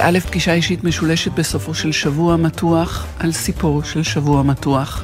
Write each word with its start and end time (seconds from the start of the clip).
פא 0.00 0.20
פגישה 0.20 0.52
אישית 0.52 0.84
משולשת 0.84 1.32
בסופו 1.32 1.74
של 1.74 1.92
שבוע 1.92 2.36
מתוח 2.36 3.06
על 3.18 3.32
סיפור 3.32 3.82
של 3.82 4.02
שבוע 4.02 4.42
מתוח. 4.42 5.02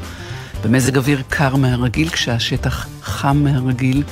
במזג 0.65 0.97
אוויר 0.97 1.23
קר 1.29 1.57
מהרגיל 1.57 2.09
כשהשטח 2.09 2.87
חם 3.03 3.37
מהרגיל, 3.45 4.03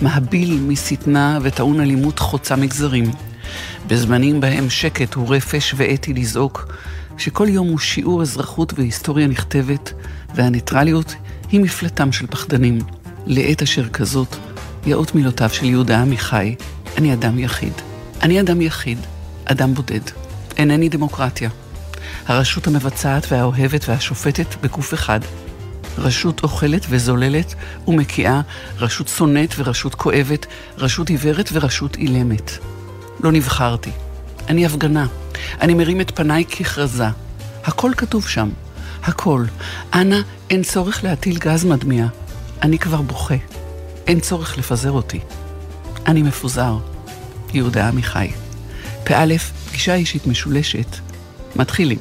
מהביל 0.00 0.60
משטנה 0.60 1.38
וטעון 1.42 1.80
אלימות 1.80 2.18
חוצה 2.18 2.56
מגזרים. 2.56 3.10
בזמנים 3.86 4.40
בהם 4.40 4.70
שקט 4.70 5.14
הוא 5.14 5.34
רפש 5.34 5.74
ואתי 5.76 6.14
לזעוק, 6.14 6.72
שכל 7.18 7.48
יום 7.48 7.68
הוא 7.68 7.78
שיעור 7.78 8.22
אזרחות 8.22 8.72
והיסטוריה 8.78 9.26
נכתבת, 9.26 9.92
והניטרליות 10.34 11.14
היא 11.50 11.60
מפלטם 11.60 12.12
של 12.12 12.26
פחדנים. 12.26 12.78
לעת 13.26 13.62
אשר 13.62 13.88
כזאת, 13.88 14.36
יאות 14.86 15.14
מילותיו 15.14 15.50
של 15.50 15.64
יהודה 15.66 16.02
עמיחי, 16.02 16.54
אני 16.98 17.12
אדם 17.12 17.38
יחיד. 17.38 17.72
אני 18.22 18.40
אדם 18.40 18.60
יחיד, 18.60 18.98
אדם 19.44 19.74
בודד. 19.74 20.25
אינני 20.56 20.88
דמוקרטיה. 20.88 21.50
הרשות 22.26 22.66
המבצעת 22.66 23.26
והאוהבת 23.32 23.88
והשופטת 23.88 24.54
בגוף 24.60 24.94
אחד. 24.94 25.20
רשות 25.98 26.42
אוכלת 26.42 26.86
וזוללת 26.88 27.54
ומקיאה, 27.88 28.40
רשות 28.78 29.08
שונאת 29.08 29.54
ורשות 29.58 29.94
כואבת, 29.94 30.46
רשות 30.78 31.08
עיוורת 31.08 31.48
ורשות 31.52 31.96
אילמת. 31.96 32.50
לא 33.20 33.32
נבחרתי. 33.32 33.90
אני 34.48 34.66
הפגנה. 34.66 35.06
אני 35.60 35.74
מרים 35.74 36.00
את 36.00 36.16
פניי 36.16 36.44
ככרזה. 36.44 37.08
הכל 37.64 37.92
כתוב 37.96 38.28
שם. 38.28 38.50
הכל. 39.02 39.44
אנא, 39.94 40.16
אין 40.50 40.62
צורך 40.62 41.04
להטיל 41.04 41.38
גז 41.38 41.64
מדמיע. 41.64 42.06
אני 42.62 42.78
כבר 42.78 43.02
בוכה. 43.02 43.34
אין 44.06 44.20
צורך 44.20 44.58
לפזר 44.58 44.90
אותי. 44.90 45.20
אני 46.06 46.22
מפוזר. 46.22 46.76
יהודה 47.54 47.88
עמיחי. 47.88 48.30
פא, 49.04 49.24
פגישה 49.76 49.94
אישית 49.94 50.26
משולשת. 50.26 50.96
מתחילים. 51.56 51.98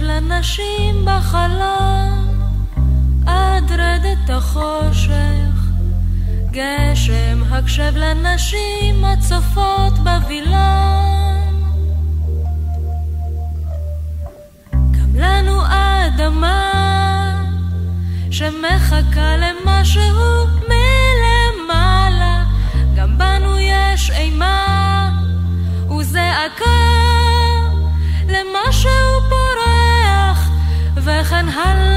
לנשים 0.00 1.04
בחלום, 1.04 2.28
עד 3.26 3.72
רדת 3.72 4.30
החושך. 4.30 5.53
גשם, 6.54 7.42
הקשב 7.50 7.92
לנשים 7.96 9.04
הצופות 9.04 9.92
בווילון. 9.98 11.54
גם 14.72 15.14
לנו 15.14 15.62
אדמה 15.66 16.72
שמחכה 18.30 19.36
למשהו 19.36 20.46
מלמעלה, 20.68 22.44
גם 22.96 23.18
בנו 23.18 23.58
יש 23.58 24.10
אימה 24.10 25.10
וזעקה 25.98 26.80
למשהו 28.28 29.20
פורח 29.30 30.48
וכן 30.96 31.48
הלאה 31.48 31.93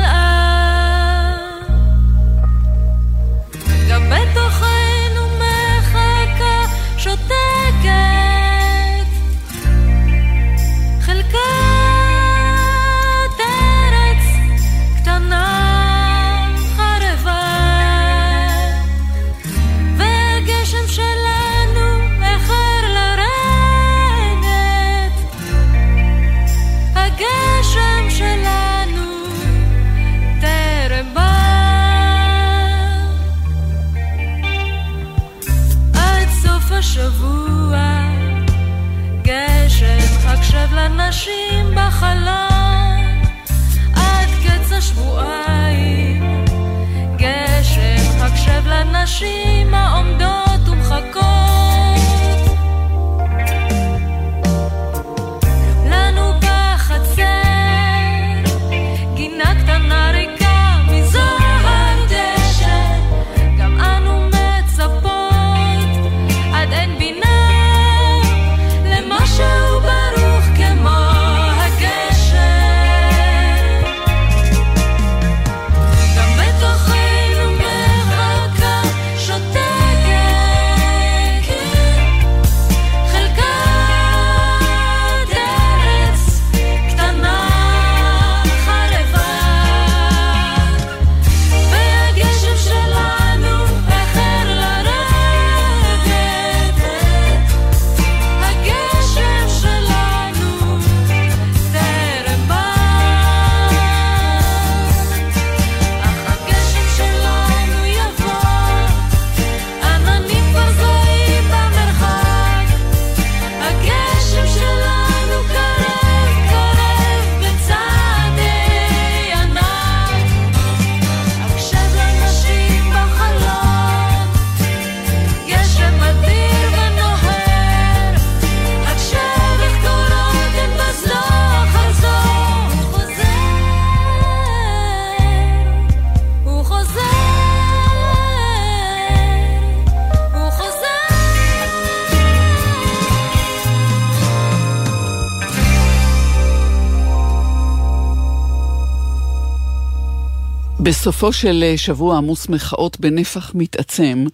בסופו 151.08 151.34
של 151.34 151.64
אה, 151.64 151.78
שבוע 151.78 152.18
עמוס 152.18 152.50
מחאות 152.50 153.00
בנפח 153.00 153.52
מתעצם, 153.56 154.26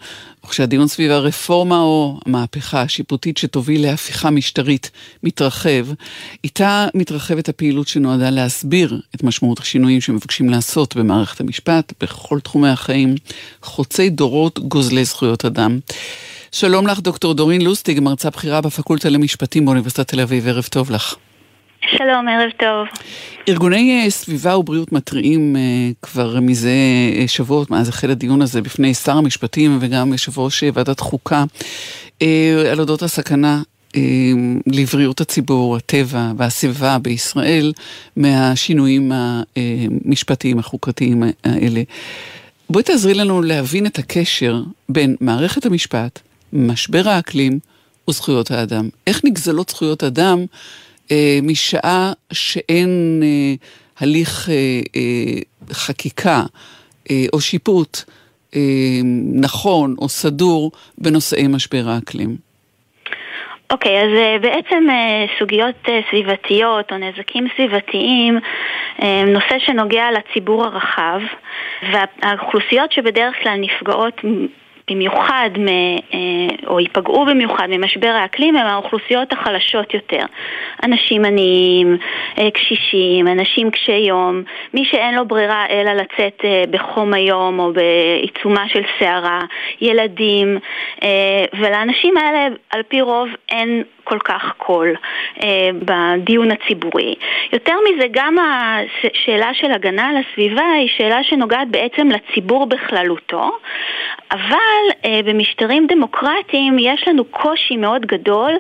וכשהדיון 0.46 0.88
סביב 0.88 1.12
הרפורמה 1.12 1.80
או 1.80 2.20
המהפכה 2.25 2.81
השיפוטית 2.81 3.38
שתוביל 3.38 3.81
להפיכה 3.81 4.30
משטרית 4.30 4.92
מתרחב, 5.24 5.86
איתה 6.44 6.88
מתרחבת 6.94 7.50
הפעילות 7.50 7.88
שנועדה 7.88 8.30
להסביר 8.30 9.02
את 9.16 9.24
משמעות 9.24 9.60
השינויים 9.60 10.02
שמבקשים 10.02 10.50
לעשות 10.50 10.96
במערכת 10.96 11.42
המשפט, 11.42 11.94
בכל 12.02 12.40
תחומי 12.40 12.70
החיים, 12.70 13.16
חוצי 13.64 14.10
דורות 14.10 14.60
גוזלי 14.60 15.06
זכויות 15.06 15.46
אדם. 15.46 15.80
שלום 16.52 16.88
לך, 16.88 17.00
דוקטור 17.00 17.34
דורין 17.34 17.62
לוסטיג, 17.62 18.00
מרצה 18.00 18.30
בכירה 18.30 18.62
בפקולטה 18.62 19.10
למשפטים 19.10 19.66
באוניברסיטת 19.66 20.08
תל 20.08 20.20
אביב, 20.20 20.48
ערב 20.48 20.68
טוב 20.70 20.92
לך. 20.92 21.16
שלום, 21.92 22.28
ערב 22.28 22.52
טוב. 22.60 22.88
ארגוני 23.50 24.06
סביבה 24.10 24.58
ובריאות 24.58 24.92
מתריעים 24.92 25.56
כבר 26.02 26.40
מזה 26.40 26.72
שבועות, 27.28 27.72
מאז 27.72 27.90
החל 27.90 28.12
הדיון 28.12 28.42
הזה, 28.42 28.62
בפני 28.62 28.94
שר 28.94 29.18
המשפטים 29.18 29.78
וגם 29.82 30.12
יושב 30.12 30.40
ראש 30.40 30.64
ועדת 30.74 31.00
חוקה, 31.00 31.44
על 32.72 32.80
אודות 32.80 33.02
הסכנה 33.02 33.62
לבריאות 34.68 35.22
הציבור, 35.22 35.76
הטבע 35.76 36.32
והסביבה 36.38 36.98
בישראל 37.00 37.74
מהשינויים 38.18 39.12
המשפטיים 39.12 40.60
החוקתיים 40.60 41.24
האלה. 41.44 41.82
בואי 42.70 42.84
תעזרי 42.84 43.14
לנו 43.14 43.42
להבין 43.42 43.86
את 43.86 44.00
הקשר 44.00 44.62
בין 44.90 45.16
מערכת 45.22 45.66
המשפט, 45.66 46.20
משבר 46.54 47.10
האקלים 47.10 47.60
וזכויות 48.10 48.52
האדם. 48.52 48.90
איך 49.08 49.22
נגזלות 49.24 49.70
זכויות 49.70 50.04
אדם 50.04 50.40
אה, 50.40 50.46
משעה 51.44 52.13
שאין 52.33 53.21
אה, 53.24 53.65
הליך 54.00 54.50
אה, 54.50 54.56
אה, 54.95 55.74
חקיקה 55.74 56.42
אה, 57.12 57.25
או 57.33 57.42
שיפוט 57.42 57.98
אה, 58.56 58.60
נכון 59.42 59.95
או 59.98 60.10
סדור 60.10 60.71
בנושאי 60.98 61.48
משבר 61.48 61.83
האקלים? 61.86 62.54
אוקיי, 63.71 64.01
okay, 64.01 64.06
אז 64.06 64.42
בעצם 64.42 64.88
סוגיות 65.39 65.75
סביבתיות 66.10 66.92
או 66.92 66.98
נזקים 66.98 67.48
סביבתיים, 67.56 68.39
uh, 68.98 69.04
נושא 69.27 69.60
שנוגע 69.60 70.06
לציבור 70.12 70.65
הרחב, 70.65 71.19
והאוכלוסיות 71.92 72.92
שבדרך 72.92 73.36
כלל 73.44 73.57
נפגעות 73.57 74.21
במיוחד, 74.90 75.50
מ, 75.58 75.68
אה, 75.68 76.68
או 76.68 76.80
ייפגעו 76.80 77.26
במיוחד 77.26 77.68
ממשבר 77.70 78.08
האקלים, 78.08 78.56
הם 78.56 78.68
האוכלוסיות 78.68 79.34
החלשות 79.34 79.94
יותר. 79.94 80.26
אנשים 80.84 81.26
עניים, 81.26 81.98
אה, 82.38 82.52
קשישים, 82.52 83.28
אנשים 83.28 83.72
קשי 83.72 83.92
יום, 83.92 84.44
מי 84.74 84.86
שאין 84.86 85.16
לו 85.16 85.26
ברירה 85.26 85.66
אלא 85.70 85.94
לצאת 85.94 86.42
אה, 86.44 86.64
בחום 86.70 87.14
היום 87.14 87.60
או 87.60 87.74
בעיצומה 87.74 88.70
של 88.70 88.82
סערה, 89.00 89.42
ילדים, 89.82 90.60
ולאנשים 91.60 92.18
האלה 92.18 92.48
על 92.70 92.84
פי 92.84 93.02
רוב 93.02 93.28
אין 93.50 93.84
כל 94.04 94.20
כך 94.20 94.54
קול 94.58 94.96
אה, 95.44 95.70
בדיון 95.74 96.52
הציבורי. 96.52 97.16
יותר 97.54 97.74
מזה, 97.88 98.06
גם 98.12 98.36
השאלה 98.40 99.54
של 99.54 99.72
הגנה 99.72 100.10
על 100.10 100.16
הסביבה 100.18 100.72
היא 100.78 100.90
שאלה 100.98 101.24
שנוגעת 101.24 101.68
בעצם 101.68 102.10
לציבור 102.12 102.66
בכללותו, 102.66 103.52
אבל 104.32 104.84
אה, 105.06 105.20
במשטרים 105.26 105.88
דמוקרטיים 105.88 106.80
יש 106.80 107.08
לנו 107.08 107.26
קושי 107.26 107.78
מאוד 107.78 108.06
גדול 108.06 108.52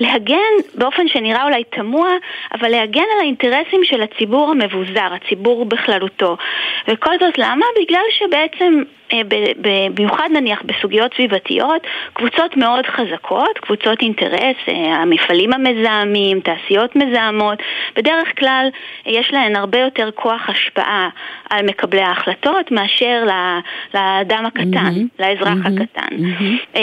להגן, 0.00 0.52
באופן 0.74 1.08
שנראה 1.08 1.44
אולי 1.44 1.64
תמוה, 1.64 2.10
אבל 2.54 2.68
להגן 2.68 3.04
על 3.14 3.20
האינטרסים 3.20 3.84
של 3.84 4.02
הציבור 4.02 4.50
המבוזר, 4.50 5.08
הציבור 5.14 5.64
בכללותו. 5.64 6.36
וכל 6.88 7.18
זאת 7.20 7.38
למה? 7.38 7.66
בגלל 7.82 8.04
שבעצם 8.18 8.82
במיוחד 9.60 10.28
נניח 10.32 10.62
בסוגיות 10.64 11.14
סביבתיות, 11.14 11.82
קבוצות 12.12 12.56
מאוד 12.56 12.86
חזקות, 12.86 13.58
קבוצות 13.58 14.02
אינטרס, 14.02 14.56
אה, 14.68 14.74
המפעלים 14.74 15.52
המזהמים, 15.52 16.40
תעשיות 16.40 16.96
מזהמות, 16.96 17.58
בדרך 17.96 18.38
כלל 18.38 18.68
יש 19.06 19.32
להן 19.32 19.56
הרבה 19.56 19.78
יותר 19.78 20.10
כוח 20.14 20.48
השפעה 20.48 21.08
על 21.50 21.66
מקבלי 21.66 22.02
ההחלטות 22.02 22.70
מאשר 22.70 23.24
לאדם 23.94 24.46
הקטן, 24.46 24.94
mm-hmm. 24.94 25.22
לאזרח 25.22 25.48
mm-hmm. 25.48 25.82
הקטן. 25.82 26.16
Mm-hmm. 26.16 26.78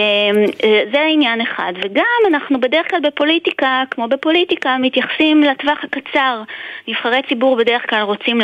זה 0.91 1.01
עניין 1.11 1.41
אחד. 1.41 1.73
וגם 1.83 2.33
אנחנו 2.33 2.59
בדרך 2.59 2.89
כלל 2.89 2.99
בפוליטיקה, 2.99 3.83
כמו 3.91 4.07
בפוליטיקה, 4.07 4.77
מתייחסים 4.81 5.43
לטווח 5.43 5.83
הקצר. 5.83 6.41
נבחרי 6.87 7.21
ציבור 7.29 7.55
בדרך 7.55 7.89
כלל 7.89 8.01
רוצים 8.01 8.41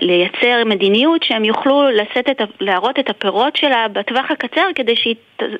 לייצר 0.00 0.64
מדיניות 0.66 1.22
שהם 1.22 1.44
יוכלו 1.44 1.88
לשאת 1.88 2.28
את, 2.30 2.40
להראות 2.60 2.87
לראות 2.88 2.98
את 2.98 3.10
הפירות 3.10 3.56
שלה 3.56 3.86
בטווח 3.88 4.30
הקצר 4.30 4.66
כדי 4.74 4.96
שהיא 4.96 5.14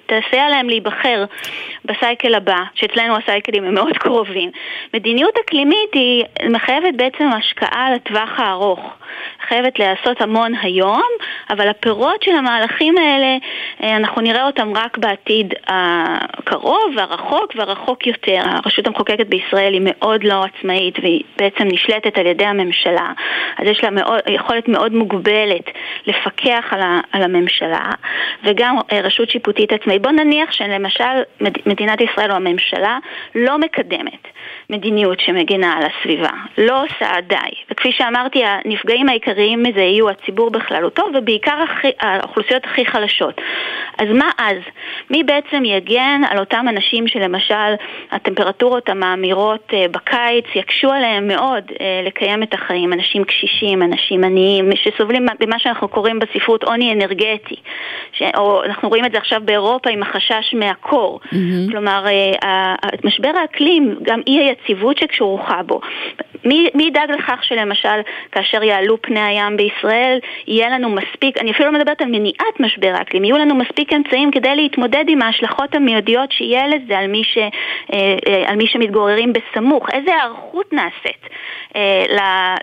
תסייע 0.06 0.48
להם 0.48 0.68
להיבחר 0.68 1.24
בסייקל 1.84 2.34
הבא, 2.34 2.58
שאצלנו 2.74 3.16
הסייקלים 3.16 3.64
הם 3.64 3.74
מאוד 3.74 3.98
קרובים. 3.98 4.50
מדיניות 4.94 5.34
אקלימית 5.44 5.92
היא 5.92 6.24
מחייבת 6.50 6.94
בעצם 6.96 7.28
השקעה 7.32 7.90
לטווח 7.94 8.30
הארוך. 8.36 8.80
חייבת 9.48 9.78
להיעשות 9.78 10.20
המון 10.20 10.52
היום, 10.62 11.10
אבל 11.50 11.68
הפירות 11.68 12.22
של 12.22 12.30
המהלכים 12.30 12.98
האלה, 12.98 13.36
אה, 13.82 13.96
אנחנו 13.96 14.22
נראה 14.22 14.46
אותם 14.46 14.76
רק 14.76 14.98
בעתיד 14.98 15.54
הקרוב 15.66 16.94
והרחוק 16.96 17.52
והרחוק 17.56 18.06
יותר. 18.06 18.40
הרשות 18.44 18.86
המחוקקת 18.86 19.26
בישראל 19.26 19.72
היא 19.72 19.82
מאוד 19.84 20.24
לא 20.24 20.44
עצמאית 20.44 20.98
והיא 21.02 21.22
בעצם 21.38 21.64
נשלטת 21.64 22.18
על 22.18 22.26
ידי 22.26 22.44
הממשלה, 22.44 23.12
אז 23.58 23.66
יש 23.66 23.84
לה 23.84 23.90
מאוד, 23.90 24.20
יכולת 24.28 24.68
מאוד 24.68 24.92
מוגבלת 24.94 25.70
לפקח 26.06 26.72
על, 27.12 27.22
הממשלה, 27.22 27.90
וגם 28.44 28.76
אה, 28.92 29.00
רשות 29.00 29.30
שיפוטית 29.30 29.67
עצמאית. 29.72 30.02
בוא 30.02 30.10
נניח 30.10 30.52
שלמשל 30.52 31.22
מדינת 31.66 32.00
ישראל 32.00 32.30
או 32.30 32.36
הממשלה 32.36 32.98
לא 33.34 33.58
מקדמת 33.58 34.28
מדיניות 34.70 35.20
שמגינה 35.20 35.76
על 35.76 35.82
הסביבה, 35.82 36.30
לא 36.58 36.82
עושה 36.84 37.20
די. 37.26 37.54
וכפי 37.70 37.92
שאמרתי, 37.92 38.44
הנפגעים 38.44 39.08
העיקריים 39.08 39.62
מזה 39.62 39.80
יהיו 39.80 40.10
הציבור 40.10 40.50
בכללותו 40.50 41.02
ובעיקר 41.14 41.62
הכי, 41.62 41.88
האוכלוסיות 42.00 42.64
הכי 42.64 42.86
חלשות. 42.86 43.40
אז 43.98 44.08
מה 44.08 44.30
אז? 44.38 44.56
מי 45.10 45.24
בעצם 45.24 45.64
יגן 45.64 46.20
על 46.30 46.38
אותם 46.38 46.66
אנשים 46.68 47.08
שלמשל 47.08 47.74
הטמפרטורות 48.10 48.88
המאמירות 48.88 49.70
אה, 49.72 49.86
בקיץ 49.90 50.44
יקשו 50.54 50.92
עליהם 50.92 51.28
מאוד 51.28 51.64
אה, 51.80 52.00
לקיים 52.04 52.42
את 52.42 52.54
החיים? 52.54 52.92
אנשים 52.92 53.24
קשישים, 53.24 53.82
אנשים 53.82 54.24
עניים, 54.24 54.70
שסובלים 54.74 55.26
במה 55.40 55.58
שאנחנו 55.58 55.88
קוראים 55.88 56.18
בספרות 56.18 56.64
עוני 56.64 56.92
אנרגטי. 56.92 57.56
ש... 58.12 58.22
או 58.36 58.64
אנחנו 58.64 58.88
רואים 58.88 59.04
את 59.04 59.12
זה 59.12 59.18
עכשיו 59.18 59.42
באירופה 59.60 59.90
עם 59.90 60.02
החשש 60.02 60.54
מהקור. 60.54 61.20
Mm-hmm. 61.24 61.70
כלומר, 61.70 62.04
אה, 62.44 62.74
משבר 63.04 63.32
האקלים, 63.40 63.98
גם 64.02 64.20
אי 64.26 64.38
היציבות 64.38 64.98
שכרוכה 64.98 65.62
בו. 65.62 65.80
מי, 66.44 66.68
מי 66.74 66.84
ידאג 66.84 67.10
לכך 67.10 67.44
שלמשל 67.44 68.00
כאשר 68.32 68.62
יעלו 68.62 69.02
פני 69.02 69.20
הים 69.20 69.56
בישראל 69.56 70.18
יהיה 70.46 70.68
לנו 70.68 70.88
מספיק, 70.88 71.38
אני 71.38 71.50
אפילו 71.50 71.72
לא 71.72 71.78
מדברת 71.78 72.02
על 72.02 72.08
מניעת 72.08 72.60
משבר 72.60 72.92
האקלים, 72.94 73.24
יהיו 73.24 73.38
לנו 73.38 73.54
מספיק 73.54 73.92
אמצעים 73.92 74.30
כדי 74.30 74.56
להתמודד 74.56 75.04
עם 75.08 75.22
ההשלכות 75.22 75.74
המיידיות 75.74 76.32
שיהיה 76.32 76.66
לזה 76.68 76.98
על 76.98 77.06
מי, 77.06 77.24
ש, 77.24 77.38
אה, 77.38 77.50
אה, 78.28 78.50
על 78.50 78.56
מי 78.56 78.66
שמתגוררים 78.66 79.32
בסמוך, 79.32 79.90
איזה 79.92 80.10
היערכות 80.10 80.72
נעשית 80.72 81.28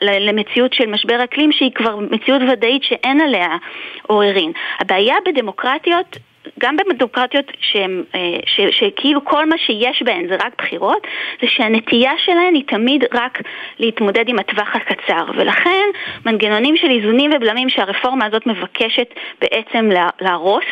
למציאות 0.01 0.73
של 0.73 0.85
משבר 0.85 1.23
אקלים 1.23 1.51
שהיא 1.51 1.71
כבר 1.75 1.95
מציאות 1.95 2.41
ודאית 2.51 2.83
שאין 2.83 3.21
עליה 3.21 3.57
עוררין. 4.07 4.51
הבעיה 4.79 5.15
בדמוקרטיות 5.25 6.17
גם 6.59 6.77
בדמוקרטיות 6.77 7.51
אה, 7.75 8.69
שכאילו 8.71 9.25
כל 9.25 9.45
מה 9.45 9.57
שיש 9.57 10.03
בהן 10.03 10.27
זה 10.27 10.35
רק 10.35 10.53
בחירות, 10.57 11.07
זה 11.41 11.47
שהנטייה 11.47 12.11
שלהן 12.17 12.53
היא 12.53 12.63
תמיד 12.67 13.03
רק 13.13 13.41
להתמודד 13.79 14.29
עם 14.29 14.39
הטווח 14.39 14.75
הקצר. 14.75 15.25
ולכן 15.35 15.85
מנגנונים 16.25 16.77
של 16.77 16.89
איזונים 16.89 17.31
ובלמים 17.35 17.69
שהרפורמה 17.69 18.25
הזאת 18.25 18.47
מבקשת 18.47 19.07
בעצם 19.41 19.89
להרוס, 20.21 20.65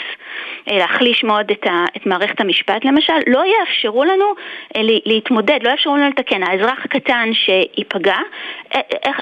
אה, 0.70 0.78
להחליש 0.78 1.24
מאוד 1.24 1.52
את, 1.52 1.68
ה, 1.68 1.86
את 1.98 2.06
מערכת 2.06 2.42
המשפט 2.42 2.86
למשל, 2.86 3.14
לא 3.28 3.44
יאפשרו 3.60 4.04
לנו 4.04 4.26
אה, 4.76 4.82
להתמודד, 5.06 5.60
לא 5.64 5.70
יאפשרו 5.70 5.98
לנו 5.98 6.10
לתקן. 6.10 6.44
האזרח 6.44 6.86
הקטן 6.86 7.30
שייפגע, 7.34 8.18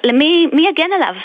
למי, 0.03 0.47
מי 0.53 0.67
יגן 0.67 0.89
עליו? 0.95 1.15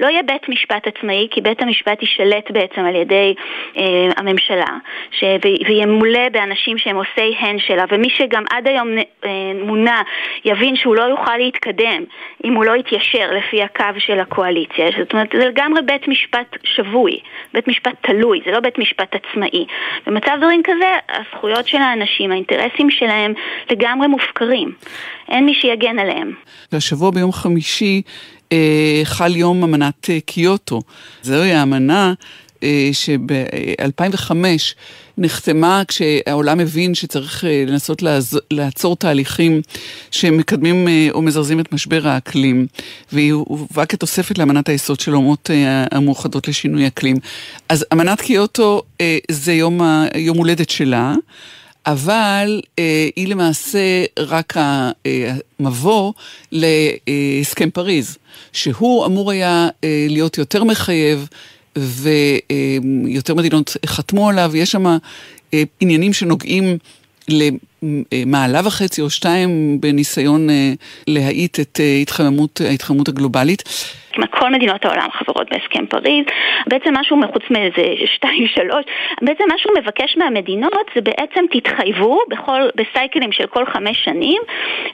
לא 0.00 0.06
יהיה 0.06 0.22
בית 0.22 0.48
משפט 0.48 0.86
עצמאי, 0.86 1.28
כי 1.30 1.40
בית 1.40 1.62
המשפט 1.62 2.02
יישלט 2.02 2.50
בעצם 2.50 2.80
על 2.80 2.94
ידי 2.94 3.34
אה, 3.76 3.82
הממשלה, 4.16 4.78
ש... 5.10 5.24
וימולא 5.68 6.28
באנשים 6.32 6.78
שהם 6.78 6.96
עושי 6.96 7.36
הן 7.38 7.58
שלה, 7.58 7.84
ומי 7.90 8.10
שגם 8.10 8.44
עד 8.50 8.68
היום 8.68 8.88
אה, 8.98 9.30
מונה 9.64 10.02
יבין 10.44 10.76
שהוא 10.76 10.96
לא 10.96 11.02
יוכל 11.02 11.36
להתקדם 11.36 12.04
אם 12.44 12.54
הוא 12.54 12.64
לא 12.64 12.76
יתיישר 12.76 13.30
לפי 13.38 13.62
הקו 13.62 13.98
של 13.98 14.20
הקואליציה. 14.20 14.86
זאת 14.98 15.12
אומרת, 15.12 15.28
זה 15.38 15.46
לגמרי 15.46 15.82
בית 15.82 16.08
משפט 16.08 16.56
שבוי, 16.64 17.18
בית 17.54 17.68
משפט 17.68 17.94
תלוי, 18.00 18.40
זה 18.46 18.52
לא 18.52 18.60
בית 18.60 18.78
משפט 18.78 19.14
עצמאי. 19.14 19.66
במצב 20.06 20.32
דברים 20.38 20.62
כזה, 20.64 20.98
הזכויות 21.08 21.68
של 21.68 21.78
האנשים, 21.78 22.32
האינטרסים 22.32 22.90
שלהם 22.90 23.32
לגמרי 23.70 24.06
מופקרים. 24.06 24.72
אין 25.28 25.46
מי 25.46 25.54
שיגן 25.54 25.98
עליהם. 25.98 26.34
השבוע 26.72 27.10
ביום 27.10 27.32
חמישי 27.32 28.02
חל 29.04 29.36
יום 29.36 29.62
אמנת 29.62 30.10
אה, 30.10 30.18
קיוטו. 30.26 30.82
זוהי 31.22 31.52
האמנה 31.52 32.12
אה, 32.62 32.90
שב-2005 32.92 34.32
נחתמה 35.18 35.82
כשהעולם 35.88 36.60
הבין 36.60 36.94
שצריך 36.94 37.44
לנסות 37.66 38.02
לעצור 38.50 38.96
תהליכים 38.96 39.62
שמקדמים 40.10 40.88
או 41.10 41.22
מזרזים 41.22 41.60
את 41.60 41.72
משבר 41.72 42.08
האקלים, 42.08 42.66
והיא 43.12 43.32
הובאה 43.32 43.86
כתוספת 43.86 44.38
לאמנת 44.38 44.68
היסוד 44.68 45.00
של 45.00 45.12
האומות 45.12 45.50
המאוחדות 45.90 46.48
לשינוי 46.48 46.86
אקלים. 46.86 47.16
אז 47.68 47.84
אמנת 47.92 48.20
קיוטו 48.20 48.82
זה 49.30 49.52
יום, 49.52 49.80
יום 50.16 50.36
הולדת 50.36 50.70
שלה. 50.70 51.14
אבל 51.86 52.60
אה, 52.78 53.08
היא 53.16 53.28
למעשה 53.28 54.04
רק 54.18 54.54
המבוא 54.56 56.12
להסכם 56.52 57.70
פריז, 57.70 58.18
שהוא 58.52 59.06
אמור 59.06 59.30
היה 59.30 59.68
אה, 59.84 60.06
להיות 60.08 60.38
יותר 60.38 60.64
מחייב. 60.64 61.28
ויותר 61.76 63.34
מדינות 63.34 63.76
חתמו 63.86 64.28
עליו, 64.28 64.56
יש 64.56 64.72
שם 64.72 64.86
אה, 65.54 65.62
עניינים 65.80 66.12
שנוגעים 66.12 66.78
למעלה 67.82 68.60
וחצי 68.66 69.02
או 69.02 69.10
שתיים 69.10 69.80
בניסיון 69.80 70.50
אה, 70.50 70.72
להאיט 71.06 71.60
את 71.60 71.80
אה, 71.80 71.98
התחממות, 72.02 72.60
ההתחממות 72.60 73.08
הגלובלית. 73.08 73.62
כמעט 74.14 74.30
כל 74.30 74.50
מדינות 74.50 74.84
העולם 74.84 75.08
חברות 75.10 75.48
בהסכם 75.50 75.86
פריז. 75.86 76.24
בעצם 76.66 76.94
משהו 76.96 77.16
מחוץ 77.16 77.42
מאיזה 77.50 77.82
שתיים, 78.14 78.46
שלוש, 78.46 78.84
בעצם 79.22 79.44
מה 79.48 79.58
שהוא 79.58 79.72
מבקש 79.78 80.16
מהמדינות 80.16 80.86
זה 80.94 81.00
בעצם 81.00 81.44
תתחייבו 81.50 82.18
בכל, 82.28 82.60
בסייקלים 82.76 83.32
של 83.32 83.46
כל 83.46 83.66
חמש 83.66 84.04
שנים, 84.04 84.42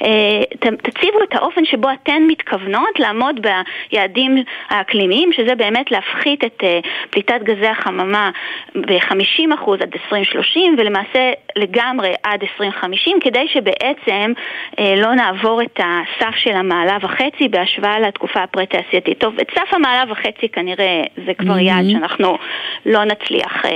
אה, 0.03 0.69
תציבו 0.83 1.23
את 1.23 1.35
האופן 1.35 1.65
שבו 1.65 1.89
אתן 1.91 2.23
מתכוונות 2.29 2.99
לעמוד 2.99 3.47
ביעדים 3.91 4.37
האקלימיים, 4.69 5.33
שזה 5.33 5.55
באמת 5.55 5.91
להפחית 5.91 6.45
את 6.45 6.59
אה, 6.63 6.81
פליטת 7.11 7.43
גזי 7.43 7.67
החממה 7.67 8.31
ב-50% 8.75 9.73
עד 9.73 9.91
2030 9.95 10.77
ולמעשה 10.79 11.33
לגמרי 11.57 12.15
עד 12.23 12.43
2050, 12.43 12.80
כדי 13.21 13.49
שבעצם 13.49 14.33
אה, 14.79 14.95
לא 14.97 15.15
נעבור 15.15 15.63
את 15.63 15.81
הסף 15.81 16.37
של 16.37 16.57
המעלה 16.57 16.97
וחצי 17.01 17.49
בהשוואה 17.49 18.01
לתקופה 18.01 18.43
הפרה-תעשייתית. 18.43 19.19
טוב, 19.19 19.41
את 19.41 19.51
סף 19.55 19.75
המעלה 19.75 20.13
וחצי 20.13 20.49
כנראה 20.49 21.03
זה 21.27 21.35
כבר 21.35 21.55
mm-hmm. 21.55 21.61
יעד 21.63 21.85
שאנחנו 21.93 22.39
לא 22.87 23.05
נצליח 23.05 23.65
אה, 23.65 23.71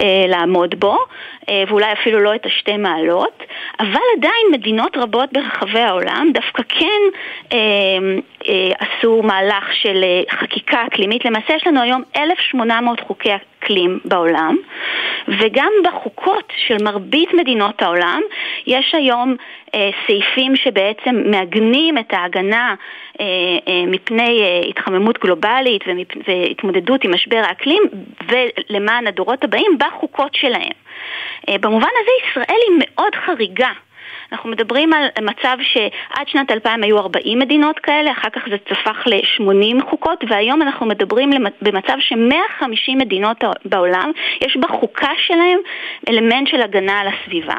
אה, 0.00 0.26
לעמוד 0.28 0.74
בו, 0.80 0.98
אה, 1.48 1.64
ואולי 1.68 1.92
אפילו 1.92 2.20
לא 2.20 2.34
את 2.34 2.46
השתי 2.46 2.76
מעלות, 2.76 3.42
אבל 3.80 4.00
עדיין 4.16 4.46
מדינות 4.52 4.96
רבות 4.96 5.32
ברחבי 5.32 5.80
העולם 5.80 6.30
דווקא 6.34 6.62
כן 6.68 7.02
אה, 7.52 7.58
עשו 8.78 9.22
מהלך 9.22 9.74
של 9.74 10.04
אה, 10.04 10.36
חקיקה 10.38 10.86
אקלימית. 10.86 11.24
למעשה 11.24 11.54
יש 11.54 11.66
לנו 11.66 11.82
היום 11.82 12.02
1,800 12.16 13.00
חוקי 13.00 13.30
אקלים 13.34 13.98
בעולם, 14.04 14.56
וגם 15.28 15.72
בחוקות 15.84 16.52
של 16.66 16.76
מרבית 16.84 17.34
מדינות 17.34 17.82
העולם 17.82 18.20
יש 18.66 18.94
היום 18.94 19.36
אה, 19.74 19.90
סעיפים 20.06 20.56
שבעצם 20.56 21.22
מעגנים 21.30 21.98
את 21.98 22.12
ההגנה 22.12 22.74
אה, 23.20 23.24
אה, 23.68 23.86
מפני 23.86 24.42
אה, 24.42 24.68
התחממות 24.68 25.18
גלובלית 25.18 25.84
והתמודדות 26.26 27.04
עם 27.04 27.14
משבר 27.14 27.42
האקלים 27.48 27.82
ולמען 28.28 29.06
הדורות 29.06 29.44
הבאים 29.44 29.78
בחוקות 29.78 30.34
שלהם. 30.34 30.72
אה, 31.48 31.58
במובן 31.58 31.88
הזה 32.02 32.10
ישראל 32.20 32.60
היא 32.68 32.78
מאוד 32.78 33.14
חריגה. 33.14 33.72
אנחנו 34.32 34.50
מדברים 34.50 34.92
על 34.92 35.06
מצב 35.22 35.56
שעד 35.60 36.28
שנת 36.28 36.50
2000 36.50 36.82
היו 36.82 36.98
40 36.98 37.38
מדינות 37.38 37.78
כאלה, 37.78 38.12
אחר 38.12 38.28
כך 38.30 38.42
זה 38.50 38.56
צפח 38.58 39.06
ל-80 39.06 39.90
חוקות, 39.90 40.24
והיום 40.28 40.62
אנחנו 40.62 40.86
מדברים 40.86 41.30
במצב 41.62 41.96
ש-150 41.98 42.96
מדינות 42.96 43.44
בעולם, 43.64 44.12
יש 44.40 44.56
בחוקה 44.56 45.10
שלהם 45.18 45.58
אלמנט 46.08 46.48
של 46.48 46.62
הגנה 46.62 47.00
על 47.00 47.08
הסביבה. 47.08 47.56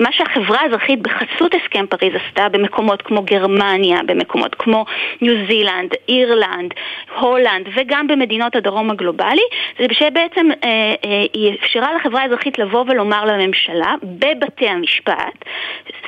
מה 0.00 0.12
שהחברה 0.12 0.60
האזרחית 0.60 1.02
בחסות 1.02 1.54
הסכם 1.54 1.86
פריז 1.86 2.12
עשתה 2.14 2.48
במקומות 2.48 3.02
כמו 3.02 3.22
גרמניה, 3.22 3.98
במקומות 4.06 4.54
כמו 4.54 4.84
ניו 5.20 5.46
זילנד, 5.46 5.90
אירלנד, 6.08 6.74
הולנד 7.20 7.68
וגם 7.74 8.06
במדינות 8.06 8.56
הדרום 8.56 8.90
הגלובלי, 8.90 9.42
זה 9.78 9.86
שבעצם 9.92 10.46
אה, 10.64 10.68
אה, 11.04 11.22
היא 11.32 11.54
אפשרה 11.54 11.94
לחברה 11.94 12.22
האזרחית 12.22 12.58
לבוא 12.58 12.84
ולומר 12.88 13.24
לממשלה 13.24 13.94
בבתי 14.02 14.68
המשפט 14.68 15.44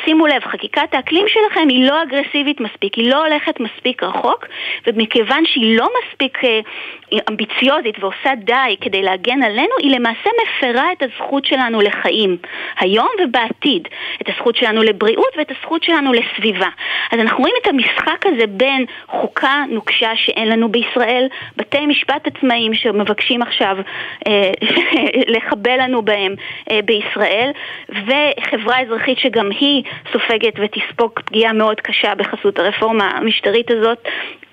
שימו 0.05 0.27
לב, 0.27 0.43
חקיקת 0.45 0.95
האקלים 0.95 1.25
שלכם 1.29 1.69
היא 1.69 1.87
לא 1.87 2.03
אגרסיבית 2.03 2.61
מספיק, 2.61 2.95
היא 2.95 3.11
לא 3.11 3.27
הולכת 3.27 3.61
מספיק 3.61 4.03
רחוק, 4.03 4.47
ומכיוון 4.87 5.45
שהיא 5.47 5.79
לא 5.79 5.89
מספיק 6.03 6.45
אה, 6.45 6.61
אמביציוזית 7.29 7.95
ועושה 8.01 8.35
די 8.35 8.77
כדי 8.81 9.03
להגן 9.03 9.43
עלינו, 9.43 9.75
היא 9.83 9.97
למעשה 9.97 10.31
מפרה 10.43 10.93
את 10.93 11.03
הזכות 11.03 11.45
שלנו 11.45 11.81
לחיים, 11.81 12.37
היום 12.81 13.09
ובעתיד, 13.25 13.89
את 14.23 14.29
הזכות 14.29 14.57
שלנו 14.57 14.83
לבריאות 14.83 15.37
ואת 15.39 15.51
הזכות 15.51 15.83
שלנו 15.83 16.13
לסביבה. 16.13 16.69
אז 17.13 17.21
אנחנו 17.21 17.39
רואים 17.39 17.55
את 17.63 17.67
המשחק 17.67 18.27
הזה 18.27 18.47
בין 18.47 18.85
חוקה 19.07 19.65
נוקשה 19.69 20.11
שאין 20.17 20.49
לנו 20.49 20.69
בישראל, 20.69 21.27
בתי 21.57 21.87
משפט 21.87 22.27
עצמאיים 22.27 22.75
שמבקשים 22.75 23.43
עכשיו 23.43 23.77
אה, 24.27 24.51
לחבל 25.37 25.83
לנו 25.83 26.03
בהם 26.03 26.35
אה, 26.71 26.81
בישראל, 26.85 27.51
וחברה 27.89 28.81
אזרחית 28.81 29.19
שגם 29.19 29.51
היא 29.51 29.83
סופגת 30.13 30.55
ותספוג 30.57 31.11
פגיעה 31.25 31.53
מאוד 31.53 31.81
קשה 31.81 32.15
בחסות 32.15 32.59
הרפורמה 32.59 33.11
המשטרית 33.11 33.71
הזאת. 33.71 34.09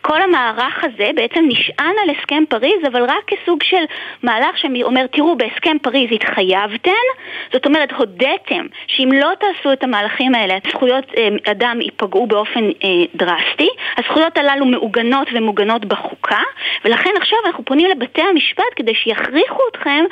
כל 0.07 0.21
המערך 0.21 0.83
הזה 0.83 1.09
בעצם 1.15 1.45
נשען 1.47 1.95
על 2.03 2.09
הסכם 2.09 2.43
פריז, 2.49 2.87
אבל 2.87 3.03
רק 3.03 3.23
כסוג 3.27 3.63
של 3.63 3.83
מהלך 4.23 4.57
שאומר, 4.57 5.07
תראו, 5.07 5.35
בהסכם 5.37 5.77
פריז 5.81 6.09
התחייבתם, 6.11 7.05
זאת 7.53 7.65
אומרת, 7.65 7.91
הודיתם 7.91 8.65
שאם 8.87 9.09
לא 9.13 9.31
תעשו 9.39 9.73
את 9.73 9.83
המהלכים 9.83 10.35
האלה, 10.35 10.57
זכויות 10.71 11.05
אה, 11.17 11.51
אדם 11.51 11.81
ייפגעו 11.81 12.27
באופן 12.27 12.63
אה, 12.83 12.89
דרסטי, 13.15 13.69
הזכויות 13.97 14.37
הללו 14.37 14.65
מעוגנות 14.65 15.27
ומוגנות 15.33 15.85
בחוקה, 15.85 16.41
ולכן 16.85 17.09
עכשיו 17.17 17.39
אנחנו 17.45 17.65
פונים 17.65 17.89
לבתי 17.89 18.21
המשפט 18.21 18.63
כדי 18.75 18.95
שיכריחו 18.95 19.61
אתכם 19.71 20.05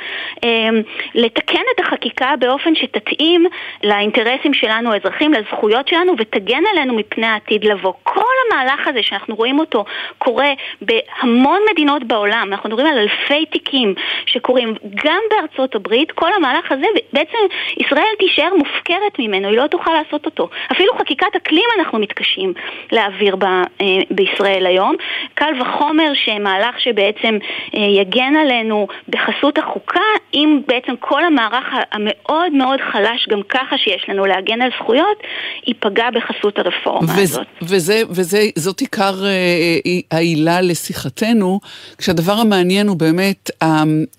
אה, 0.44 0.68
לתקן 1.14 1.62
את 1.74 1.80
החקיקה 1.80 2.34
באופן 2.38 2.74
שתתאים 2.74 3.46
לאינטרסים 3.84 4.54
שלנו 4.54 4.92
האזרחים, 4.92 5.32
לזכויות 5.32 5.88
שלנו, 5.88 6.12
ותגן 6.18 6.62
עלינו 6.72 6.94
מפני 6.94 7.26
העתיד 7.26 7.64
לבוא. 7.64 7.92
כל 8.02 8.34
המהלך 8.46 8.88
הזה 8.88 9.02
שאנחנו 9.02 9.34
רואים 9.34 9.58
אותו 9.58 9.83
קורה 10.18 10.52
בהמון 10.82 11.60
מדינות 11.72 12.04
בעולם, 12.04 12.48
אנחנו 12.52 12.68
מדברים 12.68 12.86
על 12.86 12.98
אלפי 12.98 13.46
תיקים 13.46 13.94
שקורים 14.26 14.74
גם 15.04 15.20
בארצות 15.30 15.74
הברית, 15.74 16.12
כל 16.12 16.32
המהלך 16.32 16.72
הזה, 16.72 16.86
בעצם 17.12 17.38
ישראל 17.80 18.14
תישאר 18.18 18.50
מופקרת 18.58 19.18
ממנו, 19.18 19.48
היא 19.48 19.56
לא 19.56 19.66
תוכל 19.66 19.90
לעשות 19.90 20.26
אותו. 20.26 20.48
אפילו 20.72 20.92
חקיקת 20.98 21.36
אקלים 21.36 21.64
אנחנו 21.78 21.98
מתקשים 21.98 22.52
להעביר 22.92 23.36
ב, 23.36 23.44
אה, 23.44 23.62
בישראל 24.10 24.66
היום. 24.66 24.94
קל 25.34 25.52
וחומר 25.60 26.12
שמהלך 26.14 26.80
שבעצם 26.80 27.38
אה, 27.76 27.80
יגן 27.80 28.36
עלינו 28.36 28.86
בחסות 29.08 29.58
החוקה, 29.58 30.00
אם 30.34 30.60
בעצם 30.66 30.92
כל 31.00 31.24
המערך 31.24 31.64
המאוד 31.92 32.52
מאוד 32.52 32.80
חלש 32.92 33.28
גם 33.28 33.42
ככה 33.48 33.78
שיש 33.78 34.04
לנו 34.08 34.26
להגן 34.26 34.62
על 34.62 34.70
זכויות, 34.80 35.22
ייפגע 35.66 36.10
בחסות 36.10 36.58
הרפורמה 36.58 37.12
וזה, 37.12 37.22
הזאת. 37.22 37.46
וזה, 37.62 38.02
וזה, 38.10 38.38
זאת 38.56 38.80
עיקר 38.80 39.14
אה, 39.24 39.73
העילה 40.10 40.60
לשיחתנו, 40.60 41.60
כשהדבר 41.98 42.32
המעניין 42.32 42.88
הוא 42.88 42.96
באמת 42.96 43.50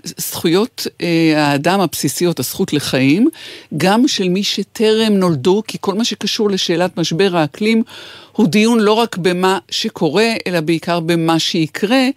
זכויות 0.04 0.88
אה, 1.02 1.34
האדם 1.36 1.80
הבסיסיות, 1.80 2.40
הזכות 2.40 2.74
לחיים, 2.74 3.30
גם 3.78 4.08
של 4.08 4.30
מי 4.30 4.44
שטרם 4.44 5.14
נולדו, 5.14 5.64
כי 5.68 5.78
כל 5.82 5.94
מה 5.94 6.06
שקשור 6.06 6.50
לשאלת 6.50 6.98
משבר 6.98 7.38
האקלים 7.38 7.84
הוא 8.32 8.48
דיון 8.48 8.80
לא 8.80 8.94
רק 8.94 9.18
במה 9.18 9.60
שקורה, 9.72 10.34
אלא 10.48 10.60
בעיקר 10.60 11.00
במה 11.00 11.40
שיקרה, 11.40 12.08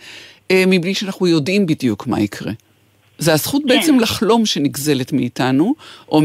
אה, 0.51 0.65
מבלי 0.67 0.95
שאנחנו 0.95 1.27
יודעים 1.27 1.67
בדיוק 1.67 2.07
מה 2.07 2.21
יקרה. 2.21 2.53
זה 3.19 3.33
הזכות 3.33 3.63
כן. 3.63 3.69
בעצם 3.69 4.01
לחלום 4.01 4.47
שנגזלת 4.47 5.13
מאיתנו, 5.13 5.75
או 6.09 6.21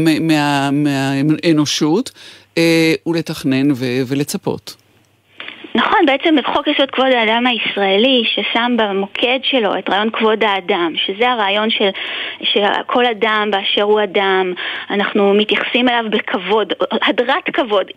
מהאנושות, 0.72 2.10
אה, 2.58 2.94
ולתכנן 3.06 3.68
ולצפות. 4.06 4.74
נכון, 5.76 6.06
בעצם 6.06 6.36
בחוק 6.36 6.66
יסוד 6.66 6.90
כבוד 6.90 7.06
האדם 7.06 7.46
הישראלי, 7.46 8.24
ששם 8.26 8.76
במוקד 8.78 9.38
שלו 9.42 9.78
את 9.78 9.90
רעיון 9.90 10.10
כבוד 10.10 10.44
האדם, 10.44 10.92
שזה 10.96 11.30
הרעיון 11.30 11.70
של, 11.70 11.88
שכל 12.42 13.06
אדם 13.06 13.48
באשר 13.50 13.82
הוא 13.82 14.02
אדם, 14.02 14.52
אנחנו 14.90 15.34
מתייחסים 15.34 15.88
אליו 15.88 16.04
בכבוד, 16.10 16.72
הדרת 17.02 17.50
כבוד. 17.52 17.90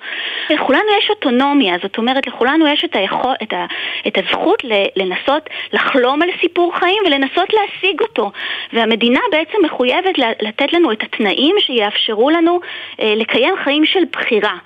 לכולנו 0.49 0.83
יש 0.99 1.09
אוטונומיה, 1.09 1.75
זאת 1.83 1.97
אומרת, 1.97 2.27
לכולנו 2.27 2.67
יש 2.67 2.85
את, 2.85 2.95
היכול, 2.95 3.33
את, 3.43 3.53
ה, 3.53 3.65
את 4.07 4.17
הזכות 4.17 4.63
לנסות 4.95 5.49
לחלום 5.73 6.21
על 6.21 6.29
סיפור 6.41 6.75
חיים 6.79 7.03
ולנסות 7.05 7.53
להשיג 7.53 8.01
אותו. 8.01 8.31
והמדינה 8.73 9.19
בעצם 9.31 9.57
מחויבת 9.63 10.17
לתת 10.41 10.73
לנו 10.73 10.91
את 10.91 11.03
התנאים 11.03 11.55
שיאפשרו 11.59 12.29
לנו 12.29 12.59
אה, 13.01 13.13
לקיים 13.15 13.53
חיים 13.63 13.85
של 13.85 14.03
בחירה. 14.11 14.57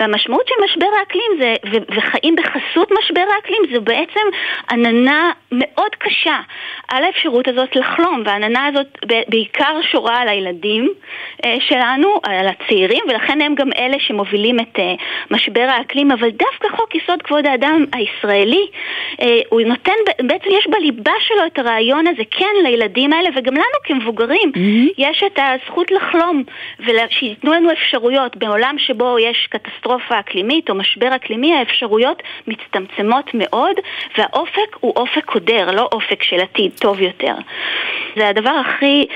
והמשמעות 0.00 0.48
של 0.48 0.64
משבר 0.64 0.88
האקלים 1.00 1.30
זה, 1.40 1.54
וחיים 1.96 2.36
בחסות 2.60 2.90
משבר 2.98 3.24
האקלים, 3.36 3.62
זו 3.74 3.80
בעצם 3.80 4.20
עננה 4.70 5.32
מאוד 5.52 5.94
קשה 5.98 6.40
על 6.88 7.04
האפשרות 7.04 7.48
הזאת 7.48 7.76
לחלום, 7.76 8.22
והעננה 8.26 8.66
הזאת 8.66 8.86
בעיקר 9.28 9.80
שורה 9.92 10.20
על 10.20 10.28
הילדים 10.28 10.92
אה, 11.44 11.56
שלנו, 11.60 12.20
על 12.22 12.46
הצעירים, 12.48 13.02
ולכן 13.08 13.40
הם 13.40 13.54
גם 13.54 13.70
אלה 13.78 13.96
שמובילים 14.00 14.60
את 14.60 14.78
אה, 14.78 14.94
משבר 15.30 15.66
האקלים, 15.68 16.12
אבל 16.12 16.30
דווקא 16.30 16.76
חוק 16.76 16.94
יסוד 16.94 17.22
כבוד 17.22 17.46
האדם 17.46 17.84
הישראלי, 17.92 18.66
אה, 19.20 19.40
הוא 19.48 19.60
נותן, 19.60 19.92
בעצם 20.22 20.48
יש 20.50 20.66
בליבה 20.70 21.12
שלו 21.20 21.46
את 21.46 21.58
הרעיון 21.58 22.06
הזה, 22.06 22.22
כן, 22.30 22.54
לילדים 22.64 23.12
האלה, 23.12 23.28
וגם 23.36 23.54
לנו 23.54 23.78
כמבוגרים, 23.84 24.52
mm-hmm. 24.54 24.94
יש 24.98 25.22
את 25.26 25.38
הזכות 25.38 25.90
לחלום, 25.90 26.42
ושייתנו 26.80 27.52
לנו 27.52 27.72
אפשרויות 27.72 28.36
בעולם 28.36 28.74
שבו 28.78 29.18
יש 29.18 29.48
קטסטרופה 29.50 30.18
אקלימית 30.20 30.70
או 30.70 30.74
משבר 30.74 31.16
אקלימי, 31.16 31.54
האפשרויות 31.54 32.22
מצטמצמות 32.50 33.30
מאוד, 33.34 33.76
והאופק 34.18 34.76
הוא 34.80 34.92
אופק 34.96 35.24
קודר, 35.24 35.70
לא 35.70 35.88
אופק 35.92 36.22
של 36.22 36.40
עתיד 36.40 36.72
טוב 36.80 37.00
יותר. 37.00 37.34
זה 38.16 38.28
הדבר 38.28 38.50
הכי, 38.50 39.06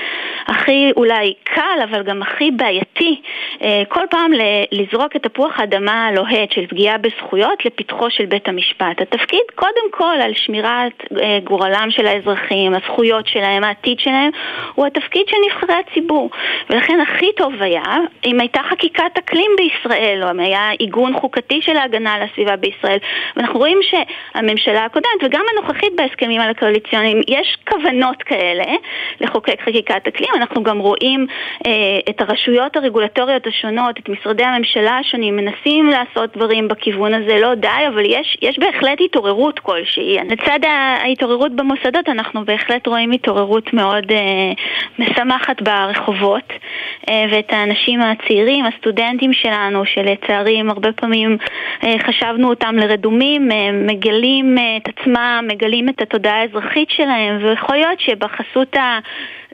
הכי 0.47 0.91
אולי 0.97 1.33
קל, 1.43 1.79
אבל 1.83 2.03
גם 2.03 2.21
הכי 2.21 2.51
בעייתי, 2.51 3.21
אה, 3.61 3.83
כל 3.89 4.03
פעם 4.09 4.31
לזרוק 4.71 5.15
את 5.15 5.23
תפוח 5.23 5.59
האדמה 5.59 6.07
הלוהט 6.07 6.51
של 6.51 6.67
פגיעה 6.67 6.97
בזכויות 6.97 7.65
לפתחו 7.65 8.09
של 8.09 8.25
בית 8.25 8.47
המשפט. 8.47 9.01
התפקיד 9.01 9.41
קודם 9.55 9.91
כל 9.91 10.15
על 10.23 10.33
שמירת 10.33 11.03
אה, 11.21 11.39
גורלם 11.43 11.87
של 11.89 12.07
האזרחים, 12.07 12.73
הזכויות 12.75 13.27
שלהם, 13.27 13.63
העתיד 13.63 13.99
שלהם, 13.99 14.31
הוא 14.75 14.85
התפקיד 14.85 15.27
של 15.27 15.37
נבחרי 15.47 15.75
הציבור. 15.75 16.29
ולכן 16.69 16.99
הכי 17.01 17.33
טוב 17.37 17.53
היה 17.61 17.97
אם 18.25 18.39
הייתה 18.39 18.59
חקיקת 18.69 19.17
אקלים 19.17 19.51
בישראל, 19.57 20.23
או 20.23 20.31
אם 20.31 20.39
היה 20.39 20.69
עיגון 20.69 21.19
חוקתי 21.19 21.61
של 21.61 21.77
ההגנה 21.77 22.13
על 22.13 22.21
הסביבה 22.21 22.55
בישראל. 22.55 22.97
ואנחנו 23.35 23.59
רואים 23.59 23.79
שהממשלה 23.81 24.85
הקודמת 24.85 25.23
וגם 25.23 25.43
הנוכחית 25.51 25.95
בהסכמים 25.95 26.41
על 26.41 26.49
הקואליציוניים, 26.49 27.21
יש 27.27 27.57
כוונות 27.69 28.23
כאלה 28.23 28.63
לחוקק 29.21 29.61
חקיקת 29.61 30.07
אקלים. 30.07 30.29
אנחנו 30.35 30.63
גם 30.63 30.79
רואים 30.79 31.27
אה, 31.67 31.71
את 32.09 32.21
הרשויות 32.21 32.75
הרגולטוריות 32.77 33.47
השונות, 33.47 33.99
את 33.99 34.09
משרדי 34.09 34.43
הממשלה 34.43 34.97
השונים, 34.97 35.35
מנסים 35.35 35.89
לעשות 35.89 36.37
דברים 36.37 36.67
בכיוון 36.67 37.13
הזה, 37.13 37.39
לא 37.39 37.55
די, 37.55 37.87
אבל 37.87 38.05
יש, 38.05 38.37
יש 38.41 38.59
בהחלט 38.59 39.01
התעוררות 39.05 39.59
כלשהי. 39.59 40.17
לצד 40.29 40.59
ההתעוררות 40.67 41.51
במוסדות 41.55 42.09
אנחנו 42.09 42.45
בהחלט 42.45 42.87
רואים 42.87 43.11
התעוררות 43.11 43.73
מאוד 43.73 44.11
אה, 44.11 44.51
משמחת 44.99 45.61
ברחובות, 45.61 46.53
אה, 47.09 47.25
ואת 47.31 47.53
האנשים 47.53 48.01
הצעירים, 48.01 48.65
הסטודנטים 48.65 49.33
שלנו, 49.33 49.85
שלצערי 49.85 50.61
הרבה 50.69 50.91
פעמים 50.91 51.37
אה, 51.83 51.95
חשבנו 52.07 52.49
אותם 52.49 52.75
לרדומים, 52.75 53.04
אה, 53.13 53.71
מגלים 53.71 54.57
אה, 54.57 54.77
את 54.77 54.87
עצמם, 54.87 55.47
מגלים 55.47 55.89
את 55.89 56.01
התודעה 56.01 56.41
האזרחית 56.41 56.89
שלהם, 56.89 57.45
ויכול 57.45 57.75
להיות 57.75 57.99
שבחסות 57.99 58.75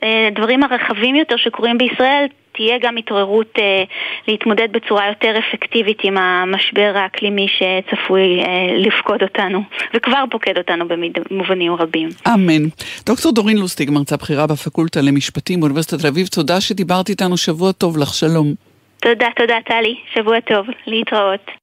הדברים 0.01 0.63
הרחבים 0.63 1.15
יותר 1.15 1.37
שקורים 1.37 1.77
בישראל 1.77 2.25
תהיה 2.53 2.77
גם 2.81 2.97
התעוררות 2.97 3.53
אה, 3.59 3.83
להתמודד 4.27 4.67
בצורה 4.71 5.07
יותר 5.07 5.39
אפקטיבית 5.39 5.97
עם 6.03 6.17
המשבר 6.17 6.91
האקלימי 6.95 7.47
שצפוי 7.47 8.39
אה, 8.39 8.77
לפקוד 8.77 9.23
אותנו, 9.23 9.63
וכבר 9.93 10.23
פוקד 10.31 10.57
אותנו 10.57 10.85
במובנים 10.87 11.73
רבים. 11.73 12.09
אמן. 12.27 12.63
דוקטור 13.05 13.31
דורין 13.31 13.57
לוסטיג, 13.57 13.89
מרצה 13.91 14.17
בכירה 14.17 14.47
בפקולטה 14.47 15.01
למשפטים 15.01 15.59
באוניברסיטת 15.59 15.99
תל 16.01 16.07
אביב, 16.07 16.27
תודה 16.27 16.61
שדיברת 16.61 17.09
איתנו, 17.09 17.37
שבוע 17.37 17.71
טוב 17.71 17.97
לך, 17.97 18.13
שלום. 18.13 18.53
תודה, 19.01 19.27
תודה 19.35 19.57
טלי, 19.65 19.95
שבוע 20.13 20.39
טוב, 20.39 20.65
להתראות. 20.87 21.60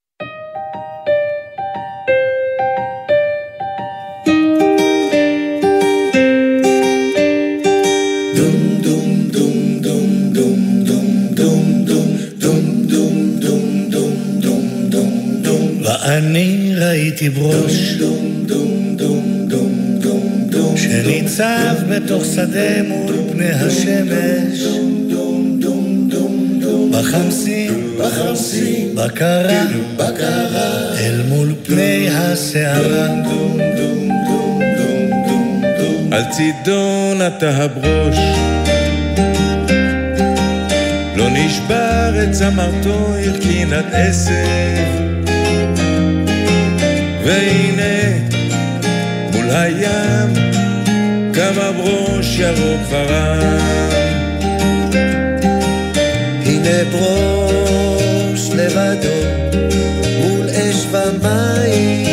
אני 16.29 16.75
ראיתי 16.77 17.29
ברוש 17.29 17.99
שניצב 20.77 21.75
בתוך 21.89 22.25
שדה 22.25 22.83
מול 22.89 23.15
פני 23.33 23.51
השמש 23.51 24.63
בחמסין, 26.91 27.97
בחמסין, 27.99 28.95
בקרה, 28.95 29.65
בקרה, 29.97 30.99
אל 30.99 31.23
מול 31.29 31.55
פני 31.63 32.09
הסערה. 32.11 33.07
על 36.13 36.23
צידו 36.31 37.15
נטע 37.15 37.51
הברוש, 37.51 38.17
לא 41.17 41.29
נשבר 41.31 42.23
את 42.23 42.33
צמרתו 42.33 43.15
הרכינת 43.25 43.85
עשב. 43.93 45.18
והנה 47.29 48.19
מול 49.33 49.51
הים 49.51 50.33
קם 51.35 51.61
הברוש 51.61 52.39
ירוק 52.39 52.81
ורם. 52.91 53.59
הנה 56.45 56.85
ברוש 56.93 58.51
לבדו 58.55 59.19
מול 60.21 60.49
אש 60.49 60.87
ומים. 60.91 62.07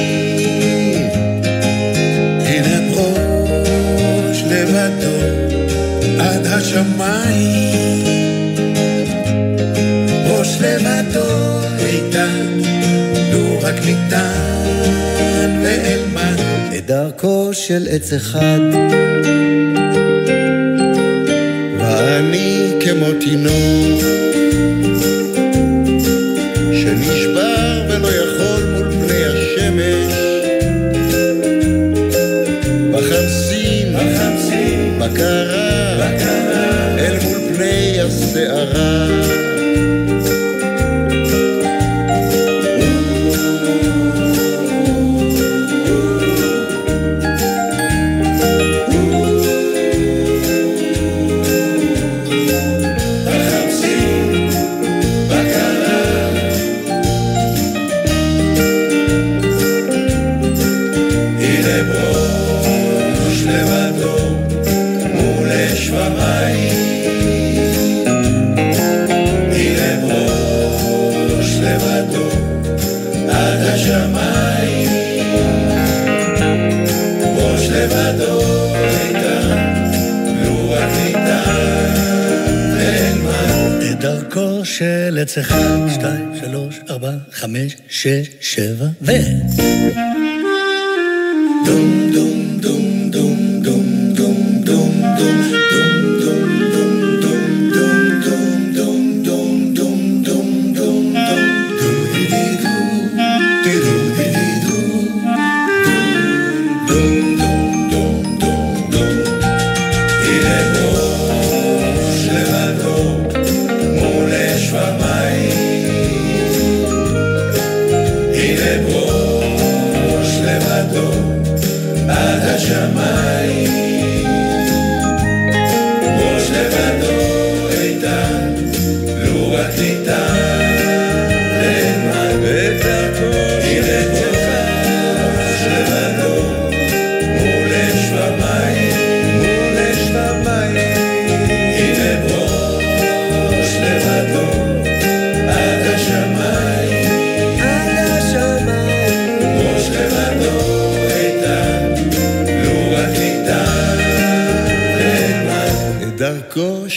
הנה 2.46 2.92
ברוש 2.92 4.44
לבדו 4.44 5.18
עד 6.20 6.46
השמיים. 6.46 8.06
ברוש 10.28 10.58
לבדו 10.62 11.60
איתן, 11.80 12.60
לו 13.32 13.60
רק 13.62 13.76
ניתן. 13.86 14.45
דרכו 17.16 17.54
של 17.54 17.88
עץ 17.90 18.14
אחד. 18.14 18.60
ואני 21.80 22.72
כמו 22.82 23.08
תינוק 23.20 24.15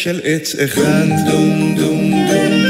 של 0.02 0.20
עץ 0.24 0.54
אחד. 0.64 1.06
דום 1.30 1.74
דום 1.76 2.10
דום. 2.28 2.68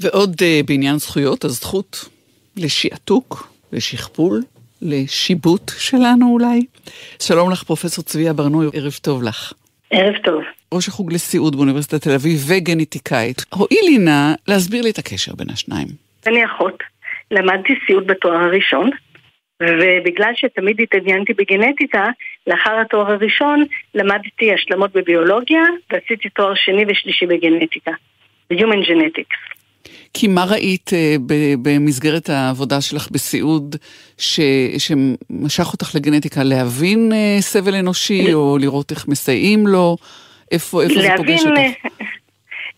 ועוד 0.00 0.32
uh, 0.32 0.66
בעניין 0.66 0.98
זכויות, 0.98 1.44
הזכות 1.44 2.08
לשעתוק, 2.56 3.52
לשכפול, 3.72 4.42
לשיבוט 4.82 5.70
שלנו 5.78 6.32
אולי. 6.32 6.60
שלום 7.22 7.50
לך, 7.50 7.62
פרופסור 7.62 8.04
צביה 8.04 8.32
ברנוי, 8.32 8.66
ערב 8.72 8.92
טוב 9.02 9.22
לך. 9.22 9.52
ערב 9.90 10.14
טוב. 10.24 10.42
ראש 10.74 10.88
החוג 10.88 11.12
לסיעוד 11.12 11.56
באוניברסיטת 11.56 12.02
תל 12.02 12.12
אביב 12.12 12.44
וגנטיקאית. 12.48 13.44
הואילי 13.54 13.98
נא 13.98 14.34
להסביר 14.48 14.82
לי 14.82 14.90
את 14.90 14.98
הקשר 14.98 15.34
בין 15.34 15.50
השניים. 15.50 15.88
אני 16.26 16.44
אחות. 16.44 16.82
למדתי 17.30 17.72
סיעוד 17.86 18.06
בתואר 18.06 18.36
הראשון, 18.36 18.90
ובגלל 19.62 20.32
שתמיד 20.34 20.80
התעניינתי 20.80 21.32
בגנטיקה, 21.32 22.04
לאחר 22.46 22.80
התואר 22.80 23.12
הראשון 23.12 23.64
למדתי 23.94 24.52
השלמות 24.54 24.92
בביולוגיה 24.92 25.62
ועשיתי 25.92 26.28
תואר 26.28 26.54
שני 26.54 26.84
ושלישי 26.88 27.26
בגנטיקה, 27.26 27.90
ב-Human 28.50 28.88
Genetics. 28.88 29.54
כי 30.14 30.28
מה 30.28 30.44
ראית 30.44 30.90
uh, 30.90 31.20
במסגרת 31.62 32.28
העבודה 32.28 32.80
שלך 32.80 33.08
בסיעוד 33.10 33.76
ש, 34.18 34.40
שמשך 34.78 35.72
אותך 35.72 35.94
לגנטיקה? 35.94 36.42
להבין 36.44 37.12
uh, 37.12 37.42
סבל 37.42 37.74
אנושי 37.74 38.34
או 38.34 38.58
לראות 38.58 38.90
איך 38.90 39.08
מסייעים 39.08 39.66
לו? 39.66 39.96
איפה, 40.52 40.82
איפה 40.82 40.94
זה 40.94 41.08
פוגש 41.16 41.40
אותך? 41.40 42.04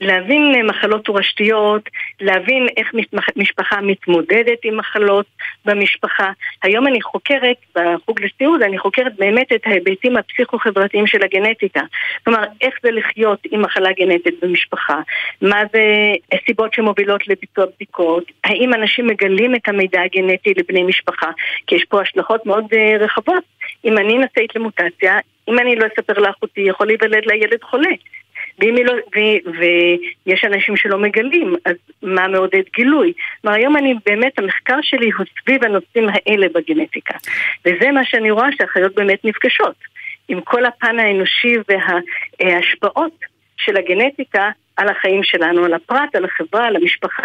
להבין 0.01 0.67
מחלות 0.67 1.05
תורשתיות, 1.05 1.89
להבין 2.21 2.67
איך 2.77 2.95
משפחה 3.37 3.81
מתמודדת 3.81 4.59
עם 4.65 4.77
מחלות 4.77 5.27
במשפחה. 5.65 6.31
היום 6.63 6.87
אני 6.87 7.03
חוקרת, 7.03 7.57
בחוג 7.75 8.21
לסיעוד, 8.21 8.63
אני 8.63 8.79
חוקרת 8.79 9.17
באמת 9.17 9.53
את 9.53 9.61
ההיבטים 9.67 10.17
הפסיכו-חברתיים 10.17 11.07
של 11.07 11.25
הגנטיקה. 11.25 11.81
כלומר, 12.25 12.45
איך 12.61 12.75
זה 12.83 12.91
לחיות 12.91 13.39
עם 13.51 13.63
מחלה 13.63 13.93
גנטית 13.93 14.35
במשפחה, 14.43 15.01
מה 15.43 15.63
זה 15.73 15.83
הסיבות 16.33 16.75
שמובילות 16.75 17.29
לביצוע 17.29 17.65
בדיקות, 17.77 18.25
האם 18.45 18.75
אנשים 18.75 19.07
מגלים 19.07 19.55
את 19.55 19.69
המידע 19.69 20.01
הגנטי 20.03 20.55
לבני 20.57 20.83
משפחה, 20.83 21.31
כי 21.67 21.75
יש 21.75 21.85
פה 21.85 22.01
השלכות 22.01 22.47
מאוד 22.47 22.65
אה, 22.73 22.97
רחבות. 23.01 23.45
אם 23.85 23.99
אני 23.99 24.19
נשאית 24.19 24.57
למוטציה, 24.57 25.19
אם 25.49 25.59
אני 25.59 25.77
לא 25.77 25.87
אספר 25.87 26.21
לאחותי, 26.21 26.61
יכול 26.61 26.87
להיוולד 26.87 27.27
לילד 27.27 27.63
חולה. 27.63 27.91
לא, 28.63 28.93
ו, 28.93 29.19
ויש 30.27 30.45
אנשים 30.45 30.77
שלא 30.77 30.99
מגלים, 30.99 31.55
אז 31.65 31.75
מה 32.03 32.29
מעודד 32.29 32.63
גילוי? 32.77 33.13
כלומר, 33.41 33.57
היום 33.57 33.77
אני 33.77 33.95
באמת, 34.07 34.39
המחקר 34.39 34.79
שלי 34.83 35.11
הוא 35.19 35.27
סביב 35.43 35.65
הנושאים 35.65 36.07
האלה 36.09 36.47
בגנטיקה. 36.55 37.15
וזה 37.65 37.91
מה 37.93 38.05
שאני 38.05 38.31
רואה 38.31 38.49
שהחיות 38.59 38.95
באמת 38.95 39.25
נפגשות. 39.25 39.77
עם 40.29 40.41
כל 40.41 40.65
הפן 40.65 40.99
האנושי 40.99 41.55
וההשפעות 41.69 43.19
של 43.57 43.77
הגנטיקה 43.77 44.51
על 44.77 44.89
החיים 44.89 45.23
שלנו, 45.23 45.65
על 45.65 45.75
הפרט, 45.75 46.15
על 46.15 46.25
החברה, 46.25 46.67
על 46.67 46.77
המשפחה. 46.77 47.23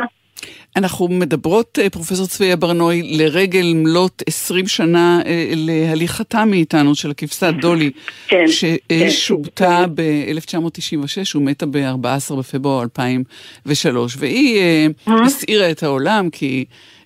אנחנו 0.76 1.08
מדברות, 1.08 1.80
אה, 1.82 1.90
פרופסור 1.90 2.28
צביה 2.28 2.56
ברנוי, 2.56 3.18
לרגל 3.18 3.74
מלאת 3.76 4.24
20 4.28 4.68
שנה 4.68 5.22
אה, 5.26 5.52
להליכתה 5.56 6.46
מאיתנו 6.46 6.96
של 6.96 7.12
הכבשה 7.12 7.52
דולי, 7.62 7.92
כן, 8.28 8.46
ששובתה 8.48 9.86
כן. 9.86 9.96
ב-1996 9.96 11.36
ומתה 11.36 11.66
ב-14 11.66 12.36
בפברואר 12.36 12.84
2003, 12.84 14.16
והיא 14.18 14.60
אה, 14.60 14.88
הסעירה 15.26 15.72
את 15.72 15.84
העולם 15.84 16.30
כי... 16.30 16.66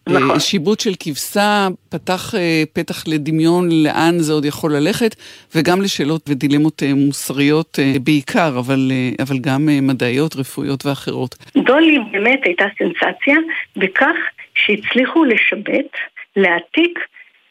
נכון. 0.09 0.39
שיבוט 0.39 0.79
של 0.79 0.91
כבשה 0.99 1.67
פתח 1.89 2.35
אה, 2.35 2.63
פתח 2.73 3.03
לדמיון 3.07 3.69
לאן 3.83 4.19
זה 4.19 4.33
עוד 4.33 4.45
יכול 4.45 4.75
ללכת, 4.75 5.15
וגם 5.55 5.81
לשאלות 5.81 6.29
ודילמות 6.29 6.83
אה, 6.83 6.93
מוסריות 6.93 7.79
אה, 7.79 7.93
בעיקר, 8.03 8.59
אבל, 8.59 8.91
אבל 9.21 9.37
גם 9.41 9.65
מדעיות, 9.81 10.35
רפואיות 10.35 10.85
ואחרות. 10.85 11.35
דולי 11.57 11.99
באמת 12.11 12.39
הייתה 12.43 12.65
סנסציה 12.77 13.35
בכך 13.77 14.15
שהצליחו 14.55 15.23
לשבט, 15.25 15.91
להעתיק 16.35 16.99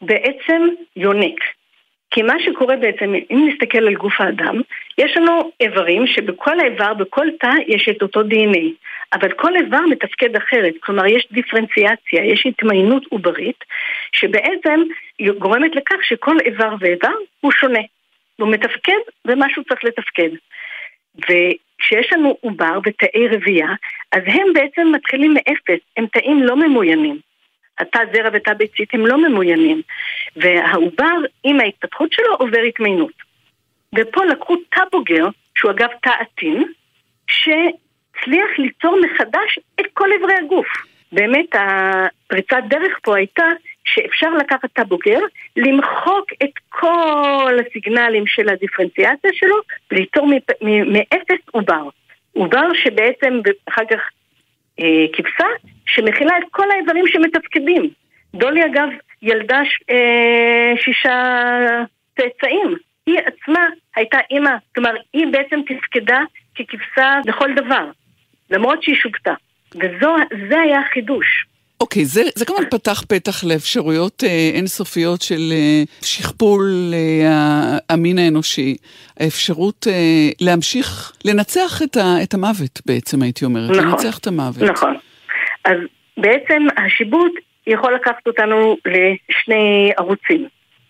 בעצם 0.01 0.61
יונק. 0.95 1.39
כי 2.11 2.21
מה 2.21 2.33
שקורה 2.45 2.75
בעצם, 2.75 3.13
אם 3.31 3.49
נסתכל 3.49 3.77
על 3.77 3.95
גוף 3.95 4.21
האדם, 4.21 4.61
יש 4.97 5.17
לנו 5.17 5.51
איברים 5.61 6.07
שבכל 6.07 6.59
האיבר, 6.59 6.93
בכל 6.93 7.27
תא, 7.39 7.51
יש 7.67 7.89
את 7.89 8.01
אותו 8.01 8.21
DNA. 8.21 8.65
אבל 9.15 9.31
כל 9.31 9.55
איבר 9.55 9.81
מתפקד 9.89 10.35
אחרת, 10.35 10.73
כלומר 10.79 11.05
יש 11.05 11.27
דיפרנציאציה, 11.31 12.25
יש 12.25 12.45
התמיינות 12.45 13.03
עוברית, 13.09 13.63
שבעצם 14.11 14.81
גורמת 15.37 15.75
לכך 15.75 15.95
שכל 16.03 16.37
איבר 16.45 16.75
ואיבר 16.79 17.13
הוא 17.41 17.51
שונה. 17.51 17.79
הוא 18.35 18.51
מתפקד 18.51 18.99
ומשהו 19.25 19.63
צריך 19.63 19.83
לתפקד. 19.83 20.29
וכשיש 21.15 22.13
לנו 22.13 22.37
עובר 22.41 22.79
ותאי 22.85 23.27
רבייה, 23.27 23.67
אז 24.11 24.21
הם 24.25 24.53
בעצם 24.53 24.87
מתחילים 24.91 25.33
מאפס, 25.33 25.79
הם 25.97 26.05
תאים 26.07 26.43
לא 26.43 26.55
ממוינים. 26.55 27.19
התא 27.79 27.99
זרע 28.13 28.29
ותא 28.33 28.53
ביצית 28.53 28.93
הם 28.93 29.05
לא 29.05 29.29
ממוינים. 29.29 29.81
והעובר, 30.35 31.15
עם 31.43 31.59
ההתפתחות 31.59 32.13
שלו, 32.13 32.35
עובר 32.39 32.59
התמיינות. 32.67 33.13
ופה 33.97 34.25
לקחו 34.25 34.55
תא 34.55 34.81
בוגר, 34.91 35.25
שהוא 35.57 35.71
אגב 35.71 35.89
תא 36.01 36.11
עטין, 36.19 36.63
שהצליח 38.15 38.59
ליצור 38.59 38.97
מחדש 39.05 39.59
את 39.79 39.85
כל 39.93 40.09
אברי 40.19 40.33
הגוף. 40.45 40.67
באמת 41.11 41.45
הפריצת 41.53 42.63
דרך 42.67 42.99
פה 43.03 43.17
הייתה 43.17 43.45
שאפשר 43.85 44.29
לקחת 44.29 44.69
תא 44.73 44.83
בוגר, 44.83 45.19
למחוק 45.55 46.25
את 46.43 46.51
כל 46.69 47.57
הסיגנלים 47.67 48.27
של 48.27 48.49
הדיפרנציאציה 48.49 49.31
שלו 49.33 49.55
וליצור 49.91 50.27
מאפס 50.63 51.41
עובר. 51.51 51.89
עובר 52.33 52.73
שבעצם 52.73 53.39
אחר 53.69 53.85
כך 53.91 53.99
אה, 54.79 55.05
כבשה 55.13 55.47
שמכילה 55.85 56.37
את 56.37 56.43
כל 56.51 56.71
האיברים 56.71 57.07
שמתפקדים. 57.07 57.89
דולי 58.33 58.65
אגב 58.65 58.89
ילדה 59.21 59.61
ש, 59.65 59.79
אה, 59.89 60.73
שישה 60.77 61.49
צאצאים. 62.17 62.75
היא 63.05 63.19
עצמה 63.19 63.67
הייתה 63.95 64.17
אימא, 64.31 64.51
כלומר 64.75 64.91
היא 65.13 65.27
בעצם 65.31 65.59
תפקדה 65.67 66.19
ככבשה 66.55 67.19
לכל 67.25 67.53
דבר, 67.53 67.89
למרות 68.49 68.83
שהיא 68.83 68.95
שובתה. 68.95 69.33
וזה 69.75 70.59
היה 70.59 70.79
החידוש. 70.79 71.45
אוקיי, 71.81 72.03
okay, 72.03 72.05
זה, 72.05 72.21
זה 72.35 72.45
כמובן 72.45 72.69
פתח 72.69 73.03
פתח 73.07 73.43
לאפשרויות 73.43 74.23
אה, 74.23 74.51
אינסופיות 74.53 75.21
של 75.21 75.51
אה, 75.51 75.83
שכפול 76.01 76.93
אה, 76.93 77.77
המין 77.89 78.17
האנושי. 78.19 78.75
האפשרות 79.19 79.87
אה, 79.87 80.29
להמשיך, 80.41 81.11
לנצח 81.25 81.81
את, 81.83 81.97
ה, 81.97 82.23
את 82.23 82.33
המוות 82.33 82.81
בעצם, 82.85 83.21
הייתי 83.21 83.45
אומרת. 83.45 83.69
נכון. 83.69 83.85
לנצח 83.85 84.17
את 84.17 84.27
המוות. 84.27 84.69
נכון. 84.69 84.95
אז 85.65 85.77
בעצם 86.17 86.63
השיבוט 86.77 87.31
יכול 87.67 87.95
לקחת 87.95 88.27
אותנו 88.27 88.77
לשני 88.85 89.91
ערוצים. 89.97 90.47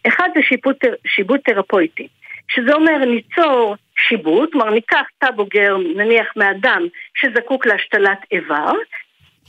אחד 0.07 0.29
זה 0.35 0.41
שיבוט, 0.49 0.77
שיבוט 1.07 1.41
תרפויטי, 1.45 2.07
שזה 2.47 2.73
אומר 2.73 2.97
ניצור 3.05 3.75
שיבוט, 3.97 4.51
כלומר 4.51 4.69
ניקח 4.69 5.03
תא 5.17 5.31
בוגר 5.31 5.77
נניח 5.95 6.33
מאדם 6.35 6.87
שזקוק 7.15 7.65
להשתלת 7.65 8.19
איבר, 8.31 8.73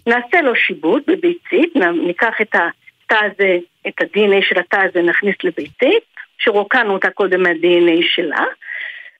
נעשה 0.06 0.40
לו 0.40 0.56
שיבוט 0.56 1.02
בביצית, 1.06 1.76
ניקח 2.06 2.40
את 2.40 2.54
התא 2.54 3.24
הזה, 3.24 3.58
את 3.88 3.94
ה-DNA 4.00 4.48
של 4.48 4.58
התא 4.58 4.76
הזה 4.76 5.02
נכניס 5.02 5.36
לביצית, 5.44 6.02
שרוקנו 6.38 6.92
אותה 6.92 7.10
קודם 7.10 7.42
מה-DNA 7.42 8.04
שלה, 8.14 8.44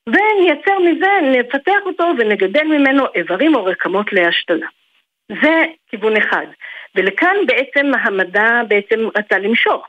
ונייצר 0.07 0.79
מזה, 0.79 1.09
נפתח 1.23 1.79
אותו 1.87 2.13
ונגדל 2.19 2.65
ממנו 2.65 3.05
איברים 3.15 3.55
או 3.55 3.65
רקמות 3.65 4.13
להשתלה. 4.13 4.67
זה 5.43 5.65
כיוון 5.91 6.17
אחד. 6.17 6.47
ולכאן 6.95 7.37
בעצם 7.47 7.87
המדע 8.03 8.63
בעצם 8.69 9.01
רצה 9.17 9.39
למשוך, 9.39 9.87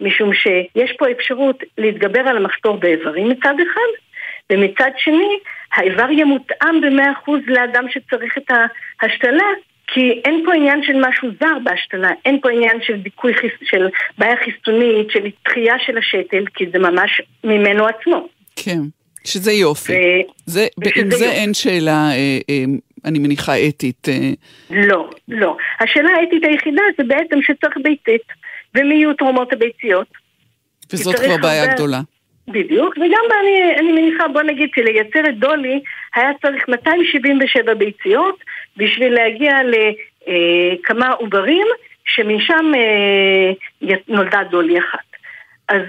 משום 0.00 0.34
שיש 0.34 0.92
פה 0.98 1.10
אפשרות 1.10 1.62
להתגבר 1.78 2.20
על 2.20 2.36
המחתור 2.36 2.76
באיברים 2.76 3.28
מצד 3.28 3.54
אחד, 3.62 3.90
ומצד 4.52 4.90
שני, 4.98 5.38
האיבר 5.74 6.10
יהיה 6.10 6.24
מותאם 6.24 6.80
במאה 6.80 7.12
אחוז 7.12 7.40
לאדם 7.46 7.84
שצריך 7.90 8.38
את 8.38 8.50
ההשתלה, 9.00 9.46
כי 9.86 10.20
אין 10.24 10.42
פה 10.46 10.54
עניין 10.54 10.82
של 10.82 11.08
משהו 11.08 11.28
זר 11.40 11.58
בהשתלה, 11.64 12.10
אין 12.24 12.40
פה 12.40 12.50
עניין 12.50 12.78
של 12.82 12.96
דיכוי, 12.96 13.32
של 13.62 13.88
בעיה 14.18 14.36
חיסונית, 14.36 15.10
של 15.10 15.26
דחייה 15.48 15.74
של 15.86 15.98
השתל, 15.98 16.44
כי 16.54 16.64
זה 16.72 16.78
ממש 16.78 17.22
ממנו 17.44 17.86
עצמו. 17.86 18.28
כן, 18.56 18.78
שזה 19.24 19.52
יופי. 19.52 19.92
ו... 19.92 19.96
זה, 20.46 20.66
עם 20.96 21.10
זה 21.10 21.24
יופי. 21.24 21.36
אין 21.36 21.54
שאלה 21.54 22.10
אה, 22.10 22.38
אה, 22.50 22.64
אני 23.04 23.18
מניחה, 23.18 23.52
אתית. 23.68 24.08
אה. 24.08 24.30
לא, 24.70 25.10
לא. 25.28 25.56
השאלה 25.80 26.10
האתית 26.10 26.44
היחידה 26.44 26.82
זה 26.98 27.04
בעצם 27.04 27.42
שצריך 27.42 27.76
ביצית, 27.82 28.26
ומי 28.74 28.94
יהיו 28.94 29.14
תרומות 29.14 29.52
הביציות. 29.52 30.08
וזאת 30.92 31.16
כבר 31.16 31.36
בעיה 31.42 31.62
הרבה... 31.62 31.74
גדולה. 31.74 32.00
בדיוק, 32.48 32.96
וגם 32.96 33.24
אני, 33.40 33.76
אני 33.78 33.92
מניחה, 33.92 34.28
בוא 34.28 34.42
נגיד 34.42 34.70
שלייצר 34.74 35.28
את 35.28 35.38
דולי 35.38 35.80
היה 36.14 36.30
צריך 36.42 36.68
277 36.68 37.74
ביציות 37.74 38.44
בשביל 38.76 39.14
להגיע 39.14 39.56
לכמה 39.64 41.10
עוברים 41.10 41.66
שמשם 42.04 42.72
אה, 42.74 43.52
נולדה 44.08 44.42
דולי 44.50 44.78
אחת. 44.78 45.06
אז 45.68 45.82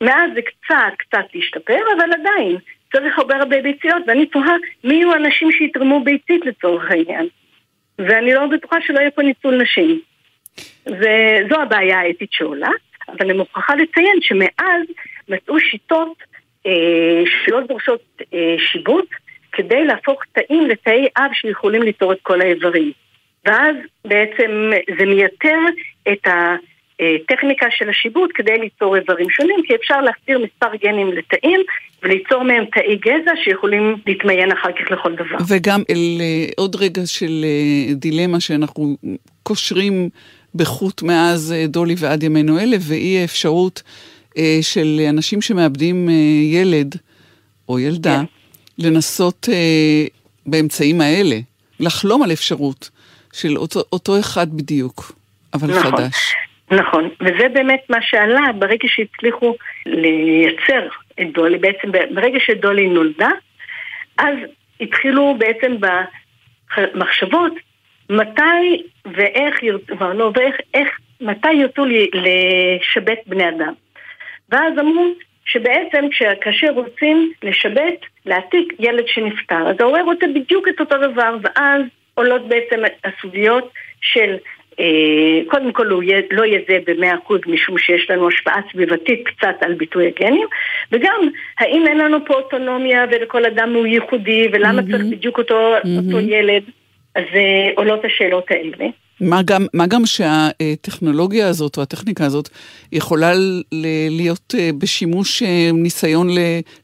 מאז 0.00 0.30
זה 0.34 0.40
קצת 0.42 0.92
קצת 0.98 1.24
השתפר, 1.34 1.80
אבל 1.96 2.10
עדיין 2.12 2.56
צריך 2.92 3.18
הרבה 3.18 3.36
הרבה 3.36 3.62
ביציות, 3.62 4.02
ואני 4.06 4.26
תוהה 4.26 4.54
מי 4.84 4.94
יהיו 4.94 5.12
האנשים 5.12 5.52
שיתרמו 5.52 6.04
ביצית 6.04 6.46
לצורך 6.46 6.90
העניין. 6.90 7.28
ואני 7.98 8.34
לא 8.34 8.46
בטוחה 8.46 8.76
שלא 8.86 8.98
יהיה 8.98 9.10
פה 9.10 9.22
ניצול 9.22 9.62
נשים. 9.62 10.00
וזו 10.86 11.60
הבעיה 11.62 12.00
האתית 12.00 12.32
שעולה, 12.32 12.70
אבל 13.08 13.16
אני 13.20 13.32
מוכרחה 13.32 13.74
לציין 13.74 14.18
שמאז 14.20 14.82
מצאו 15.28 15.60
שיטות 15.60 16.16
אה, 16.66 17.22
שלא 17.44 17.60
דורשות 17.68 18.02
אה, 18.34 18.54
שיבוט 18.58 19.08
כדי 19.52 19.84
להפוך 19.84 20.22
תאים 20.32 20.66
לתאי 20.66 21.06
אב 21.16 21.30
שיכולים 21.32 21.82
ליצור 21.82 22.12
את 22.12 22.18
כל 22.22 22.40
האיברים. 22.40 22.92
ואז 23.44 23.76
בעצם 24.04 24.70
זה 24.98 25.06
מייתר 25.06 25.58
את 26.12 26.26
הטכניקה 26.26 27.66
של 27.70 27.88
השיבוט 27.88 28.30
כדי 28.34 28.58
ליצור 28.58 28.96
איברים 28.96 29.30
שונים, 29.30 29.60
כי 29.66 29.74
אפשר 29.74 30.00
להחזיר 30.00 30.38
מספר 30.38 30.76
גנים 30.82 31.12
לתאים 31.12 31.60
וליצור 32.02 32.42
מהם 32.42 32.64
תאי 32.64 32.96
גזע 32.96 33.30
שיכולים 33.44 33.96
להתמיין 34.06 34.52
אחר 34.52 34.72
כך 34.72 34.90
לכל 34.90 35.14
דבר. 35.14 35.36
וגם 35.48 35.82
אל 35.90 36.20
אה, 36.20 36.46
עוד 36.56 36.76
רגע 36.76 37.02
של 37.06 37.44
דילמה 37.92 38.40
שאנחנו 38.40 38.96
קושרים 39.42 40.08
בחוט 40.54 41.02
מאז 41.02 41.54
דולי 41.68 41.94
ועד 41.98 42.22
ימינו 42.22 42.58
אלה, 42.58 42.76
ואי 42.88 43.18
האפשרות 43.20 43.82
אה, 44.38 44.58
של 44.62 45.00
אנשים 45.08 45.40
שמאבדים 45.40 46.08
אה, 46.08 46.14
ילד 46.52 46.94
או 47.68 47.78
ילדה, 47.78 48.16
כן. 48.16 48.24
לנסות 48.86 49.48
אה, 49.52 50.04
באמצעים 50.46 51.00
האלה, 51.00 51.36
לחלום 51.80 52.22
על 52.22 52.32
אפשרות 52.32 52.90
של 53.32 53.56
אותו, 53.56 53.80
אותו 53.92 54.20
אחד 54.20 54.46
בדיוק, 54.56 55.12
אבל 55.54 55.68
נכון. 55.68 55.96
חדש. 55.96 56.34
נכון, 56.70 57.08
וזה 57.20 57.48
באמת 57.52 57.80
מה 57.88 57.98
שעלה 58.02 58.52
ברגע 58.58 58.88
שהצליחו 58.88 59.54
לייצר 59.86 60.88
את 61.20 61.32
דולי, 61.34 61.58
בעצם 61.58 61.92
ברגע 62.14 62.38
שדולי 62.46 62.88
נולדה, 62.88 63.28
אז 64.18 64.34
התחילו 64.80 65.36
בעצם 65.38 65.76
במחשבות 66.74 67.52
מתי 68.10 68.82
ואיך 69.06 69.56
לא, 70.00 70.32
ואיך, 70.34 70.56
איך, 70.74 70.88
מתי 71.20 71.52
ירצו 71.52 71.84
לשבט 72.14 73.18
בני 73.26 73.48
אדם. 73.48 73.72
ואז 74.48 74.78
אמרו 74.78 75.04
שבעצם 75.44 76.04
כאשר 76.40 76.70
רוצים 76.70 77.32
לשבט, 77.42 78.00
להעתיק 78.26 78.72
ילד 78.78 79.04
שנפטר, 79.06 79.68
אז 79.70 79.76
ההורה 79.80 80.02
רוצה 80.02 80.26
בדיוק 80.34 80.68
את 80.68 80.80
אותו 80.80 80.96
דבר, 80.96 81.36
ואז 81.42 81.82
עולות 82.14 82.48
בעצם 82.48 82.82
הסוגיות 83.04 83.70
של 84.00 84.36
אה, 84.80 85.40
קודם 85.46 85.72
כל 85.72 85.86
הוא 85.86 86.02
לא 86.30 86.44
יהיה 86.44 86.60
זה 86.68 86.78
במאה 86.86 87.14
אחוז 87.14 87.40
משום 87.46 87.78
שיש 87.78 88.10
לנו 88.10 88.28
השפעה 88.28 88.60
סביבתית 88.72 89.28
קצת 89.28 89.56
על 89.60 89.74
ביטוי 89.74 90.06
הגנים 90.06 90.46
וגם 90.92 91.28
האם 91.58 91.86
אין 91.86 91.98
לנו 91.98 92.24
פה 92.26 92.34
אוטונומיה 92.34 93.04
ולכל 93.10 93.44
אדם 93.44 93.74
הוא 93.74 93.86
ייחודי 93.86 94.48
ולמה 94.52 94.82
mm-hmm. 94.82 94.90
צריך 94.90 95.02
בדיוק 95.10 95.38
אותו, 95.38 95.76
mm-hmm. 95.76 96.06
אותו 96.06 96.20
ילד 96.20 96.62
אז 97.14 97.24
אה, 97.34 97.70
עולות 97.76 98.04
השאלות 98.04 98.50
האלה 98.50 98.86
מה 99.20 99.40
גם, 99.44 99.66
מה 99.74 99.84
גם 99.86 100.02
שהטכנולוגיה 100.06 101.48
הזאת 101.48 101.76
או 101.76 101.82
הטכניקה 101.82 102.24
הזאת 102.24 102.48
יכולה 102.92 103.32
להיות 104.10 104.54
אה, 104.58 104.70
בשימוש 104.78 105.42
אה, 105.42 105.70
ניסיון 105.72 106.28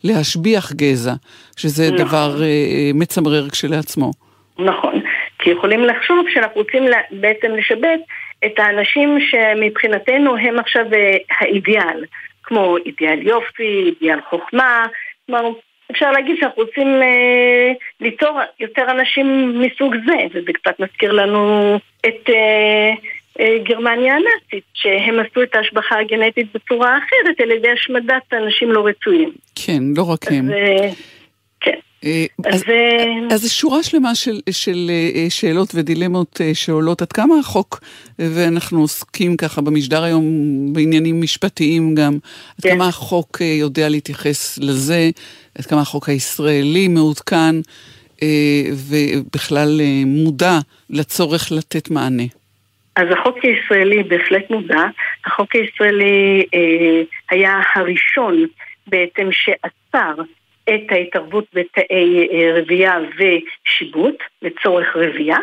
להשביח 0.05 0.73
גזע, 0.73 1.12
שזה 1.57 1.85
נכון. 1.87 2.07
דבר 2.07 2.42
אה, 2.42 2.90
מצמרר 2.94 3.51
כשלעצמו. 3.51 4.11
נכון, 4.59 5.01
כי 5.38 5.51
יכולים 5.51 5.85
לחשוב 5.85 6.27
שאנחנו 6.35 6.61
רוצים 6.61 6.85
בעצם 7.11 7.51
לשבט 7.51 8.01
את 8.47 8.59
האנשים 8.59 9.18
שמבחינתנו 9.20 10.37
הם 10.37 10.59
עכשיו 10.59 10.85
האידיאל, 11.40 12.05
כמו 12.42 12.77
אידיאל 12.87 13.23
יופי, 13.23 13.83
אידיאל 13.87 14.18
חוכמה, 14.31 14.87
כלומר 15.27 15.53
אפשר 15.90 16.12
להגיד 16.12 16.37
שאנחנו 16.40 16.62
רוצים 16.62 16.87
אה, 17.03 17.73
ליצור 18.01 18.40
יותר 18.61 18.90
אנשים 18.90 19.59
מסוג 19.61 19.94
זה, 20.07 20.16
וזה 20.35 20.53
קצת 20.53 20.81
מזכיר 20.81 21.12
לנו 21.12 21.75
את 22.07 22.31
אה, 22.31 22.92
אה, 23.40 23.59
גרמניה 23.62 24.14
הנאצית, 24.14 24.64
שהם 24.75 25.20
עשו 25.20 25.42
את 25.42 25.55
ההשבחה 25.55 25.99
הגנטית 25.99 26.47
בצורה 26.55 26.99
אחרת 26.99 27.40
על 27.40 27.51
ידי 27.51 27.70
השמדת 27.70 28.33
אנשים 28.33 28.73
לא 28.73 28.87
רצויים. 28.87 29.31
כן, 29.55 29.83
לא 29.97 30.03
רק 30.03 30.33
הם. 30.33 30.51
אה, 30.51 30.57
כן. 30.57 30.85
אה, 30.85 30.90
אז, 32.44 32.64
אז 33.30 33.42
זו 33.42 33.54
שורה 33.54 33.82
שלמה 33.82 34.14
של, 34.14 34.40
של 34.50 34.90
אה, 34.90 35.26
שאלות 35.30 35.68
ודילמות 35.74 36.40
אה, 36.40 36.54
שעולות. 36.54 37.02
עד 37.02 37.12
כמה 37.12 37.34
החוק, 37.40 37.80
ואנחנו 38.18 38.80
עוסקים 38.80 39.36
ככה 39.36 39.60
במשדר 39.60 40.02
היום 40.02 40.24
בעניינים 40.72 41.20
משפטיים 41.20 41.94
גם, 41.94 42.12
עד 42.58 42.62
כן. 42.62 42.74
כמה 42.74 42.88
החוק 42.88 43.40
יודע 43.40 43.88
להתייחס 43.88 44.58
לזה, 44.58 45.10
עד 45.58 45.66
כמה 45.66 45.80
החוק 45.80 46.08
הישראלי 46.08 46.88
מעודכן, 46.88 47.54
ובכלל 48.72 49.80
מודע 50.06 50.58
לצורך 50.90 51.52
לתת 51.52 51.90
מענה. 51.90 52.24
אז 52.96 53.08
החוק 53.10 53.36
הישראלי 53.42 54.02
בהחלט 54.02 54.50
מודע. 54.50 54.82
החוק 55.26 55.56
הישראלי 55.56 56.46
אה, 56.54 57.02
היה 57.30 57.60
הראשון 57.74 58.46
בעצם 58.86 59.28
שעצר 59.30 60.14
את 60.68 60.92
ההתערבות 60.92 61.44
בתאי 61.55 62.29
אה, 62.33 62.59
רבייה 62.59 62.98
ושיבוט 63.16 64.16
לצורך 64.42 64.96
רבייה. 64.96 65.38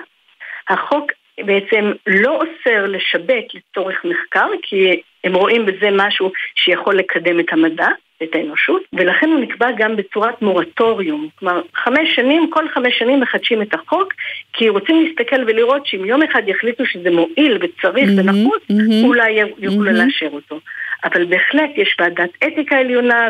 החוק 0.70 1.12
בעצם 1.46 1.92
לא 2.08 2.36
אוסר 2.36 2.86
לשבט 2.88 3.46
לצורך 3.54 4.06
מחקר, 4.06 4.48
כי 4.62 5.02
הם 5.24 5.34
רואים 5.34 5.66
בזה 5.66 5.90
משהו 5.92 6.32
שיכול 6.56 6.96
לקדם 6.96 7.40
את 7.40 7.46
המדע, 7.52 7.88
את 8.24 8.36
האנושות, 8.36 8.82
ולכן 8.94 9.30
הוא 9.30 9.40
נקבע 9.40 9.68
גם 9.78 9.96
בצורת 9.96 10.42
מורטוריום. 10.42 11.28
כלומר, 11.36 11.62
חמש 11.76 12.16
שנים, 12.16 12.50
כל 12.50 12.70
חמש 12.74 13.00
שנים 13.00 13.20
מחדשים 13.20 13.62
את 13.62 13.74
החוק, 13.74 14.14
כי 14.54 14.70
רוצים 14.70 15.06
להסתכל 15.06 15.44
ולראות 15.48 15.86
שאם 15.86 16.06
יום 16.06 16.24
אחד 16.24 16.42
יחליטו 16.48 16.86
שזה 16.86 17.12
מועיל 17.12 17.58
וצריך 17.62 18.10
mm-hmm, 18.10 18.20
ונחוץ, 18.20 18.62
mm-hmm, 18.72 19.06
אולי 19.06 19.32
יוכלו 19.58 19.92
mm-hmm. 19.92 20.06
לאשר 20.06 20.30
אותו. 20.32 20.60
אבל 21.04 21.26
בהחלט 21.26 21.70
יש 21.76 21.98
ועדת 22.00 22.30
אתיקה 22.48 22.78
עליונה 22.78 23.30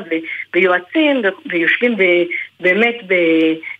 ויועצים 0.53 1.21
ויושבים 1.45 1.95
באמת 2.60 2.95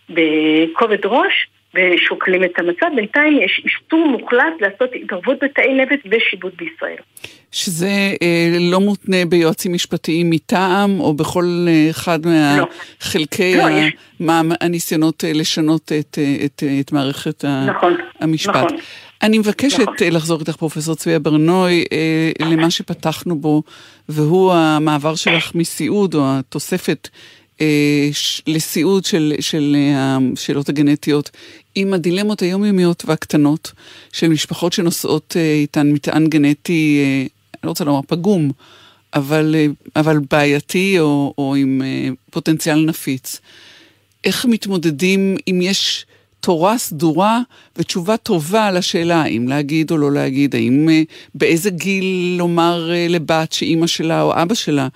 בכובד 0.10 1.06
ראש 1.06 1.48
ושוקלים 1.76 2.44
את 2.44 2.60
המצב. 2.60 2.88
בינתיים 2.96 3.40
יש 3.42 3.62
איסור 3.66 4.08
מוחלט 4.08 4.54
לעשות 4.62 4.90
התערבות 5.04 5.38
בתאי 5.44 5.74
נבט 5.74 6.00
ושיבוט 6.06 6.54
בישראל. 6.58 6.98
שזה 7.52 7.88
אה, 8.22 8.58
לא 8.60 8.80
מותנה 8.80 9.26
ביועצים 9.30 9.74
משפטיים 9.74 10.30
מטעם, 10.30 11.00
או 11.00 11.14
בכל 11.14 11.66
אה, 11.68 11.90
אחד 11.90 12.20
מהחלקי 12.26 13.58
לא. 13.58 13.70
לא, 13.70 13.76
מה, 14.20 14.42
הניסיונות 14.62 15.24
אה, 15.26 15.34
לשנות 15.34 15.92
את, 16.00 16.18
אה, 16.22 16.46
את, 16.46 16.64
אה, 16.68 16.80
את 16.80 16.92
מערכת 16.92 17.46
נכון, 17.46 17.98
המשפט. 18.20 18.56
נכון. 18.56 18.78
אני 19.24 19.38
מבקשת 19.38 19.80
נכון. 19.80 19.96
לחזור 20.12 20.40
איתך, 20.40 20.56
פרופסור 20.56 20.96
צביה 20.96 21.20
ברנוי, 21.20 21.86
למה 22.40 22.72
שפתחנו 22.72 23.36
בו, 23.36 23.64
והוא 24.10 24.54
המעבר 24.54 25.16
שלך 25.16 25.56
מסיעוד, 25.56 26.16
או 26.16 26.22
התוספת 26.26 27.10
לסיעוד 28.48 29.06
של, 29.06 29.34
של 29.40 29.76
השאלות 29.96 30.70
הגנטיות, 30.70 31.30
עם 31.76 31.94
הדילמות 31.94 32.42
היומיומיות 32.42 33.04
והקטנות 33.06 33.72
של 34.14 34.28
משפחות 34.28 34.74
שנושאות 34.74 35.38
אה, 35.40 35.54
איתן 35.54 35.92
מטען 35.92 36.28
גנטי, 36.28 37.04
אני 37.54 37.60
לא 37.64 37.70
רוצה 37.70 37.84
לומר 37.84 38.02
פגום, 38.08 38.52
אבל, 39.14 39.56
אבל 39.96 40.18
בעייתי 40.32 41.00
או, 41.00 41.34
או 41.38 41.56
עם 41.56 41.82
פוטנציאל 42.30 42.86
נפיץ. 42.86 43.40
איך 44.24 44.46
מתמודדים 44.46 45.38
אם 45.48 45.60
יש... 45.62 46.06
תורה 46.42 46.78
סדורה 46.78 47.40
ותשובה 47.78 48.18
טובה 48.18 48.68
על 48.68 48.78
השאלה 48.78 49.22
האם 49.22 49.46
להגיד 49.48 49.92
או 49.92 49.98
לא 49.98 50.12
להגיד, 50.12 50.56
האם 50.56 50.88
אה, 50.90 51.02
באיזה 51.36 51.70
גיל 51.70 52.36
לומר 52.38 52.92
אה, 52.92 53.06
לבת 53.10 53.54
שאימא 53.54 53.88
שלה 53.88 54.22
או 54.22 54.34
אבא 54.42 54.54
שלה 54.54 54.88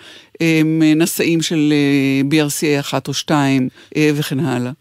הם 0.41 0.81
אה, 0.83 0.93
נשאים 0.95 1.41
של 1.41 1.73
BRCA 2.31 2.79
אחת 2.79 3.07
או 3.07 3.13
שתיים 3.13 3.69
וכן 3.97 4.39
הלאה. 4.39 4.71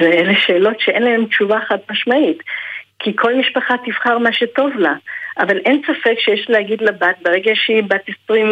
ואלה 0.00 0.32
שאלות 0.46 0.80
שאין 0.80 1.02
להן 1.02 1.24
תשובה 1.24 1.58
חד 1.68 1.78
משמעית. 1.90 2.38
כי 2.98 3.10
כל 3.16 3.34
משפחה 3.34 3.74
תבחר 3.86 4.18
מה 4.18 4.32
שטוב 4.32 4.70
לה. 4.76 4.94
אבל 5.38 5.58
אין 5.58 5.82
ספק 5.82 6.14
שיש 6.18 6.46
להגיד 6.48 6.82
לבת, 6.82 7.16
ברגע 7.22 7.52
שהיא 7.54 7.82
בת 7.82 8.02
עשרים 8.08 8.46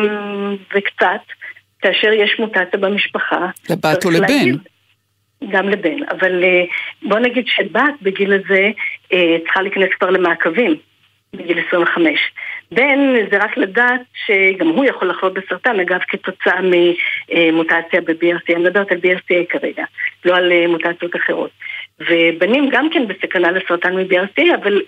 וקצת, 0.76 1.22
כאשר 1.82 2.12
יש 2.12 2.36
מוטציה 2.38 2.80
במשפחה, 2.80 3.46
לבת 3.70 4.04
או 4.04 4.10
לבן. 4.10 4.20
להגיד, 4.20 4.56
גם 5.48 5.68
לבן, 5.68 6.03
אבל 6.11 6.44
אה, 6.44 6.64
בוא 7.03 7.18
נגיד 7.18 7.46
שבת 7.46 7.94
בגיל 8.03 8.33
הזה 8.33 8.70
אה, 9.12 9.37
צריכה 9.44 9.62
להיכנס 9.62 9.88
כבר 9.98 10.11
למעקבים 10.11 10.76
בגיל 11.35 11.59
25. 11.68 12.33
בן 12.72 12.98
זה 13.31 13.38
רק 13.38 13.57
לדעת 13.57 14.00
שגם 14.26 14.68
הוא 14.68 14.85
יכול 14.85 15.11
לחלות 15.11 15.35
בסרטן, 15.35 15.81
אגב 15.81 16.00
כתוצאה 16.09 16.61
ממוטציה 16.62 18.00
ב-BRCA, 18.00 18.55
אני 18.55 18.62
מדברת 18.62 18.92
על 18.92 18.98
BRCA 18.98 19.46
כרגע, 19.48 19.85
לא 20.24 20.37
על 20.37 20.53
אה, 20.53 20.66
מוטציות 20.68 21.16
אחרות. 21.16 21.50
ובנים 22.00 22.68
גם 22.70 22.90
כן 22.90 23.07
בסכנה 23.09 23.50
לסרטן 23.50 23.96
מ-BRCA, 23.96 24.55
אבל 24.62 24.83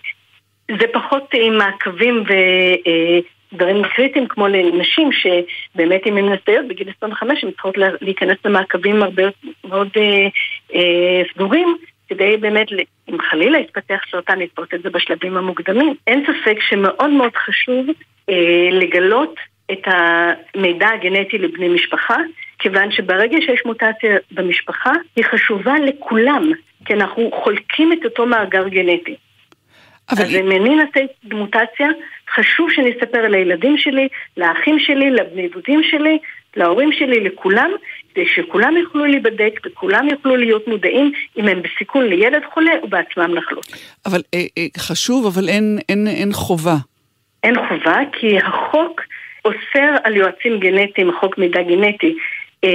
זה 0.81 0.87
פחות 0.93 1.35
עם 1.35 1.59
מעקבים 1.59 2.25
דברים 3.53 3.83
קריטיים 3.97 4.29
כמו 4.29 4.49
לנשים 4.49 5.11
שבאמת 5.13 6.07
אם 6.07 6.17
הן 6.17 6.33
נשאיות 6.33 6.69
בגיל 6.69 6.89
25 6.97 7.45
הן 7.45 7.51
צריכות 7.51 7.75
להיכנס 8.01 8.37
למעקבים 8.45 9.03
הרבה 9.03 9.23
מאוד 9.65 9.89
אה, 9.97 10.29
אה, 10.75 11.23
סגורים 11.35 11.77
כדי 12.09 12.37
באמת, 12.37 12.67
אם 13.09 13.17
חלילה 13.31 13.59
יתפתח 13.59 14.01
סרטן, 14.11 14.39
לתפוס 14.39 14.69
את 14.75 14.83
זה 14.83 14.91
בשלבים 14.91 15.37
המוקדמים. 15.37 15.95
אין 16.07 16.25
ספק 16.25 16.57
שמאוד 16.69 17.11
מאוד 17.11 17.37
חשוב 17.37 17.87
אה, 18.31 18.69
לגלות 18.73 19.35
את 19.73 19.83
המידע 19.87 20.89
הגנטי 20.89 21.39
לבני 21.39 21.69
משפחה, 21.69 22.17
כיוון 22.59 22.93
שברגע 22.93 23.37
שיש 23.41 23.61
מוטציה 23.65 24.17
במשפחה, 24.31 24.93
היא 25.17 25.25
חשובה 25.25 25.75
לכולם, 25.79 26.51
כי 26.85 26.95
אנחנו 26.95 27.31
חולקים 27.45 27.93
את 27.93 28.05
אותו 28.05 28.27
מאגר 28.27 28.69
גנטי. 28.69 29.17
אבל... 30.11 30.23
אז 30.23 30.35
אם 30.35 30.51
אני 30.51 30.77
נעשה 30.77 31.01
מוטציה, 31.25 31.89
חשוב 32.35 32.71
שנספר 32.71 33.29
לילדים 33.29 33.79
שלי, 33.79 34.09
לאחים 34.37 34.79
שלי, 34.79 35.11
לבני 35.11 35.49
דודים 35.49 35.81
שלי, 35.91 36.19
להורים 36.57 36.93
שלי, 36.93 37.21
לכולם, 37.21 37.71
כדי 38.15 38.27
שכולם 38.27 38.77
יוכלו 38.77 39.05
להיבדק 39.05 39.61
וכולם 39.67 40.09
יוכלו 40.09 40.37
להיות 40.37 40.69
מודעים 40.69 41.13
אם 41.37 41.49
הם 41.49 41.63
בסיכון 41.63 42.07
לילד 42.07 42.43
חולה 42.55 42.73
ובעצמם 42.83 43.35
לחלות. 43.35 43.67
אבל 44.07 44.21
אה, 44.35 44.39
אה, 44.59 44.67
חשוב, 44.79 45.27
אבל 45.27 45.49
אין, 45.49 45.79
אין, 45.89 46.07
אין 46.07 46.33
חובה. 46.33 46.77
אין 47.45 47.55
חובה, 47.69 47.99
כי 48.13 48.39
החוק 48.39 49.01
אוסר 49.45 49.97
על 50.05 50.17
יועצים 50.17 50.61
גנטיים, 50.61 51.11
חוק 51.21 51.39
מידע 51.39 51.63
גנטי, 51.63 52.15
אה, 52.65 52.71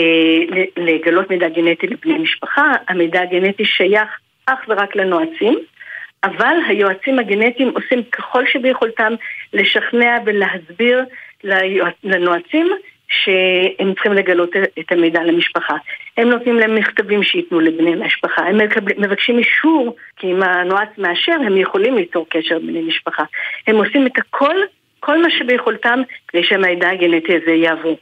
לגלות 0.77 1.29
מידע 1.29 1.49
גנטי 1.49 1.87
לבני 1.87 2.17
משפחה. 2.17 2.71
המידע 2.87 3.21
הגנטי 3.21 3.65
שייך 3.65 4.09
אך 4.45 4.59
ורק 4.67 4.95
לנועצים. 4.95 5.59
אבל 6.23 6.55
היועצים 6.67 7.19
הגנטיים 7.19 7.69
עושים 7.75 8.03
ככל 8.03 8.43
שביכולתם 8.47 9.13
לשכנע 9.53 10.17
ולהסביר 10.25 11.03
לנועצים 12.03 12.67
שהם 13.09 13.93
צריכים 13.93 14.13
לגלות 14.13 14.49
את 14.79 14.91
המידע 14.91 15.23
למשפחה. 15.23 15.75
הם 16.17 16.29
נותנים 16.29 16.55
להם 16.55 16.75
מכתבים 16.75 17.23
שייתנו 17.23 17.59
לבני 17.59 17.93
המשפחה, 17.93 18.41
הם 18.41 18.57
מבקשים 18.97 19.39
אישור, 19.39 19.95
כי 20.17 20.27
אם 20.27 20.43
הנועץ 20.43 20.89
מאשר, 20.97 21.35
הם 21.45 21.57
יכולים 21.57 21.97
ליצור 21.97 22.25
קשר 22.29 22.59
בני 22.59 22.81
משפחה. 22.81 23.23
הם 23.67 23.75
עושים 23.75 24.07
את 24.07 24.17
הכל, 24.17 24.55
כל 24.99 25.21
מה 25.21 25.27
שביכולתם, 25.39 25.99
כדי 26.27 26.43
שהמידע 26.43 26.89
הגנטי 26.89 27.35
הזה 27.35 27.51
יעבור. 27.51 27.97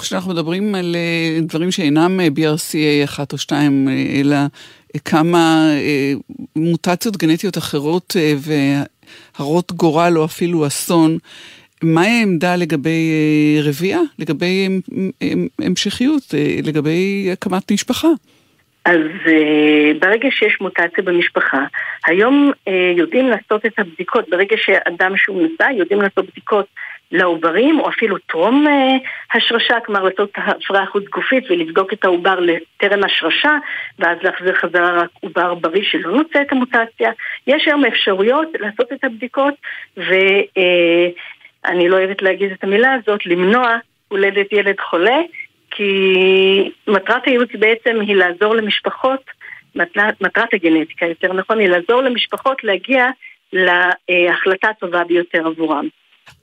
כשאנחנו 0.00 0.30
מדברים 0.30 0.74
על 0.74 0.96
אה, 0.96 1.40
דברים 1.40 1.70
שאינם 1.70 2.20
אה, 2.20 2.26
BRCA 2.26 3.04
1 3.04 3.32
או 3.32 3.38
2, 3.38 3.88
אה, 3.88 4.20
אלא 4.20 4.36
כמה 5.04 5.70
מוטציות 6.56 7.16
גנטיות 7.16 7.58
אחרות 7.58 8.16
והרות 9.38 9.72
גורל 9.72 10.12
או 10.16 10.24
אפילו 10.24 10.66
אסון, 10.66 11.18
מהי 11.82 12.20
העמדה 12.20 12.56
לגבי 12.56 13.10
רבייה, 13.62 14.00
לגבי 14.18 14.68
המשכיות, 15.58 16.22
לגבי 16.62 17.28
הקמת 17.32 17.72
משפחה? 17.72 18.08
אז 18.84 19.00
ברגע 20.00 20.28
שיש 20.30 20.58
מוטציה 20.60 21.04
במשפחה, 21.04 21.64
היום 22.06 22.50
יודעים 22.96 23.28
לעשות 23.28 23.66
את 23.66 23.78
הבדיקות, 23.78 24.24
ברגע 24.30 24.56
שאדם 24.56 25.12
שהוא 25.16 25.42
נשא, 25.42 25.66
יודעים 25.78 26.00
לעשות 26.02 26.30
בדיקות 26.30 26.66
לעוברים, 27.12 27.80
או 27.80 27.88
אפילו 27.88 28.18
טרום 28.18 28.66
אה, 28.68 28.96
השרשה, 29.34 29.80
כלומר 29.86 30.02
לעשות 30.02 30.30
הפרעה 30.36 30.86
חוץ 30.86 31.04
גופית 31.04 31.44
ולבדוק 31.50 31.92
את 31.92 32.04
העובר 32.04 32.40
לטרם 32.40 33.04
השרשה, 33.04 33.56
ואז 33.98 34.18
להחזיר 34.22 34.54
חזרה 34.54 35.00
רק 35.02 35.10
עובר 35.20 35.54
בריא 35.54 35.82
שלא 35.84 36.12
נוצא 36.12 36.42
את 36.42 36.52
המוטציה. 36.52 37.10
יש 37.46 37.66
היום 37.66 37.84
אפשרויות 37.84 38.48
לעשות 38.60 38.92
את 38.92 39.04
הבדיקות, 39.04 39.54
ואני 39.96 40.34
אה, 41.84 41.88
לא 41.88 41.96
אוהבת 41.96 42.22
להגיד 42.22 42.52
את 42.52 42.64
המילה 42.64 42.92
הזאת, 42.92 43.26
למנוע 43.26 43.76
הולדת 44.08 44.52
ילד 44.52 44.80
חולה, 44.80 45.20
כי 45.70 46.70
מטרת 46.88 47.26
הייעוץ 47.26 47.50
בעצם 47.58 48.00
היא 48.00 48.16
לעזור 48.16 48.54
למשפחות, 48.54 49.20
מטרת, 49.74 50.54
הגנטיקה 50.54 51.06
יותר 51.06 51.32
נכון, 51.32 51.58
היא 51.58 51.68
לעזור 51.68 52.02
למשפחות 52.02 52.64
להגיע 52.64 53.06
להחלטה 53.52 54.68
הטובה 54.68 55.04
ביותר 55.04 55.46
עבורם. 55.46 55.88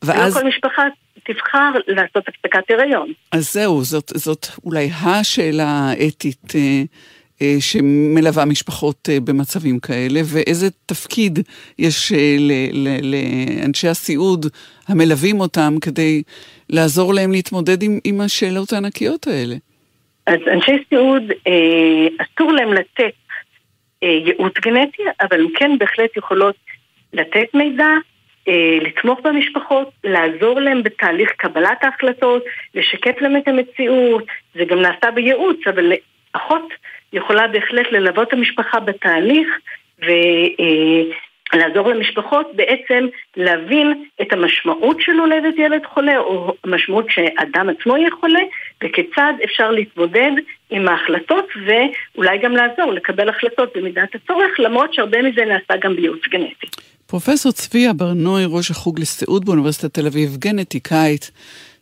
ואז... 0.02 0.36
לא 0.36 0.42
כל 0.42 0.48
משפחה 0.48 0.84
תבחר 1.24 1.72
לעשות 1.88 2.28
הפסקת 2.28 2.72
הריון. 2.72 3.12
אז 3.32 3.54
זהו, 3.54 3.84
זאת, 3.84 4.12
זאת 4.15 4.48
אולי 4.65 4.89
השאלה 5.04 5.68
האתית 5.68 6.56
אה, 6.56 6.82
אה, 7.42 7.56
שמלווה 7.60 8.46
משפחות 8.46 9.10
אה, 9.12 9.20
במצבים 9.20 9.80
כאלה, 9.80 10.20
ואיזה 10.24 10.68
תפקיד 10.86 11.39
יש 11.80 12.12
אה, 12.12 12.36
ל, 12.39 12.52
ל, 12.74 12.88
לאנשי 13.02 13.88
הסיעוד 13.88 14.46
המלווים 14.88 15.39
אותם 15.39 15.74
כדי 15.82 16.24
לעזור 16.70 17.13
להם 17.13 17.32
להתמודד 17.32 17.84
עם, 17.84 18.00
עם 18.04 18.22
השאלות 18.22 18.74
הענקיות 18.74 19.28
האלה. 19.28 19.56
אז 20.28 20.39
אנשי 20.54 20.72
סיעוד, 20.89 21.24
אה, 21.48 22.08
אסור 22.26 22.52
להם 22.52 22.74
לתת 22.74 23.13
אה, 24.04 24.08
ייעוץ 24.08 24.54
גנטי, 24.54 25.04
אבל 25.22 25.42
הם 25.42 25.48
כן 25.56 25.72
בהחלט 25.80 26.18
יכולות 26.18 26.56
לתת 27.13 27.54
מידע, 27.54 27.88
לתמוך 28.82 29.20
במשפחות, 29.24 29.90
לעזור 30.04 30.60
להם 30.60 30.84
בתהליך 30.84 31.32
קבלת 31.38 31.84
ההחלטות, 31.84 32.44
לשקף 32.76 33.22
להם 33.22 33.38
את 33.38 33.48
המציאות, 33.48 34.24
זה 34.56 34.66
גם 34.66 34.82
נעשה 34.82 35.12
בייעוץ, 35.12 35.58
אבל 35.68 35.94
אחות 36.34 36.74
יכולה 37.14 37.48
בהחלט 37.48 37.92
ללוות 37.92 38.28
את 38.28 38.34
המשפחה 38.34 38.80
בתהליך 38.80 39.48
ולעזור 41.54 41.90
למשפחות 41.90 42.56
בעצם 42.56 43.08
להבין 43.38 44.06
את 44.22 44.34
המשמעות 44.34 45.02
של 45.02 45.20
הולדת 45.20 45.54
ילד 45.58 45.86
חולה, 45.86 46.18
או 46.18 46.54
המשמעות 46.64 47.06
שאדם 47.10 47.70
עצמו 47.70 47.98
יהיה 47.98 48.12
חולה, 48.20 48.42
וכיצד 48.84 49.34
אפשר 49.44 49.72
להתמודד 49.72 50.32
עם 50.70 50.88
ההחלטות 50.88 51.48
ואולי 51.66 52.38
גם 52.38 52.52
לעזור 52.52 52.92
לקבל 52.94 53.30
החלטות 53.30 53.78
במידת 53.78 54.16
הצורך, 54.16 54.60
למרות 54.60 54.94
שהרבה 54.94 55.22
מזה 55.22 55.46
נעשה 55.46 55.78
גם 55.82 55.96
בייעוץ 55.96 56.28
גנטי. 56.28 56.68
פרופסור 57.10 57.52
צביה 57.52 57.93
ברנועי, 57.93 58.45
ראש 58.48 58.72
החוג 58.72 59.00
לסיעוד 59.00 59.45
באוניברסיטת 59.45 59.93
תל 59.93 60.08
אביב, 60.08 60.38
גנטיקאית, 60.38 61.32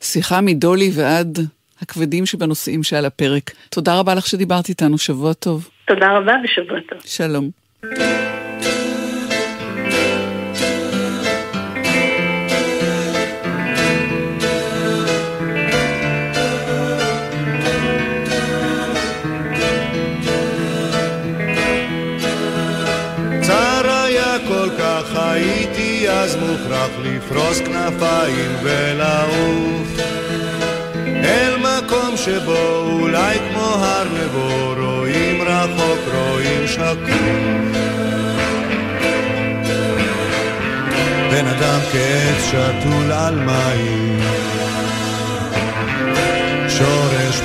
שיחה 0.01 0.41
מדולי 0.41 0.91
ועד 0.93 1.39
הכבדים 1.81 2.25
שבנושאים 2.25 2.83
שעל 2.83 3.05
הפרק. 3.05 3.51
תודה 3.69 3.99
רבה 3.99 4.15
לך 4.15 4.27
שדיברת 4.27 4.69
איתנו, 4.69 4.97
שבוע 4.97 5.33
טוב. 5.33 5.69
תודה 5.87 6.17
רבה 6.17 6.33
ושבוע 6.43 6.79
טוב. 6.89 6.99
שלום. 7.05 8.26
מוכרח 26.77 26.99
לפרוס 27.03 27.59
כנפיים 27.59 28.51
ולעוף. 28.63 29.87
אל 31.05 31.55
מקום 31.57 32.17
שבו 32.17 32.89
אולי 32.91 33.37
כמו 33.49 33.61
הר 33.61 34.03
נבו 34.03 34.73
רואים 34.77 35.41
רחוק, 35.41 35.99
רואים 36.13 36.67
שקוף 36.67 36.97
בן 41.31 41.47
אדם 41.47 41.79
כעץ 41.91 42.45
שתול 42.47 43.11
על 43.11 43.35
מים. 43.35 44.19
שורש 46.69 47.41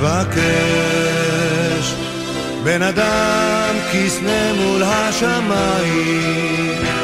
מבקש. 0.00 1.94
בן 2.64 2.82
אדם 2.82 3.74
כסנה 3.92 4.52
מול 4.52 4.82
השמיים 4.82 7.01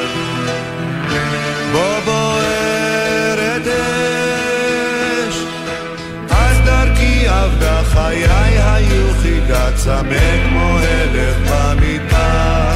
עבדה 7.59 7.85
חיי 7.85 8.25
היו 8.59 9.15
חידה 9.23 9.73
צמא 9.75 10.49
כמו 10.49 10.79
הלך 10.79 11.37
במדבר. 11.39 12.73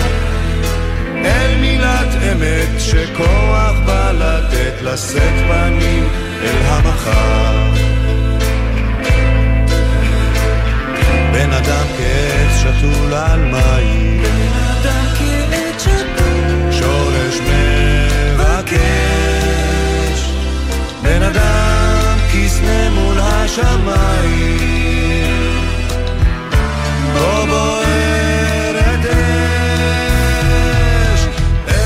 אל 1.25 1.57
מילת 1.61 2.09
אמת 2.33 2.81
שכוח 2.81 3.79
בא 3.87 4.13
לתת 4.13 4.83
לשאת 4.83 5.35
פנים 5.49 6.09
אל 6.43 6.57
המחר. 6.65 7.71
בן 11.33 11.53
אדם 11.53 11.87
כעץ 11.99 12.57
שתול 12.61 13.15
על 13.15 13.41
מים. 13.41 14.23
שורש 16.71 17.41
מבקש 18.37 18.81
בן 21.03 21.23
אדם 21.23 21.82
נפנה 22.63 22.91
מול 22.91 23.21
השמיים. 23.21 24.53
בוא 27.13 27.45
בוער 27.47 28.75
אש 31.15 31.27
אש 31.69 31.77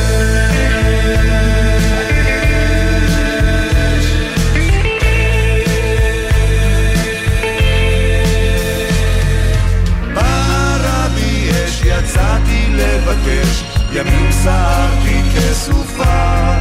ברבי 10.15 11.51
אש 11.51 11.83
יצאתי 11.85 12.67
לבקש 12.71 13.65
ימים 13.93 14.33
סערתי 14.33 15.23
כסופה. 15.35 16.55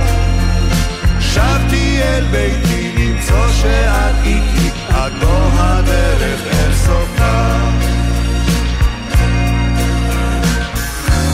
שבתי 1.20 2.00
אל 2.04 2.26
ביתי 2.32 2.75
זו 3.36 3.54
שאת 3.54 4.16
איתי, 4.24 4.70
את 4.90 5.14
בו 5.20 5.50
הדרך 5.54 6.42
אל 6.48 6.74
סופה. 6.74 7.56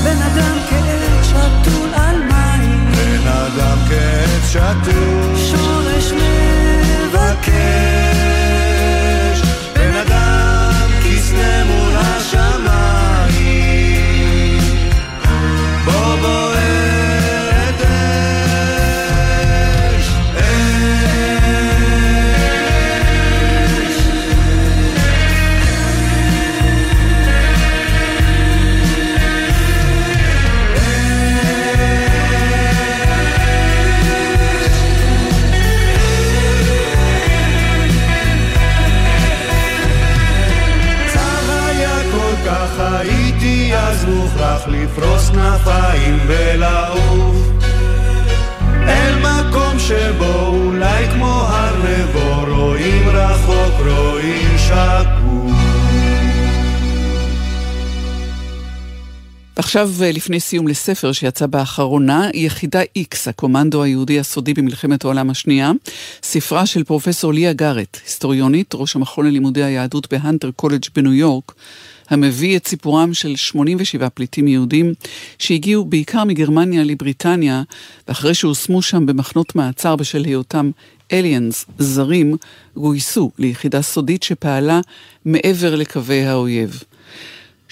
בן 0.03 0.21
אדם 0.21 0.57
כעץ 0.69 1.25
שתול 1.25 1.89
על 1.93 2.15
מים, 2.23 2.91
בן 2.91 3.27
אדם 3.27 3.77
כעץ 3.89 4.51
שתול, 4.51 5.35
שורש 5.35 6.11
מבקר. 6.11 8.00
עכשיו, 59.71 59.89
אה, 60.01 60.11
לפני 60.11 60.39
סיום 60.39 60.67
לספר 60.67 61.11
שיצא 61.11 61.45
באחרונה, 61.45 62.29
יחידה 62.33 62.81
X, 62.97 63.15
הקומנדו 63.29 63.83
היהודי 63.83 64.19
הסודי 64.19 64.53
במלחמת 64.53 65.03
העולם 65.03 65.29
השנייה, 65.29 65.71
ספרה 66.23 66.65
של 66.65 66.83
פרופסור 66.83 67.33
ליה 67.33 67.53
גארט, 67.53 67.97
היסטוריונית, 68.05 68.71
ראש 68.73 68.95
המכון 68.95 69.25
ללימודי 69.25 69.63
היהדות 69.63 70.13
בהנטר 70.13 70.51
קולג' 70.51 70.85
בניו 70.95 71.13
יורק, 71.13 71.53
המביא 72.09 72.57
את 72.57 72.67
סיפורם 72.67 73.13
של 73.13 73.35
87 73.35 74.09
פליטים 74.09 74.47
יהודים 74.47 74.93
שהגיעו 75.39 75.85
בעיקר 75.85 76.23
מגרמניה 76.23 76.83
לבריטניה, 76.83 77.63
ואחרי 78.07 78.33
שהושמו 78.33 78.81
שם 78.81 79.05
במחנות 79.05 79.55
מעצר 79.55 79.95
בשל 79.95 80.23
היותם 80.25 80.71
אליאנס, 81.11 81.65
זרים, 81.79 82.35
גויסו 82.75 83.31
ליחידה 83.37 83.81
סודית 83.81 84.23
שפעלה 84.23 84.79
מעבר 85.25 85.75
לקווי 85.75 86.25
האויב. 86.25 86.83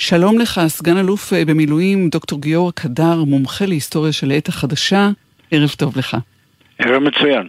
שלום 0.02 0.40
לך, 0.40 0.62
סגן 0.68 0.98
אלוף 0.98 1.34
אה, 1.34 1.46
במילואים, 1.46 2.10
דוקטור 2.10 2.42
גיורא 2.42 2.72
קדר, 2.72 3.24
מומחה 3.24 3.66
להיסטוריה 3.66 4.12
של 4.12 4.32
העת 4.32 4.48
החדשה, 4.48 5.10
ערב 5.52 5.70
טוב 5.78 5.98
לך. 5.98 6.18
ערב 6.80 7.04
מצוין. 7.04 7.48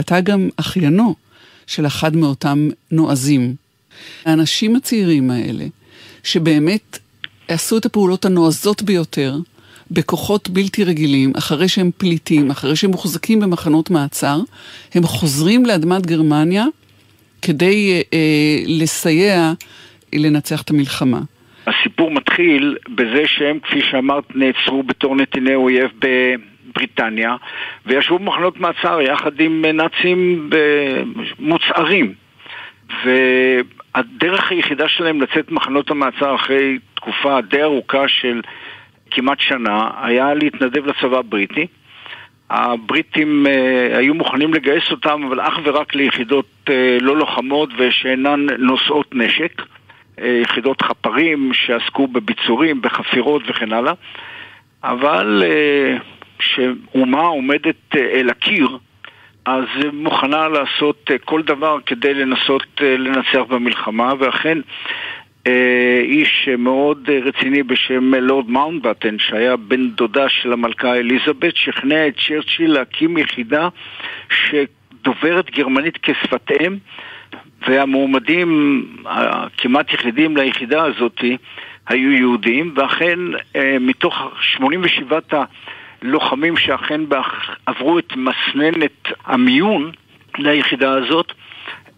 אתה 0.00 0.20
גם 0.20 0.48
אחיינו 0.56 1.14
של 1.66 1.86
אחד 1.86 2.16
מאותם 2.16 2.68
נועזים. 2.90 3.54
האנשים 4.24 4.76
הצעירים 4.76 5.30
האלה, 5.30 5.64
שבאמת 6.24 6.98
עשו 7.48 7.78
את 7.78 7.86
הפעולות 7.86 8.24
הנועזות 8.24 8.82
ביותר, 8.82 9.36
בכוחות 9.90 10.48
בלתי 10.48 10.84
רגילים, 10.84 11.32
אחרי 11.36 11.68
שהם 11.68 11.90
פליטים, 11.96 12.50
אחרי 12.50 12.76
שהם 12.76 12.90
מוחזקים 12.90 13.40
במחנות 13.40 13.90
מעצר, 13.90 14.40
הם 14.94 15.06
חוזרים 15.06 15.66
לאדמת 15.66 16.06
גרמניה 16.06 16.64
כדי 17.42 17.92
אה, 17.92 18.00
אה, 18.12 18.62
לסייע 18.66 19.52
לנצח 20.12 20.62
את 20.62 20.70
המלחמה. 20.70 21.20
הסיפור 21.66 22.10
מתחיל 22.10 22.76
בזה 22.88 23.26
שהם, 23.26 23.58
כפי 23.60 23.80
שאמרת, 23.80 24.36
נעצרו 24.36 24.82
בתור 24.82 25.16
נתיני 25.16 25.54
אויב 25.54 25.90
בבריטניה 25.98 27.36
וישבו 27.86 28.18
במחנות 28.18 28.60
מעצר 28.60 29.00
יחד 29.00 29.40
עם 29.40 29.64
נאצים 29.64 30.50
מוצהרים. 31.38 32.14
והדרך 33.04 34.52
היחידה 34.52 34.88
שלהם 34.88 35.22
לצאת 35.22 35.50
ממחנות 35.50 35.90
המעצר 35.90 36.34
אחרי 36.34 36.78
תקופה 36.94 37.40
די 37.40 37.62
ארוכה 37.62 38.08
של 38.08 38.40
כמעט 39.10 39.40
שנה 39.40 39.90
היה 40.02 40.34
להתנדב 40.34 40.86
לצבא 40.86 41.18
הבריטי. 41.18 41.66
הבריטים 42.50 43.46
uh, 43.46 43.96
היו 43.98 44.14
מוכנים 44.14 44.54
לגייס 44.54 44.90
אותם, 44.90 45.24
אבל 45.28 45.40
אך 45.40 45.58
ורק 45.64 45.94
ליחידות 45.94 46.46
uh, 46.66 46.72
לא 47.00 47.16
לוחמות 47.16 47.70
ושאינן 47.78 48.46
נושאות 48.58 49.14
נשק. 49.14 49.62
אה, 50.22 50.40
יחידות 50.42 50.82
חפרים 50.82 51.50
שעסקו 51.54 52.06
בביצורים, 52.06 52.82
בחפירות 52.82 53.42
וכן 53.48 53.72
הלאה, 53.72 53.92
אבל 54.84 55.42
אה, 55.46 55.96
כשאומה 56.38 57.20
עומדת 57.20 57.96
אה, 57.96 58.00
אל 58.00 58.30
הקיר, 58.30 58.78
אז 59.44 59.64
מוכנה 59.92 60.48
לעשות 60.48 61.10
כל 61.24 61.42
דבר 61.42 61.78
כדי 61.86 62.14
לנסות 62.14 62.66
לנצח 62.80 63.40
במלחמה, 63.48 64.12
ואכן 64.18 64.58
איש 66.02 66.48
מאוד 66.58 67.10
רציני 67.24 67.62
בשם 67.62 68.14
לורד 68.14 68.50
מאונטבטן, 68.50 69.18
שהיה 69.18 69.56
בן 69.56 69.90
דודה 69.90 70.28
של 70.28 70.52
המלכה 70.52 70.94
אליזבת, 70.94 71.56
שכנע 71.56 72.08
את 72.08 72.14
צ'רצ'יל 72.26 72.72
להקים 72.72 73.18
יחידה 73.18 73.68
שדוברת 74.30 75.50
גרמנית 75.50 75.98
כשפת 76.02 76.50
אם, 76.60 76.76
והמועמדים 77.68 78.86
הכמעט 79.06 79.92
יחידים 79.92 80.36
ליחידה 80.36 80.84
הזאת 80.84 81.20
היו 81.88 82.12
יהודים, 82.12 82.74
ואכן 82.76 83.18
אה, 83.56 83.76
מתוך 83.80 84.14
87 84.40 85.18
הלוחמים 86.02 86.56
שאכן 86.56 87.00
עברו 87.66 87.98
את 87.98 88.12
מסננת 88.16 89.08
המיון 89.26 89.90
ליחידה 90.38 90.92
הזאת, 90.92 91.32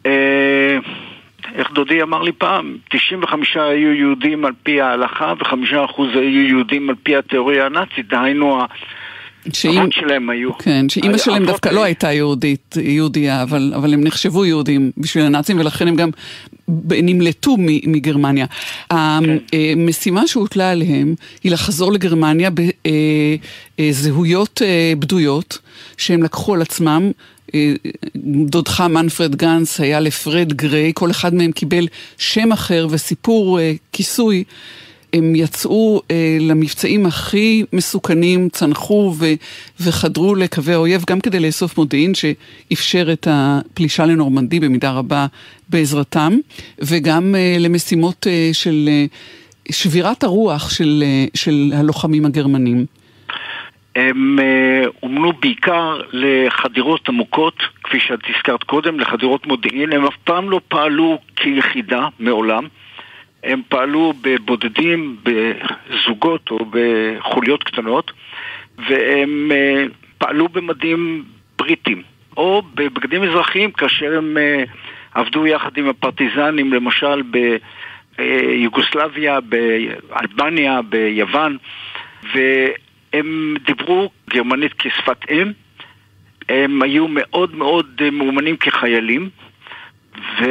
אה, 0.06 0.78
איך 1.54 1.72
דודי 1.72 2.02
אמר 2.02 2.22
לי 2.22 2.32
פעם, 2.32 2.76
95 2.88 3.56
היו 3.56 3.92
יהודים 3.92 4.44
על 4.44 4.52
פי 4.62 4.80
ההלכה 4.80 5.32
ו-5% 5.38 6.02
היו 6.14 6.48
יהודים 6.48 6.90
על 6.90 6.96
פי 7.02 7.16
התיאוריה 7.16 7.66
הנאצית, 7.66 8.08
דהיינו 8.08 8.62
שאימא 9.52 9.86
שלהם 9.90 10.30
היו. 10.30 10.58
כן, 10.58 10.88
שאימא 10.88 11.18
שלהם 11.18 11.46
דווקא 11.46 11.68
לא 11.68 11.82
הייתה 11.84 12.12
יהודית, 12.12 12.76
יהודייה, 12.82 13.42
אבל, 13.42 13.72
אבל 13.76 13.94
הם 13.94 14.04
נחשבו 14.04 14.44
יהודים 14.44 14.90
בשביל 14.96 15.24
הנאצים, 15.24 15.60
ולכן 15.60 15.88
הם 15.88 15.96
גם 15.96 16.10
נמלטו 16.88 17.56
מגרמניה. 17.86 18.46
כן. 18.90 18.96
המשימה 19.52 20.26
שהוטלה 20.26 20.70
עליהם 20.70 21.14
היא 21.44 21.52
לחזור 21.52 21.92
לגרמניה 21.92 22.50
בזהויות 23.78 24.62
אה, 24.62 24.66
אה, 24.68 24.92
בדויות 24.98 25.58
שהם 25.96 26.22
לקחו 26.22 26.54
על 26.54 26.62
עצמם. 26.62 27.10
אה, 27.54 27.74
דודך 28.46 28.80
מנפרד 28.80 29.36
גנץ 29.36 29.80
היה 29.80 30.00
לפרד 30.00 30.52
גריי, 30.52 30.92
כל 30.94 31.10
אחד 31.10 31.34
מהם 31.34 31.52
קיבל 31.52 31.86
שם 32.18 32.52
אחר 32.52 32.86
וסיפור 32.90 33.58
כיסוי 33.92 34.44
הם 35.14 35.34
יצאו 35.34 36.02
אה, 36.10 36.36
למבצעים 36.40 37.06
הכי 37.06 37.64
מסוכנים, 37.72 38.48
צנחו 38.48 39.14
ו, 39.18 39.26
וחדרו 39.80 40.34
לקווי 40.34 40.74
האויב 40.74 41.04
גם 41.10 41.20
כדי 41.20 41.40
לאסוף 41.40 41.78
מודיעין 41.78 42.12
שאפשר 42.14 43.12
את 43.12 43.28
הפלישה 43.30 44.06
לנורמנדי 44.06 44.60
במידה 44.60 44.90
רבה 44.92 45.26
בעזרתם, 45.68 46.32
וגם 46.78 47.34
אה, 47.34 47.56
למשימות 47.60 48.26
אה, 48.26 48.50
של 48.52 48.88
אה, 48.88 49.04
שבירת 49.70 50.24
הרוח 50.24 50.70
של, 50.70 51.02
אה, 51.06 51.24
של 51.34 51.72
הלוחמים 51.78 52.26
הגרמנים. 52.26 52.86
הם 53.96 54.38
אה, 54.40 54.84
אומנו 55.02 55.32
בעיקר 55.32 56.00
לחדירות 56.12 57.08
עמוקות, 57.08 57.54
כפי 57.84 58.00
שאת 58.00 58.20
הזכרת 58.36 58.62
קודם, 58.62 59.00
לחדירות 59.00 59.46
מודיעין, 59.46 59.92
הם 59.92 60.06
אף 60.06 60.16
פעם 60.24 60.50
לא 60.50 60.60
פעלו 60.68 61.18
כיחידה 61.36 62.08
מעולם. 62.18 62.64
הם 63.44 63.62
פעלו 63.68 64.12
בבודדים, 64.20 65.16
בזוגות 65.22 66.50
או 66.50 66.58
בחוליות 66.70 67.64
קטנות, 67.64 68.12
והם 68.88 69.50
uh, 69.50 69.92
פעלו 70.18 70.48
במדים 70.48 71.24
בריטים, 71.58 72.02
או 72.36 72.62
בבגדים 72.74 73.22
אזרחיים 73.22 73.70
כאשר 73.70 74.18
הם 74.18 74.36
uh, 74.36 74.70
עבדו 75.14 75.46
יחד 75.46 75.76
עם 75.76 75.88
הפרטיזנים, 75.88 76.72
למשל 76.72 77.22
ביוגוסלביה, 78.18 79.38
באלבניה, 79.40 80.82
ביוון, 80.82 81.56
והם 82.34 83.54
דיברו 83.66 84.10
גרמנית 84.30 84.72
כשפת 84.72 85.30
אם, 85.30 85.52
הם 86.48 86.82
היו 86.82 87.08
מאוד 87.08 87.54
מאוד 87.54 88.00
מאומנים 88.12 88.56
כחיילים, 88.56 89.28
ו... 90.40 90.44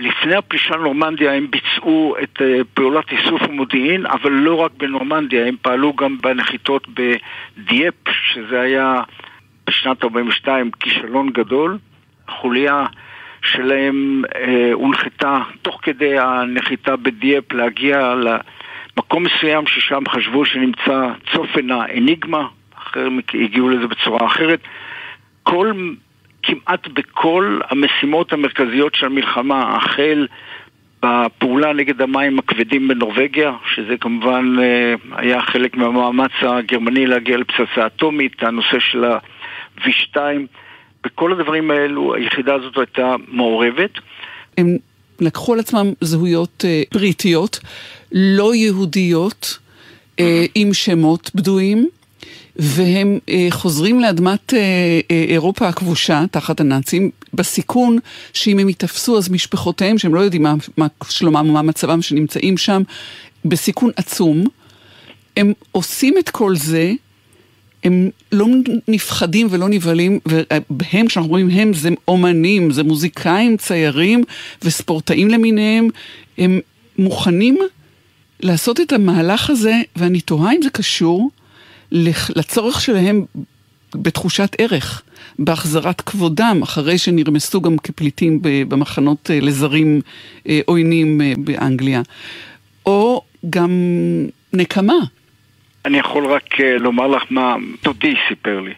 לפני 0.00 0.34
הפלישה 0.34 0.76
לנורמנדיה 0.76 1.32
הם 1.32 1.46
ביצעו 1.50 2.16
את 2.22 2.42
אה, 2.42 2.60
פעולת 2.74 3.12
איסוף 3.12 3.42
המודיעין, 3.42 4.06
אבל 4.06 4.32
לא 4.32 4.54
רק 4.54 4.72
בנורמנדיה, 4.76 5.46
הם 5.46 5.56
פעלו 5.62 5.94
גם 5.96 6.18
בנחיתות 6.18 6.86
בדייפ, 6.88 7.94
שזה 8.22 8.60
היה 8.60 9.02
בשנת 9.66 10.04
42 10.04 10.70
כישלון 10.80 11.30
גדול. 11.30 11.78
החוליה 12.28 12.86
שלהם 13.42 14.22
אה, 14.36 14.70
הונחתה 14.72 15.42
תוך 15.62 15.78
כדי 15.82 16.18
הנחיתה 16.18 16.96
בדייפ 16.96 17.52
להגיע 17.52 18.14
למקום 18.14 19.22
מסוים 19.22 19.66
ששם 19.66 20.02
חשבו 20.08 20.46
שנמצא 20.46 21.08
צופן 21.32 21.70
האניגמה, 21.70 22.46
אחרים 22.78 23.20
הגיעו 23.34 23.68
לזה 23.68 23.86
בצורה 23.86 24.26
אחרת. 24.26 24.60
כל 25.42 25.72
כמעט 26.48 26.88
בכל 26.88 27.60
המשימות 27.70 28.32
המרכזיות 28.32 28.94
של 28.94 29.06
המלחמה, 29.06 29.76
החל 29.76 30.26
בפעולה 31.02 31.72
נגד 31.72 32.02
המים 32.02 32.38
הכבדים 32.38 32.88
בנורבגיה, 32.88 33.52
שזה 33.74 33.96
כמובן 34.00 34.56
אה, 34.58 34.94
היה 35.16 35.42
חלק 35.42 35.76
מהמאמץ 35.76 36.30
הגרמני 36.40 37.06
להגיע 37.06 37.36
לפצצה 37.36 37.86
אטומית, 37.86 38.42
הנושא 38.42 38.78
של 38.78 39.04
ה-V2, 39.04 40.16
בכל 41.04 41.32
הדברים 41.32 41.70
האלו 41.70 42.14
היחידה 42.14 42.54
הזאת 42.54 42.76
הייתה 42.76 43.14
מעורבת. 43.28 43.90
הם 44.58 44.76
לקחו 45.20 45.52
על 45.52 45.60
עצמם 45.60 45.92
זהויות 46.00 46.64
אה, 46.64 46.82
בריטיות, 46.94 47.60
לא 48.12 48.54
יהודיות, 48.54 49.58
אה, 50.20 50.44
עם 50.54 50.74
שמות 50.74 51.30
בדויים. 51.34 51.88
והם 52.56 53.18
אה, 53.28 53.46
חוזרים 53.50 54.00
לאדמת 54.00 54.54
אה, 54.54 54.58
אה, 55.10 55.24
אירופה 55.28 55.68
הכבושה, 55.68 56.24
תחת 56.30 56.60
הנאצים, 56.60 57.10
בסיכון 57.34 57.98
שאם 58.32 58.58
הם 58.58 58.68
ייתפסו 58.68 59.18
אז 59.18 59.28
משפחותיהם, 59.28 59.98
שהם 59.98 60.14
לא 60.14 60.20
יודעים 60.20 60.42
מה, 60.42 60.54
מה 60.76 60.86
שלומם 61.08 61.46
ומה 61.50 61.62
מצבם, 61.62 62.02
שנמצאים 62.02 62.56
שם, 62.56 62.82
בסיכון 63.44 63.90
עצום. 63.96 64.44
הם 65.36 65.52
עושים 65.72 66.14
את 66.18 66.30
כל 66.30 66.56
זה, 66.56 66.92
הם 67.84 68.10
לא 68.32 68.46
נפחדים 68.88 69.46
ולא 69.50 69.68
נבהלים, 69.68 70.18
והם, 70.70 71.06
כשאנחנו 71.06 71.30
רואים 71.30 71.50
הם, 71.50 71.72
זה 71.72 71.88
אומנים, 72.08 72.70
זה 72.70 72.82
מוזיקאים, 72.82 73.56
ציירים 73.56 74.24
וספורטאים 74.62 75.28
למיניהם, 75.28 75.88
הם 76.38 76.60
מוכנים 76.98 77.58
לעשות 78.40 78.80
את 78.80 78.92
המהלך 78.92 79.50
הזה, 79.50 79.74
ואני 79.96 80.20
תוהה 80.20 80.52
אם 80.52 80.62
זה 80.62 80.70
קשור 80.70 81.30
לצורך 82.36 82.80
שלהם 82.80 83.24
בתחושת 83.94 84.56
ערך, 84.58 85.02
בהחזרת 85.38 86.00
כבודם, 86.00 86.60
אחרי 86.62 86.98
שנרמסו 86.98 87.60
גם 87.60 87.78
כפליטים 87.78 88.38
במחנות 88.42 89.30
אה, 89.30 89.38
לזרים 89.42 90.00
אה, 90.48 90.60
עוינים 90.66 91.20
אה, 91.20 91.32
באנגליה, 91.38 92.02
או 92.86 93.22
גם 93.50 93.70
נקמה. 94.52 94.98
אני 95.84 95.98
יכול 95.98 96.26
רק 96.26 96.60
לומר 96.60 97.06
לך 97.06 97.22
מה 97.30 97.56
דודי 97.84 98.14
סיפר 98.28 98.60
לי. 98.60 98.72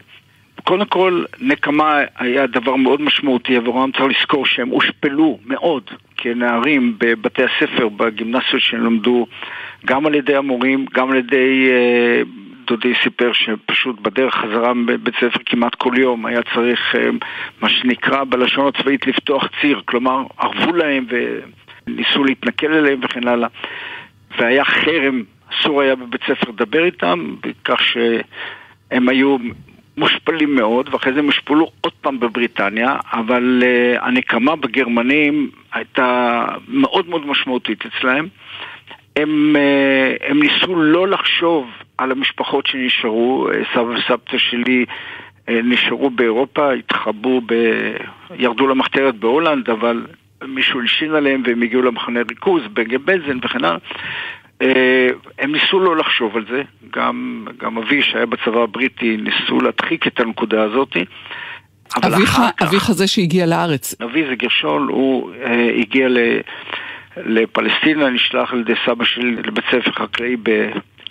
קודם 0.63 0.85
כל, 0.85 1.23
נקמה 1.39 1.99
היה 2.17 2.47
דבר 2.47 2.75
מאוד 2.75 3.01
משמעותי 3.01 3.55
עבורם, 3.55 3.91
צריך 3.91 4.19
לזכור 4.19 4.45
שהם 4.45 4.69
הושפלו 4.69 5.39
מאוד 5.45 5.83
כנערים 6.17 6.95
בבתי 6.97 7.41
הספר, 7.43 7.89
בגימנסיות 7.89 8.61
שהם 8.61 8.85
למדו, 8.85 9.27
גם 9.85 10.05
על 10.05 10.15
ידי 10.15 10.35
המורים, 10.35 10.85
גם 10.93 11.11
על 11.11 11.17
ידי 11.17 11.69
דודי 12.67 12.93
סיפר 13.03 13.31
שפשוט 13.33 13.99
בדרך 13.99 14.35
חזרה 14.35 14.73
מבית 14.73 15.15
ספר 15.15 15.39
כמעט 15.45 15.75
כל 15.75 15.93
יום 15.97 16.25
היה 16.25 16.41
צריך 16.53 16.95
אה, 16.95 17.09
מה 17.61 17.69
שנקרא 17.69 18.23
בלשון 18.23 18.67
הצבאית 18.67 19.07
לפתוח 19.07 19.47
ציר, 19.61 19.81
כלומר 19.85 20.23
ערבו 20.37 20.73
להם 20.73 21.05
וניסו 21.87 22.23
להתנכל 22.23 22.73
אליהם 22.73 22.99
וכן 23.03 23.27
הלאה 23.27 23.47
והיה 24.37 24.65
חרם, 24.65 25.23
אסור 25.53 25.81
היה 25.81 25.95
בבית 25.95 26.21
ספר 26.23 26.49
לדבר 26.49 26.85
איתם, 26.85 27.35
כך 27.65 27.79
שהם 27.83 29.09
היו 29.09 29.37
מושפלים 29.97 30.55
מאוד, 30.55 30.93
ואחרי 30.93 31.13
זה 31.13 31.19
הם 31.19 31.25
הושפלו 31.25 31.71
עוד 31.81 31.93
פעם 32.01 32.19
בבריטניה, 32.19 32.95
אבל 33.13 33.63
uh, 33.63 34.05
הנקמה 34.05 34.55
בגרמנים 34.55 35.49
הייתה 35.73 36.45
מאוד 36.67 37.09
מאוד 37.09 37.27
משמעותית 37.27 37.83
אצלהם. 37.85 38.27
הם, 39.15 39.55
uh, 39.55 40.29
הם 40.29 40.43
ניסו 40.43 40.75
לא 40.75 41.07
לחשוב 41.07 41.67
על 42.01 42.11
המשפחות 42.11 42.67
שנשארו, 42.67 43.49
אה, 43.49 43.61
סבא 43.73 43.81
וסבתא 43.81 44.37
שלי 44.37 44.85
אה, 45.49 45.59
נשארו 45.63 46.09
באירופה, 46.09 46.73
התחבאו, 46.73 47.41
ב... 47.45 47.53
ירדו 48.35 48.67
למחתרת 48.67 49.15
בהולנד, 49.15 49.69
אבל 49.69 50.05
מישהו 50.47 50.79
הלשין 50.79 51.15
עליהם 51.15 51.43
והם 51.45 51.61
הגיעו 51.61 51.81
למחנה 51.81 52.19
ריכוז, 52.29 52.61
בגבלזן 52.73 53.37
וכן 53.43 53.65
הלאה. 53.65 53.77
אה, 54.61 55.07
הם 55.39 55.51
ניסו 55.51 55.79
לא 55.79 55.97
לחשוב 55.97 56.37
על 56.37 56.45
זה, 56.49 56.61
גם, 56.93 57.47
גם 57.57 57.77
אבי 57.77 58.03
שהיה 58.03 58.25
בצבא 58.25 58.59
הבריטי 58.59 59.17
ניסו 59.17 59.61
להדחיק 59.61 60.07
את 60.07 60.19
הנקודה 60.19 60.63
הזאת. 60.63 60.97
אביך, 61.97 62.39
אביך 62.61 62.91
זה 62.91 63.07
שהגיע 63.07 63.45
לארץ. 63.45 64.01
אבי 64.01 64.27
זה 64.29 64.35
גרשול, 64.35 64.87
הוא 64.87 65.31
אה, 65.45 65.71
הגיע 65.79 66.09
ל, 66.09 66.17
לפלסטינה, 67.17 68.09
נשלח 68.09 68.53
על 68.53 68.59
ידי 68.59 68.73
סבא 68.85 69.05
שלי 69.05 69.35
לבית 69.35 69.65
ספר 69.71 69.91
חקלאי 69.91 70.35
ב, 70.43 70.49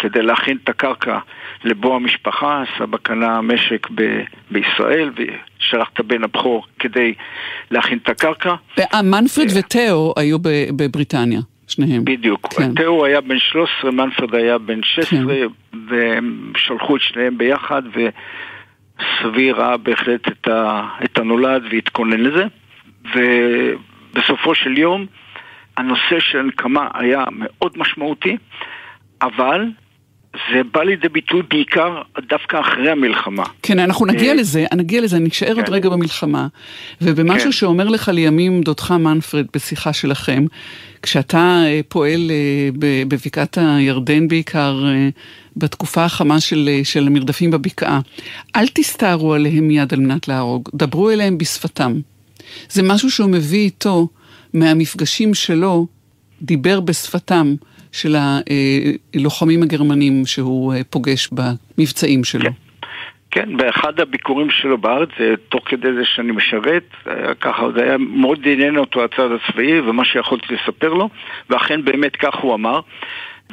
כדי 0.01 0.23
להכין 0.23 0.59
את 0.65 0.69
הקרקע 0.69 1.19
לבוא 1.65 1.97
המשפחה, 1.97 2.63
סבא 2.79 2.99
קנה 3.03 3.41
משק 3.41 3.89
ב- 3.95 4.23
בישראל 4.51 5.11
ושלח 5.17 5.89
את 5.95 6.01
הבן 6.01 6.25
הבכור 6.25 6.67
כדי 6.79 7.15
להכין 7.71 7.99
את 8.03 8.09
הקרקע. 8.09 8.55
מנפרד 9.05 9.47
ותאו 9.59 10.15
היו 10.17 10.39
בבריטניה. 10.77 11.41
שניהם. 11.71 12.05
בדיוק. 12.05 12.55
כן. 12.55 12.75
תאו 12.75 13.05
היה 13.05 13.21
בן 13.21 13.39
13, 13.39 13.91
מנפרד 13.91 14.35
היה 14.35 14.59
בן 14.59 14.83
16, 14.83 15.35
כן. 15.35 15.47
והם 15.89 16.53
שלחו 16.57 16.97
את 16.97 17.01
שניהם 17.01 17.39
ביחד, 17.39 17.83
וסבי 17.89 19.53
ראה 19.53 19.77
בהחלט 19.77 20.29
את, 20.29 20.49
ה, 20.49 20.89
את 21.05 21.19
הנולד 21.19 21.63
והתכונן 21.71 22.21
לזה. 22.21 22.45
ובסופו 23.15 24.55
של 24.55 24.79
יום, 24.79 25.07
הנושא 25.77 26.21
של 26.21 26.39
הנקמה 26.39 26.89
היה 26.95 27.25
מאוד 27.33 27.73
משמעותי, 27.77 28.37
אבל 29.23 29.69
זה 30.33 30.61
בא 30.73 30.83
לידי 30.83 31.09
ביטוי 31.09 31.43
בעיקר 31.51 32.03
דווקא 32.29 32.61
אחרי 32.61 32.91
המלחמה. 32.91 33.45
כן, 33.63 33.79
אנחנו 33.79 34.07
נגיע 34.07 34.31
אה, 34.31 34.35
לזה, 34.35 34.67
נגיע 34.75 35.01
לזה, 35.01 35.19
נשאר 35.19 35.55
כן. 35.55 35.61
עוד 35.61 35.69
רגע 35.69 35.89
במלחמה. 35.89 36.47
ובמשהו 37.01 37.47
כן. 37.47 37.53
שאומר 37.53 37.89
לך 37.89 38.09
לימים 38.09 38.63
דודך 38.63 38.91
מנפרד 38.91 39.47
בשיחה 39.55 39.93
שלכם, 39.93 40.45
כשאתה 41.03 41.63
אה, 41.67 41.81
פועל 41.89 42.31
אה, 42.31 42.69
בבקעת 43.09 43.59
הירדן 43.61 44.29
בעיקר, 44.29 44.85
בתקופה 45.57 46.05
החמה 46.05 46.41
של, 46.41 46.71
של 46.85 47.07
המרדפים 47.07 47.51
בבקעה, 47.51 48.01
אל 48.57 48.67
תסתערו 48.75 49.35
עליהם 49.35 49.71
יד 49.71 49.93
על 49.93 50.01
מנת 50.01 50.29
להרוג, 50.29 50.69
דברו 50.75 51.11
אליהם 51.11 51.39
בשפתם. 51.39 52.01
זה 52.69 52.83
משהו 52.83 53.11
שהוא 53.11 53.31
מביא 53.31 53.61
איתו 53.61 54.09
מהמפגשים 54.55 55.35
שלו, 55.35 55.87
דיבר 56.43 56.81
בשפתם. 56.81 57.55
של 57.93 58.17
הלוחמים 59.15 59.63
הגרמנים 59.63 60.27
שהוא 60.27 60.75
אה, 60.75 60.81
פוגש 60.91 61.29
במבצעים 61.33 62.25
שלו. 62.25 62.43
כן. 62.45 62.51
כן, 63.33 63.57
באחד 63.57 64.01
הביקורים 64.01 64.51
שלו 64.51 64.79
בארץ, 64.79 65.09
תוך 65.49 65.63
כדי 65.67 65.93
זה 65.93 66.05
שאני 66.05 66.33
משרת, 66.33 66.85
אה, 67.07 67.35
ככה 67.35 67.67
זה 67.75 67.83
היה 67.83 67.99
מאוד 67.99 68.41
עניין 68.45 68.77
אותו 68.77 69.05
הצד 69.05 69.29
הצבאי 69.33 69.81
ומה 69.81 70.05
שיכולתי 70.05 70.55
לספר 70.55 70.89
לו, 70.89 71.09
ואכן 71.51 71.85
באמת 71.85 72.17
כך 72.17 72.35
הוא 72.35 72.55
אמר. 72.55 72.81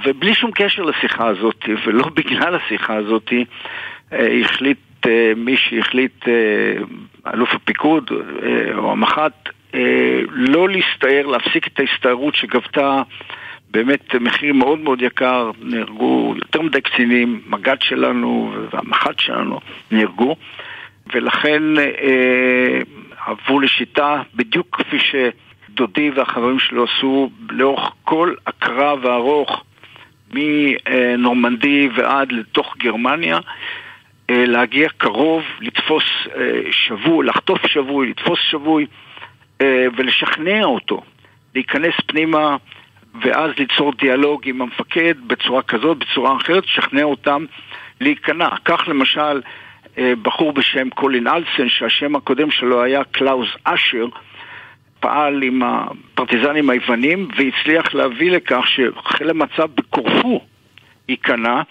ובלי 0.06 0.34
שום 0.34 0.52
קשר 0.52 0.82
לשיחה 0.82 1.28
הזאת, 1.28 1.66
ולא 1.86 2.04
בגלל 2.18 2.56
השיחה 2.56 2.96
הזאת, 2.96 3.34
אה, 4.14 4.40
החליט 4.42 4.78
מי 5.36 5.58
שהחליט, 5.58 6.26
אלוף 7.34 7.50
הפיקוד 7.54 8.12
או 8.78 8.92
המח"ט, 8.92 9.50
לא 10.30 10.70
להסתער, 10.70 11.26
להפסיק 11.26 11.68
את 11.68 11.80
ההסתערות 11.80 12.36
שגבתה 12.36 13.02
באמת 13.72 14.16
מחיר 14.16 14.54
מאוד 14.54 14.80
מאוד 14.80 15.02
יקר, 15.02 15.52
נהרגו 15.62 16.34
יותר 16.36 16.62
מדי 16.62 16.82
קצינים, 16.82 17.42
מג"ד 17.48 17.78
שלנו 17.82 18.54
והמח"ט 18.72 19.20
שלנו 19.20 19.60
נהרגו, 19.92 20.36
ולכן 21.14 21.64
אה, 21.78 22.80
עברו 23.26 23.60
לשיטה 23.60 24.22
בדיוק 24.36 24.68
כפי 24.82 24.98
שדודי 25.00 26.10
והחברים 26.10 26.60
שלו 26.60 26.84
עשו 26.84 27.30
לאורך 27.50 27.92
כל 28.04 28.34
הקרב 28.48 29.06
הארוך 29.06 29.64
מנורמנדי 30.34 31.90
ועד 31.96 32.32
לתוך 32.32 32.78
גרמניה, 32.78 33.40
אה, 34.30 34.46
להגיע 34.46 34.90
קרוב, 34.98 35.44
לתפוס 35.60 36.04
אה, 36.36 36.62
שבוי, 36.72 37.26
לחטוף 37.26 37.68
שבוי, 37.68 38.10
לתפוס 38.10 38.40
שבוי 38.52 38.86
אה, 39.62 39.86
ולשכנע 39.98 40.64
אותו 40.64 41.02
להיכנס 41.56 41.94
פנימה 42.06 42.58
ואז 43.22 43.52
ליצור 43.58 43.94
דיאלוג 43.94 44.42
עם 44.46 44.62
המפקד 44.62 45.14
בצורה 45.28 45.62
כזאת, 45.62 45.98
בצורה 45.98 46.38
אחרת, 46.38 46.64
לשכנע 46.66 47.04
אותם 47.04 47.46
להיכנע. 48.02 48.50
כך 48.66 48.88
למשל 48.88 49.42
אה, 49.98 50.14
בחור 50.22 50.52
בשם 50.52 50.90
קולין 50.90 51.28
אנסון, 51.28 51.70
שהשם 51.70 52.16
הקודם 52.16 52.52
שלו 52.52 52.84
היה 52.84 53.04
קלאוס 53.04 53.50
אשר, 53.64 54.06
פעל 55.00 55.44
עם 55.44 55.64
הפרטיזנים 55.64 56.70
היוונים 56.70 57.28
והצליח 57.38 57.94
להביא 57.94 58.32
לכך 58.32 58.64
שחיל 58.68 59.30
המצב 59.30 59.70
בקורפו 59.76 60.42
ייכנע 61.10 61.62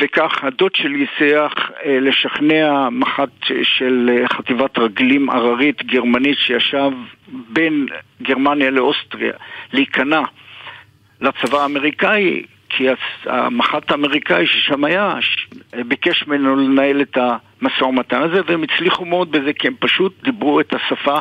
וכך 0.00 0.44
הדוד 0.44 0.74
שלי 0.74 1.04
הצליח 1.04 1.52
אה, 1.84 2.00
לשכנע 2.00 2.88
מח"ט 2.90 3.44
של 3.62 4.10
אה, 4.12 4.28
חטיבת 4.28 4.78
רגלים 4.78 5.30
הררית 5.30 5.86
גרמנית 5.86 6.38
שישב 6.38 6.90
בין 7.28 7.86
גרמניה 8.22 8.70
לאוסטריה 8.70 9.32
להיכנע 9.72 10.22
לצבא 11.20 11.62
האמריקאי, 11.62 12.42
כי 12.68 12.86
המח"ט 13.26 13.90
האמריקאי 13.90 14.46
ששם 14.46 14.84
היה, 14.84 15.14
ביקש 15.88 16.26
ממנו 16.26 16.56
לנהל 16.56 17.02
את 17.02 17.16
המשא 17.16 17.84
ומתן 17.84 18.22
הזה, 18.22 18.40
והם 18.46 18.62
הצליחו 18.62 19.04
מאוד 19.04 19.32
בזה, 19.32 19.52
כי 19.52 19.66
הם 19.66 19.74
פשוט 19.78 20.22
דיברו 20.24 20.60
את 20.60 20.74
השפה 20.74 21.18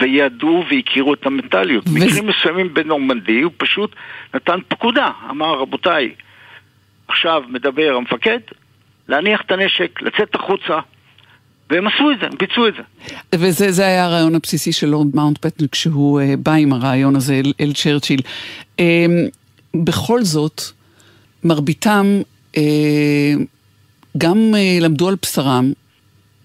וידעו 0.00 0.64
והכירו 0.70 1.14
את 1.14 1.26
המנטליות. 1.26 1.84
ו... 1.88 1.92
מקרים 1.94 2.26
מסוימים 2.26 2.74
בנורמנדי, 2.74 3.40
הוא 3.40 3.52
פשוט 3.56 3.94
נתן 4.34 4.58
פקודה, 4.68 5.10
אמר, 5.30 5.54
רבותיי, 5.54 6.14
עכשיו 7.08 7.42
מדבר 7.48 7.94
המפקד, 7.96 8.38
להניח 9.08 9.40
את 9.40 9.52
הנשק, 9.52 10.02
לצאת 10.02 10.34
החוצה. 10.34 10.78
והם 11.70 11.86
עשו 11.86 12.10
את 12.10 12.16
זה, 12.20 12.26
הם 12.26 12.32
ביצעו 12.38 12.68
את 12.68 12.74
זה. 12.76 12.82
וזה 13.38 13.86
היה 13.86 14.04
הרעיון 14.04 14.34
הבסיסי 14.34 14.72
של 14.72 14.86
לורד 14.86 15.16
מאונטפטן 15.16 15.66
כשהוא 15.66 16.20
uh, 16.20 16.24
בא 16.36 16.52
עם 16.52 16.72
הרעיון 16.72 17.16
הזה 17.16 17.34
אל, 17.34 17.52
אל 17.60 17.72
צ'רצ'יל. 17.72 18.20
Uh, 18.76 18.82
בכל 19.74 20.22
זאת, 20.22 20.62
מרביתם 21.44 22.20
uh, 22.54 22.58
גם 24.18 24.54
uh, 24.54 24.82
למדו 24.82 25.08
על 25.08 25.16
בשרם 25.22 25.72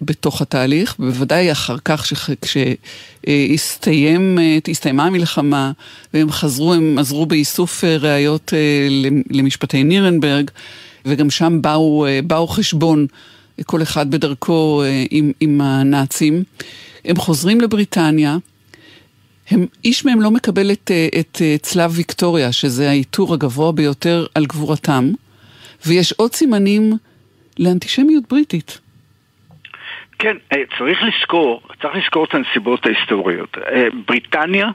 בתוך 0.02 0.42
התהליך, 0.42 0.96
בוודאי 1.00 1.52
אחר 1.52 1.78
כך 1.86 2.12
כשהסתיימה 3.22 5.06
המלחמה 5.06 5.72
והם 6.14 6.32
חזרו, 6.32 6.74
הם 6.74 6.98
עזרו 7.00 7.26
באיסוף 7.26 7.84
ראיות 7.84 8.54
למשפטי 9.30 9.84
נירנברג, 9.84 10.52
וגם 11.06 11.30
שם 11.30 11.62
באו, 11.62 12.06
באו 12.28 12.48
חשבון, 12.48 13.08
כל 13.66 13.82
אחד 13.82 14.12
בדרכו 14.12 14.84
עם, 15.12 15.32
עם 15.40 15.62
הנאצים. 15.62 16.44
הם 17.06 17.16
חוזרים 17.16 17.62
לבריטניה, 17.62 18.38
הם, 19.52 19.66
איש 19.84 20.06
מהם 20.06 20.22
לא 20.22 20.32
מקבל 20.32 20.72
את, 20.72 20.92
את 21.20 21.42
צלב 21.62 21.92
ויקטוריה, 21.96 22.52
שזה 22.52 22.90
העיטור 22.90 23.34
הגבוה 23.34 23.72
ביותר 23.72 24.26
על 24.36 24.46
גבורתם, 24.46 25.06
ויש 25.86 26.12
עוד 26.12 26.34
סימנים 26.34 26.94
לאנטישמיות 27.60 28.24
בריטית. 28.30 28.80
כן, 30.20 30.38
אה, 30.54 30.58
צריך 30.78 31.00
לזכור, 31.04 31.62
צריך 31.82 31.96
לזכור 31.96 32.26
את 32.26 32.34
הנסיבות 32.34 32.86
ההיסטוריות. 32.86 33.58
אה, 33.58 33.88
בריטניה, 34.08 34.68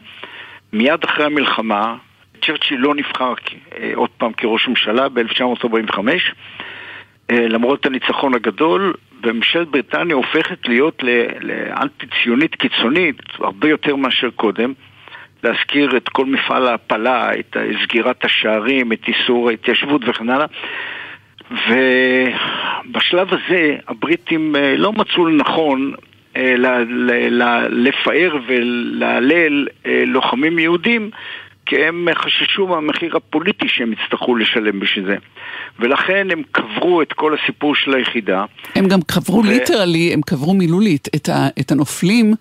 מיד 0.72 1.04
אחרי 1.04 1.24
המלחמה, 1.24 1.96
צ'רצ'יל 2.44 2.80
לא 2.80 2.94
נבחר 2.94 3.34
אה, 3.78 3.92
עוד 3.94 4.10
פעם 4.10 4.32
כראש 4.32 4.68
ממשלה 4.68 5.08
ב-1945, 5.08 5.98
למרות 7.30 7.86
הניצחון 7.86 8.34
הגדול, 8.34 8.94
וממשלת 9.22 9.68
בריטניה 9.68 10.16
הופכת 10.16 10.68
להיות 10.68 11.02
לאנטי 11.40 12.06
ציונית 12.22 12.54
קיצונית 12.54 13.22
הרבה 13.38 13.68
יותר 13.68 13.96
מאשר 13.96 14.30
קודם. 14.30 14.72
להזכיר 15.44 15.96
את 15.96 16.08
כל 16.08 16.26
מפעל 16.26 16.66
ההפלה, 16.66 17.34
את 17.34 17.56
סגירת 17.82 18.24
השערים, 18.24 18.92
את 18.92 19.08
איסור 19.08 19.48
ההתיישבות 19.48 20.02
וכן 20.06 20.30
הלאה. 20.30 20.46
ובשלב 21.50 23.28
הזה 23.34 23.76
הבריטים 23.88 24.56
אה, 24.56 24.76
לא 24.76 24.92
מצאו 24.92 25.26
לנכון 25.26 25.92
אה, 26.36 26.54
לפאר 27.70 28.36
ולהלל 28.46 29.66
אה, 29.86 30.02
לוחמים 30.06 30.58
יהודים 30.58 31.10
כי 31.70 31.84
הם 31.84 32.08
חששו 32.14 32.66
מהמחיר 32.66 33.16
הפוליטי 33.16 33.68
שהם 33.68 33.92
יצטרכו 33.92 34.36
לשלם 34.36 34.80
בשביל 34.80 35.06
זה. 35.06 35.16
ולכן 35.78 36.28
הם 36.30 36.42
קברו 36.52 37.02
את 37.02 37.12
כל 37.12 37.34
הסיפור 37.34 37.74
של 37.74 37.94
היחידה. 37.94 38.44
הם 38.74 38.88
גם 38.88 38.98
קברו 39.02 39.38
ו... 39.38 39.42
ליטרלי, 39.42 40.12
הם 40.12 40.20
קברו 40.26 40.54
מילולית 40.54 41.08
את, 41.16 41.28
ה, 41.28 41.48
את 41.60 41.72
הנופלים 41.72 42.34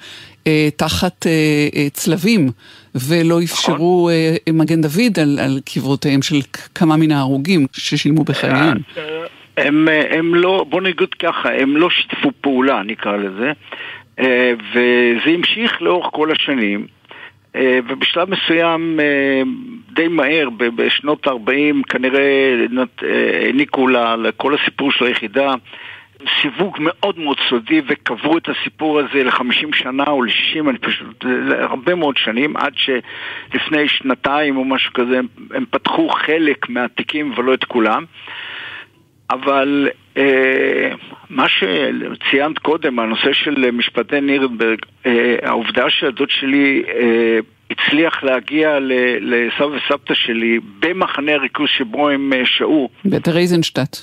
אה, 0.48 0.70
תחת 0.76 1.28
אה, 1.28 1.32
אה, 1.76 1.90
צלבים, 1.90 2.50
ולא 2.96 3.40
אפשרו 3.44 4.10
אה, 4.10 4.36
מגן 4.54 4.82
דוד 4.82 5.20
על, 5.22 5.40
על 5.40 5.60
קברותיהם 5.74 6.22
של 6.22 6.36
כמה 6.76 6.98
מן 6.98 7.12
ההרוגים 7.12 7.68
ששילמו 7.74 8.24
בחייהם. 8.24 8.78
אה, 8.98 9.04
הם, 9.58 9.88
הם 10.10 10.36
לא, 10.36 10.66
בוא 10.70 10.82
נגיד 10.82 11.14
ככה, 11.20 11.50
הם 11.54 11.78
לא 11.78 11.90
שיתפו 11.90 12.32
פעולה, 12.42 12.82
נקרא 12.86 13.18
לזה, 13.18 13.52
אה, 14.20 14.54
וזה 14.72 15.30
המשיך 15.30 15.82
לאורך 15.82 16.08
כל 16.12 16.32
השנים. 16.32 16.99
אה, 17.56 17.80
ובשלב 17.88 18.30
מסוים 18.30 19.00
אה, 19.00 19.42
די 19.94 20.08
מהר, 20.08 20.50
בשנות 20.50 21.28
ה-40 21.28 21.84
כנראה 21.90 22.56
אה, 23.04 23.46
העניקו 23.46 23.88
לכל 24.18 24.56
הסיפור 24.56 24.92
של 24.92 25.06
היחידה 25.06 25.54
סיווג 26.42 26.78
מאוד 26.80 27.20
מאוד 27.20 27.38
סודי 27.50 27.82
וקברו 27.88 28.38
את 28.38 28.50
הסיפור 28.50 29.00
הזה 29.00 29.24
ל-50 29.24 29.76
שנה 29.76 30.04
או 30.08 30.24
ל-60, 30.24 30.70
אני 30.70 30.78
פשוט, 30.78 31.26
הרבה 31.52 31.96
מאוד 31.96 32.18
שנים, 32.18 32.58
עד 32.58 32.74
שלפני 32.76 33.88
שנתיים 33.88 34.58
או 34.58 34.66
משהו 34.66 34.94
כזה 34.94 35.20
הם 35.54 35.66
פתחו 35.70 36.10
חלק 36.10 36.70
מהתיקים 36.70 37.34
ולא 37.38 37.54
את 37.54 37.64
כולם. 37.64 38.06
אבל 39.30 39.90
מה 41.30 41.46
שציינת 41.50 42.60
קודם, 42.60 43.00
הנושא 43.00 43.34
של 43.34 43.72
משפטי 43.72 44.22
נירנברג, 44.22 44.80
אה, 45.06 45.36
העובדה 45.44 45.90
שהדוד 45.90 46.30
שלי 46.30 46.84
אה, 46.88 47.40
הצליח 47.72 48.24
להגיע 48.24 48.78
לסבא 49.22 49.66
וסבתא 49.66 50.14
שלי 50.14 50.60
במחנה 50.80 51.34
הריכוז 51.34 51.70
שבו 51.78 52.10
הם 52.10 52.34
אה, 52.34 52.46
שהו. 52.46 52.90
בטרייזנשטט. 53.06 53.98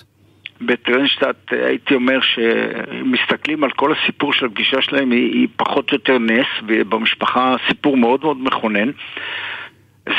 בטרייזנשטט 0.61 1.52
אה, 1.52 1.66
הייתי 1.66 1.94
אומר 1.94 2.18
שמסתכלים 2.20 3.64
על 3.64 3.70
כל 3.70 3.92
הסיפור 3.92 4.32
של 4.32 4.46
הפגישה 4.46 4.82
שלהם 4.82 5.11
היא, 5.11 5.32
היא 5.32 5.48
פחות 5.57 5.90
או 5.90 5.96
יותר 5.96 6.18
נס, 6.18 6.46
ובמשפחה 6.66 7.54
סיפור 7.68 7.96
מאוד 7.96 8.20
מאוד 8.20 8.36
מכונן. 8.40 8.90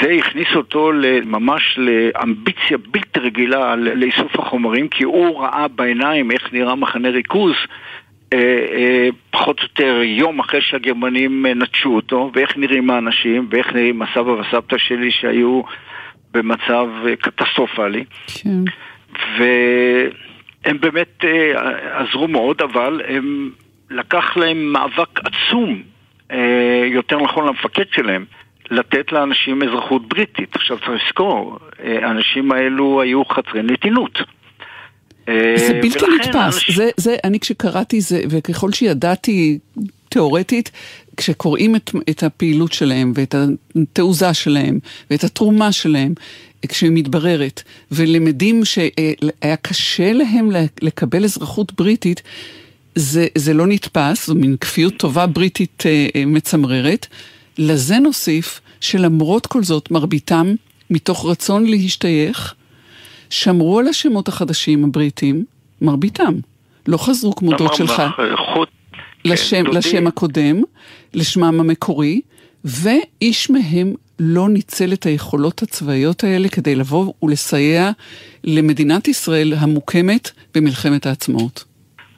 זה 0.02 0.12
הכניס 0.20 0.48
אותו 0.56 0.92
ממש 1.26 1.78
לאמביציה 1.78 2.78
בלתי 2.92 3.20
רגילה 3.20 3.76
לאיסוף 3.76 4.40
החומרים, 4.40 4.88
כי 4.88 5.04
הוא 5.04 5.42
ראה 5.42 5.68
בעיניים 5.68 6.32
איך 6.32 6.54
נראה 6.54 6.76
מחנה 6.76 7.10
ריכוז 7.10 7.56
אה, 8.34 8.40
אה, 8.72 9.10
פחות 9.32 9.60
או 9.60 9.64
יותר 9.64 10.02
יום 10.04 10.40
אחרי 10.40 10.62
שהגרמנים 10.62 11.46
אה, 11.46 11.54
נטשו 11.54 11.96
אותו, 11.96 12.32
ואיך 12.34 12.58
נראים 12.58 12.90
האנשים, 12.90 13.48
ואיך 13.50 13.74
נראים 13.74 14.02
הסבא 14.02 14.30
והסבתא 14.30 14.78
שלי 14.78 15.12
שהיו 15.12 15.62
במצב 16.34 16.88
קטסטרופלי. 17.20 18.04
כן. 18.28 18.64
והם 19.40 20.80
באמת 20.80 21.24
עזרו 21.92 22.28
מאוד, 22.28 22.62
אבל 22.62 23.02
הם 23.08 23.52
לקח 23.90 24.38
להם 24.38 24.74
מאבק 24.74 25.20
עצום, 25.20 25.82
יותר 26.86 27.20
נכון 27.22 27.48
למפקד 27.48 27.86
שלהם, 27.92 28.26
לתת 28.72 29.12
לאנשים 29.12 29.64
אזרחות 29.64 30.08
בריטית. 30.08 30.56
עכשיו 30.56 30.78
צריך 30.78 30.90
לזכור, 31.06 31.60
האנשים 31.80 32.52
האלו 32.52 33.02
היו 33.02 33.26
חסרי 33.26 33.64
נתינות. 33.64 34.20
זה 35.56 35.80
בלתי 35.82 36.06
נתפס, 36.20 36.36
אנשים... 36.36 36.76
זה, 36.76 36.90
זה, 36.98 37.16
אני 37.24 37.40
כשקראתי 37.40 38.02
זה, 38.02 38.22
וככל 38.30 38.72
שידעתי 38.72 39.60
תיאורטית, 40.10 40.72
כשקוראים 41.18 41.76
את, 41.76 41.92
את 42.10 42.24
הפעילות 42.24 42.74
שלהם 42.74 43.12
ואת 43.16 43.36
התעוזה 43.76 44.34
שלהם 44.34 44.80
ואת 45.12 45.24
התרומה 45.24 45.72
שלהם, 45.72 46.14
כשהיא 46.68 46.92
מתבררת, 46.94 47.64
ולמדים 47.92 48.66
שהיה 48.66 49.56
קשה 49.62 50.14
להם 50.14 50.50
לקבל 50.82 51.24
אזרחות 51.24 51.74
בריטית, 51.74 52.22
זה, 52.96 53.28
זה 53.36 53.54
לא 53.54 53.68
נתפס, 53.68 54.28
זו 54.28 54.36
מין 54.36 54.58
כפיות 54.62 54.98
טובה 54.98 55.28
בריטית 55.28 55.84
אה, 55.86 56.08
אה, 56.16 56.26
מצמררת. 56.26 57.08
לזה 57.58 58.00
נוסיף 58.00 58.62
שלמרות 58.82 59.48
כל 59.48 59.64
זאת, 59.64 59.92
מרביתם, 59.92 60.56
מתוך 60.90 61.26
רצון 61.26 61.66
להשתייך, 61.66 62.54
שמרו 63.30 63.80
על 63.80 63.88
השמות 63.88 64.28
החדשים 64.28 64.84
הבריטים, 64.84 65.46
מרביתם. 65.82 66.34
לא 66.88 66.98
חזרו 66.98 67.36
כמו 67.36 67.58
דוד 67.58 67.74
שלך. 67.74 68.02
לשם, 69.26 69.64
כן, 69.64 69.72
לשם 69.72 70.08
הקודם, 70.08 70.62
לשמם 71.14 71.60
המקורי, 71.60 72.22
ואיש 72.64 73.50
מהם 73.50 73.94
לא 74.20 74.50
ניצל 74.50 74.94
את 74.94 75.06
היכולות 75.06 75.64
הצבאיות 75.64 76.24
האלה 76.24 76.50
כדי 76.50 76.76
לבוא 76.76 77.14
ולסייע 77.24 77.92
למדינת 78.44 79.08
ישראל 79.08 79.54
המוקמת 79.54 80.32
במלחמת 80.56 81.06
העצמאות. 81.06 81.64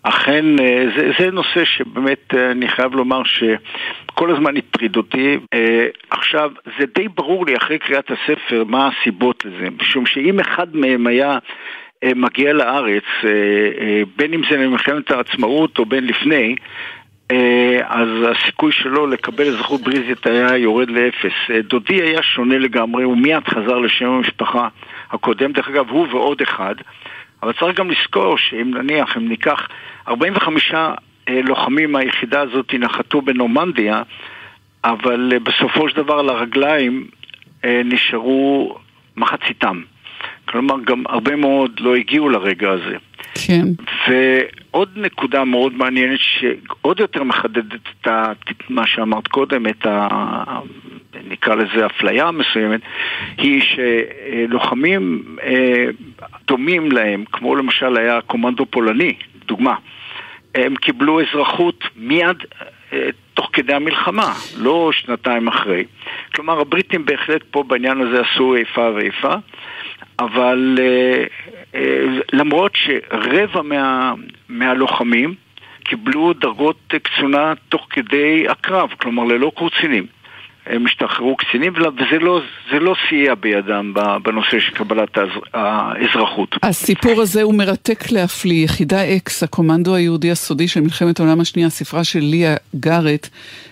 אכן, 0.09 0.59
אה, 0.59 0.85
זה, 0.97 1.11
זה 1.19 1.31
נושא 1.31 1.65
שבאמת 1.65 2.33
אה, 2.33 2.51
אני 2.51 2.67
חייב 2.67 2.95
לומר 2.95 3.21
שכל 3.23 4.31
הזמן 4.31 4.57
הטריד 4.57 4.95
אותי. 4.95 5.37
אה, 5.53 5.87
עכשיו, 6.09 6.51
זה 6.79 6.85
די 6.95 7.07
ברור 7.07 7.45
לי 7.45 7.57
אחרי 7.57 7.79
קריאת 7.79 8.11
הספר 8.11 8.63
מה 8.67 8.89
הסיבות 8.89 9.45
לזה, 9.45 9.67
משום 9.81 10.05
שאם 10.05 10.39
אחד 10.39 10.75
מהם 10.75 11.07
היה 11.07 11.37
מגיע 12.15 12.53
לארץ, 12.53 13.03
בין 14.15 14.33
אם 14.33 14.41
זה 14.49 14.57
למלחמת 14.57 15.11
העצמאות 15.11 15.79
או 15.79 15.85
בין 15.85 16.07
לפני, 16.07 16.55
אז 17.83 18.07
הסיכוי 18.31 18.71
שלו 18.71 19.07
לקבל 19.07 19.47
אזרחות 19.47 19.81
בריזית 19.81 20.25
היה 20.27 20.57
יורד 20.57 20.89
לאפס. 20.89 21.63
דודי 21.63 22.01
היה 22.01 22.23
שונה 22.23 22.57
לגמרי, 22.57 23.03
הוא 23.03 23.17
מיד 23.17 23.47
חזר 23.47 23.77
לשם 23.77 24.05
המשפחה 24.05 24.67
הקודם, 25.11 25.51
דרך 25.51 25.67
אגב, 25.67 25.89
הוא 25.89 26.07
ועוד 26.11 26.41
אחד. 26.41 26.75
אבל 27.43 27.53
צריך 27.59 27.77
גם 27.77 27.91
לזכור 27.91 28.37
שאם 28.37 28.71
נניח, 28.73 29.17
אם 29.17 29.29
ניקח 29.29 29.67
45 30.09 30.73
אה, 30.73 31.41
לוחמים 31.43 31.91
מהיחידה 31.91 32.41
הזאת 32.41 32.73
נחתו 32.73 33.21
בנורמנדיה, 33.21 34.01
אבל 34.83 35.31
אה, 35.33 35.39
בסופו 35.39 35.89
של 35.89 35.95
דבר 35.95 36.19
על 36.19 36.29
הרגליים 36.29 37.07
אה, 37.65 37.81
נשארו 37.85 38.77
מחציתם. 39.17 39.81
כלומר, 40.45 40.75
גם 40.85 41.03
הרבה 41.09 41.35
מאוד 41.35 41.79
לא 41.79 41.95
הגיעו 41.95 42.29
לרגע 42.29 42.71
הזה. 42.71 42.97
כן. 43.47 43.65
ועוד 44.07 44.89
נקודה 44.95 45.43
מאוד 45.43 45.73
מעניינת 45.73 46.19
שעוד 46.19 46.99
יותר 46.99 47.23
מחדדת 47.23 47.81
את 48.01 48.07
מה 48.69 48.87
שאמרת 48.87 49.27
קודם, 49.27 49.67
את 49.67 49.85
ה... 49.85 50.07
נקרא 51.29 51.55
לזה 51.55 51.85
אפליה 51.85 52.31
מסוימת, 52.31 52.81
היא 53.37 53.61
שלוחמים 53.61 55.23
דומים 56.47 56.91
להם, 56.91 57.23
כמו 57.31 57.55
למשל 57.55 57.97
היה 57.97 58.21
קומנדו 58.21 58.65
פולני, 58.65 59.13
דוגמה, 59.45 59.75
הם 60.55 60.75
קיבלו 60.75 61.21
אזרחות 61.21 61.83
מיד 61.95 62.37
אה, 62.93 63.09
תוך 63.33 63.49
כדי 63.53 63.73
המלחמה, 63.73 64.33
לא 64.57 64.89
שנתיים 64.93 65.47
אחרי. 65.47 65.85
כלומר, 66.35 66.59
הבריטים 66.59 67.05
בהחלט 67.05 67.41
פה 67.51 67.63
בעניין 67.63 68.01
הזה 68.01 68.21
עשו 68.21 68.55
איפה 68.55 68.89
ואיפה, 68.95 69.33
אבל 70.19 70.77
אה, 70.79 71.23
אה, 71.75 72.05
למרות 72.33 72.71
שרבע 72.75 73.61
מה, 73.61 74.13
מהלוחמים 74.49 75.33
קיבלו 75.83 76.33
דרגות 76.33 76.93
קצונה 77.03 77.53
תוך 77.69 77.87
כדי 77.89 78.45
הקרב, 78.49 78.89
כלומר 79.01 79.23
ללא 79.23 79.51
קורצינים. 79.55 80.05
הם 80.69 80.85
השתחררו 80.85 81.35
קצינים, 81.37 81.73
וזה 81.73 82.19
לא, 82.19 82.41
לא 82.71 82.95
סייע 83.09 83.35
בידם 83.35 83.93
בנושא 84.23 84.59
של 84.59 84.71
קבלת 84.71 85.17
האזרחות. 85.53 86.55
הסיפור 86.63 87.21
הזה 87.21 87.41
הוא 87.41 87.53
מרתק 87.55 88.11
להפליא. 88.11 88.63
יחידה 88.63 89.15
אקס, 89.15 89.43
הקומנדו 89.43 89.95
היהודי 89.95 90.31
הסודי 90.31 90.67
של 90.67 90.81
מלחמת 90.81 91.19
העולם 91.19 91.39
השנייה, 91.41 91.69
ספרה 91.69 92.03
של 92.03 92.19
ליה 92.19 92.55
גארט, 92.79 93.29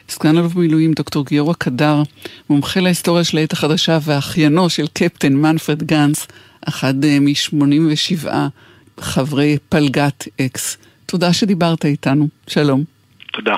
סגן 0.09 0.37
אלוף 0.37 0.53
במילואים 0.53 0.93
דוקטור 0.93 1.25
גיורא 1.25 1.53
קדר, 1.53 2.01
מומחה 2.49 2.79
להיסטוריה 2.79 3.23
של 3.23 3.37
העת 3.37 3.53
החדשה 3.53 3.97
ואחיינו 4.05 4.69
של 4.69 4.87
קפטן 4.93 5.33
מנפרד 5.33 5.83
גנץ, 5.83 6.27
אחד 6.67 7.03
אה, 7.03 7.17
מ-87 7.19 8.27
חברי 8.99 9.57
פלגת 9.69 10.27
אקס. 10.41 10.77
תודה 11.05 11.33
שדיברת 11.33 11.85
איתנו. 11.85 12.27
שלום. 12.47 12.83
תודה. 13.33 13.55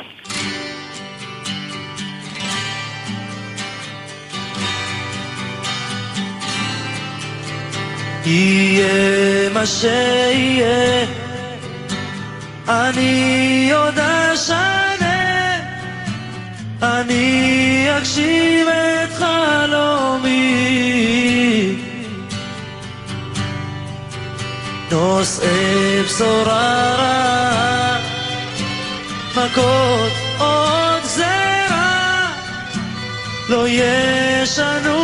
יהיה 8.25 9.49
מה 9.53 9.65
שיהיה, 9.65 11.05
אני 12.67 13.71
עוד 13.73 13.99
אשנה, 13.99 15.59
אני 16.81 17.87
אגשים 17.97 18.67
את 18.69 19.13
חלומי. 19.13 20.49
נושאי 24.91 26.03
בשורה 26.05 26.95
רעה, 26.97 27.97
מכות 29.31 30.11
עוד 30.37 31.01
גזרה, 31.03 32.31
לא 33.49 33.65
ישנו 33.67 34.98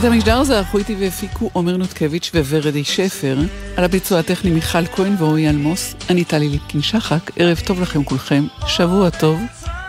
את 0.00 0.04
המשדר 0.04 0.38
הזה 0.38 0.58
ערכו 0.58 0.78
איתי 0.78 0.96
והפיקו 1.00 1.50
עומר 1.52 1.76
נותקביץ' 1.76 2.30
וורדי 2.34 2.84
שפר, 2.84 3.38
על 3.76 3.84
הביצוע 3.84 4.18
הטכני 4.18 4.50
מיכל 4.50 4.86
כהן 4.86 5.14
ואורי 5.18 5.48
אלמוס, 5.48 5.94
אני 6.10 6.24
טלי 6.24 6.48
ליפקין 6.48 6.82
שחק, 6.82 7.30
ערב 7.36 7.60
טוב 7.66 7.80
לכם 7.80 8.04
כולכם, 8.04 8.44
שבוע 8.66 9.10
טוב, 9.10 9.40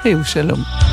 היו 0.04 0.26
שלום. 0.26 0.91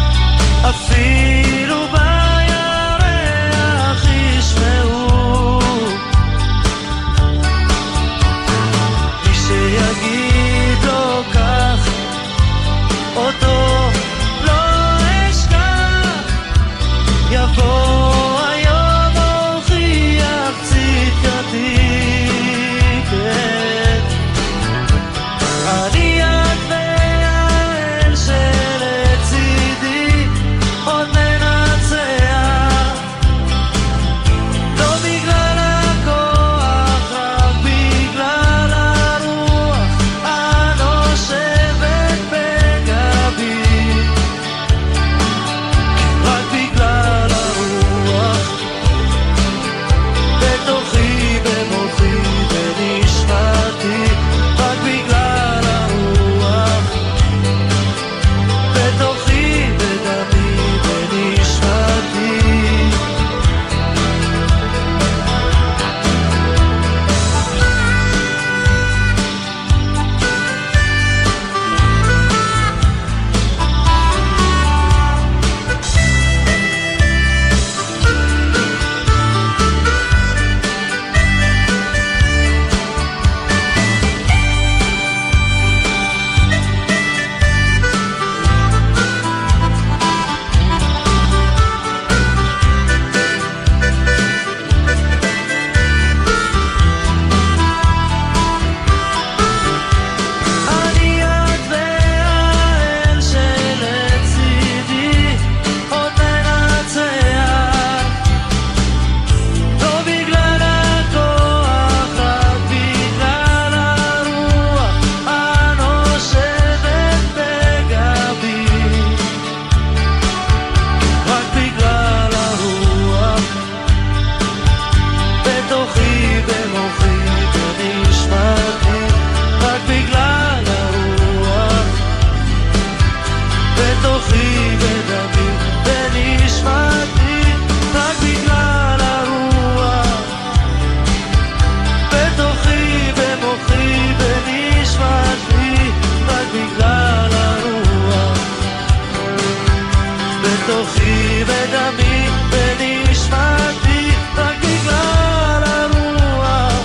בתוכי, 151.68 151.76
בדמי, 151.76 152.28
בנשמתי 152.50 154.10
רק 154.36 154.56
בגלל 154.62 155.62
הרוח 155.64 156.84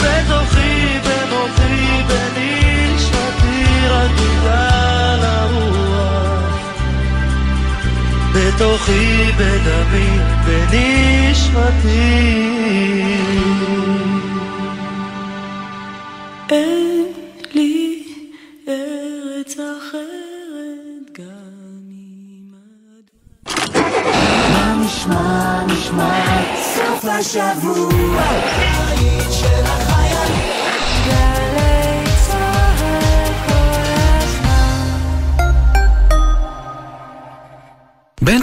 בתוכי, 0.00 0.98
במוחי, 1.04 2.02
בנשמתי, 2.08 3.64
רק 3.90 4.10
בגלל 4.10 5.20
הרוח. 5.22 6.54
בתוכי, 8.34 9.32
בדמי, 9.38 10.10
בנשמתי. 10.46 12.00
אין 16.50 16.68
לי 16.68 16.89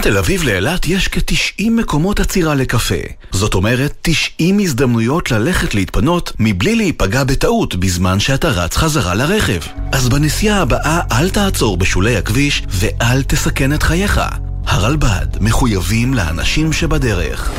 בין 0.08 0.14
תל 0.14 0.18
אביב 0.18 0.44
לאילת 0.44 0.86
יש 0.88 1.08
כ-90 1.08 1.70
מקומות 1.70 2.20
עצירה 2.20 2.54
לקפה. 2.54 2.94
זאת 3.30 3.54
אומרת, 3.54 3.94
90 4.02 4.58
הזדמנויות 4.58 5.30
ללכת 5.30 5.74
להתפנות 5.74 6.32
מבלי 6.38 6.76
להיפגע 6.76 7.24
בטעות 7.24 7.76
בזמן 7.76 8.20
שאתה 8.20 8.48
רץ 8.48 8.76
חזרה 8.76 9.14
לרכב. 9.14 9.60
אז 9.92 10.08
בנסיעה 10.08 10.62
הבאה 10.62 11.00
אל 11.12 11.30
תעצור 11.30 11.76
בשולי 11.76 12.16
הכביש 12.16 12.62
ואל 12.68 13.22
תסכן 13.22 13.72
את 13.72 13.82
חייך. 13.82 14.20
הרלב"ד 14.66 15.26
מחויבים 15.40 16.14
לאנשים 16.14 16.72
שבדרך. 16.72 17.50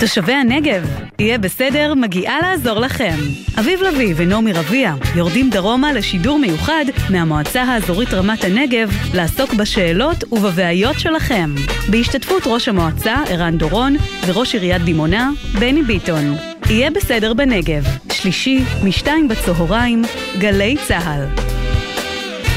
תושבי 0.00 0.32
הנגב, 0.32 0.90
יהיה 1.18 1.38
בסדר, 1.38 1.94
מגיעה 1.94 2.40
לעזור 2.40 2.80
לכם. 2.80 3.14
אביב 3.60 3.80
לביא 3.82 4.14
ונעמי 4.16 4.52
רביע 4.52 4.92
יורדים 5.14 5.50
דרומה 5.50 5.92
לשידור 5.92 6.38
מיוחד 6.38 6.84
מהמועצה 7.10 7.62
האזורית 7.62 8.14
רמת 8.14 8.44
הנגב 8.44 8.90
לעסוק 9.14 9.54
בשאלות 9.54 10.24
ובבעיות 10.32 11.00
שלכם. 11.00 11.54
בהשתתפות 11.90 12.42
ראש 12.46 12.68
המועצה 12.68 13.14
ערן 13.28 13.58
דורון 13.58 13.96
וראש 14.26 14.54
עיריית 14.54 14.82
דימונה 14.82 15.30
בני 15.58 15.82
ביטון. 15.82 16.36
יהיה 16.70 16.90
בסדר 16.90 17.34
בנגב, 17.34 17.84
שלישי, 18.12 18.64
משתיים 18.84 19.28
בצהריים, 19.28 20.02
גלי 20.38 20.76
צה"ל. 20.88 21.24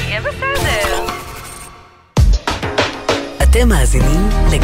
יהיה 0.07 0.21
בסדר. 0.21 1.05
אתם 3.43 3.69
מאזינים 3.69 4.29
לגלי 4.47 4.59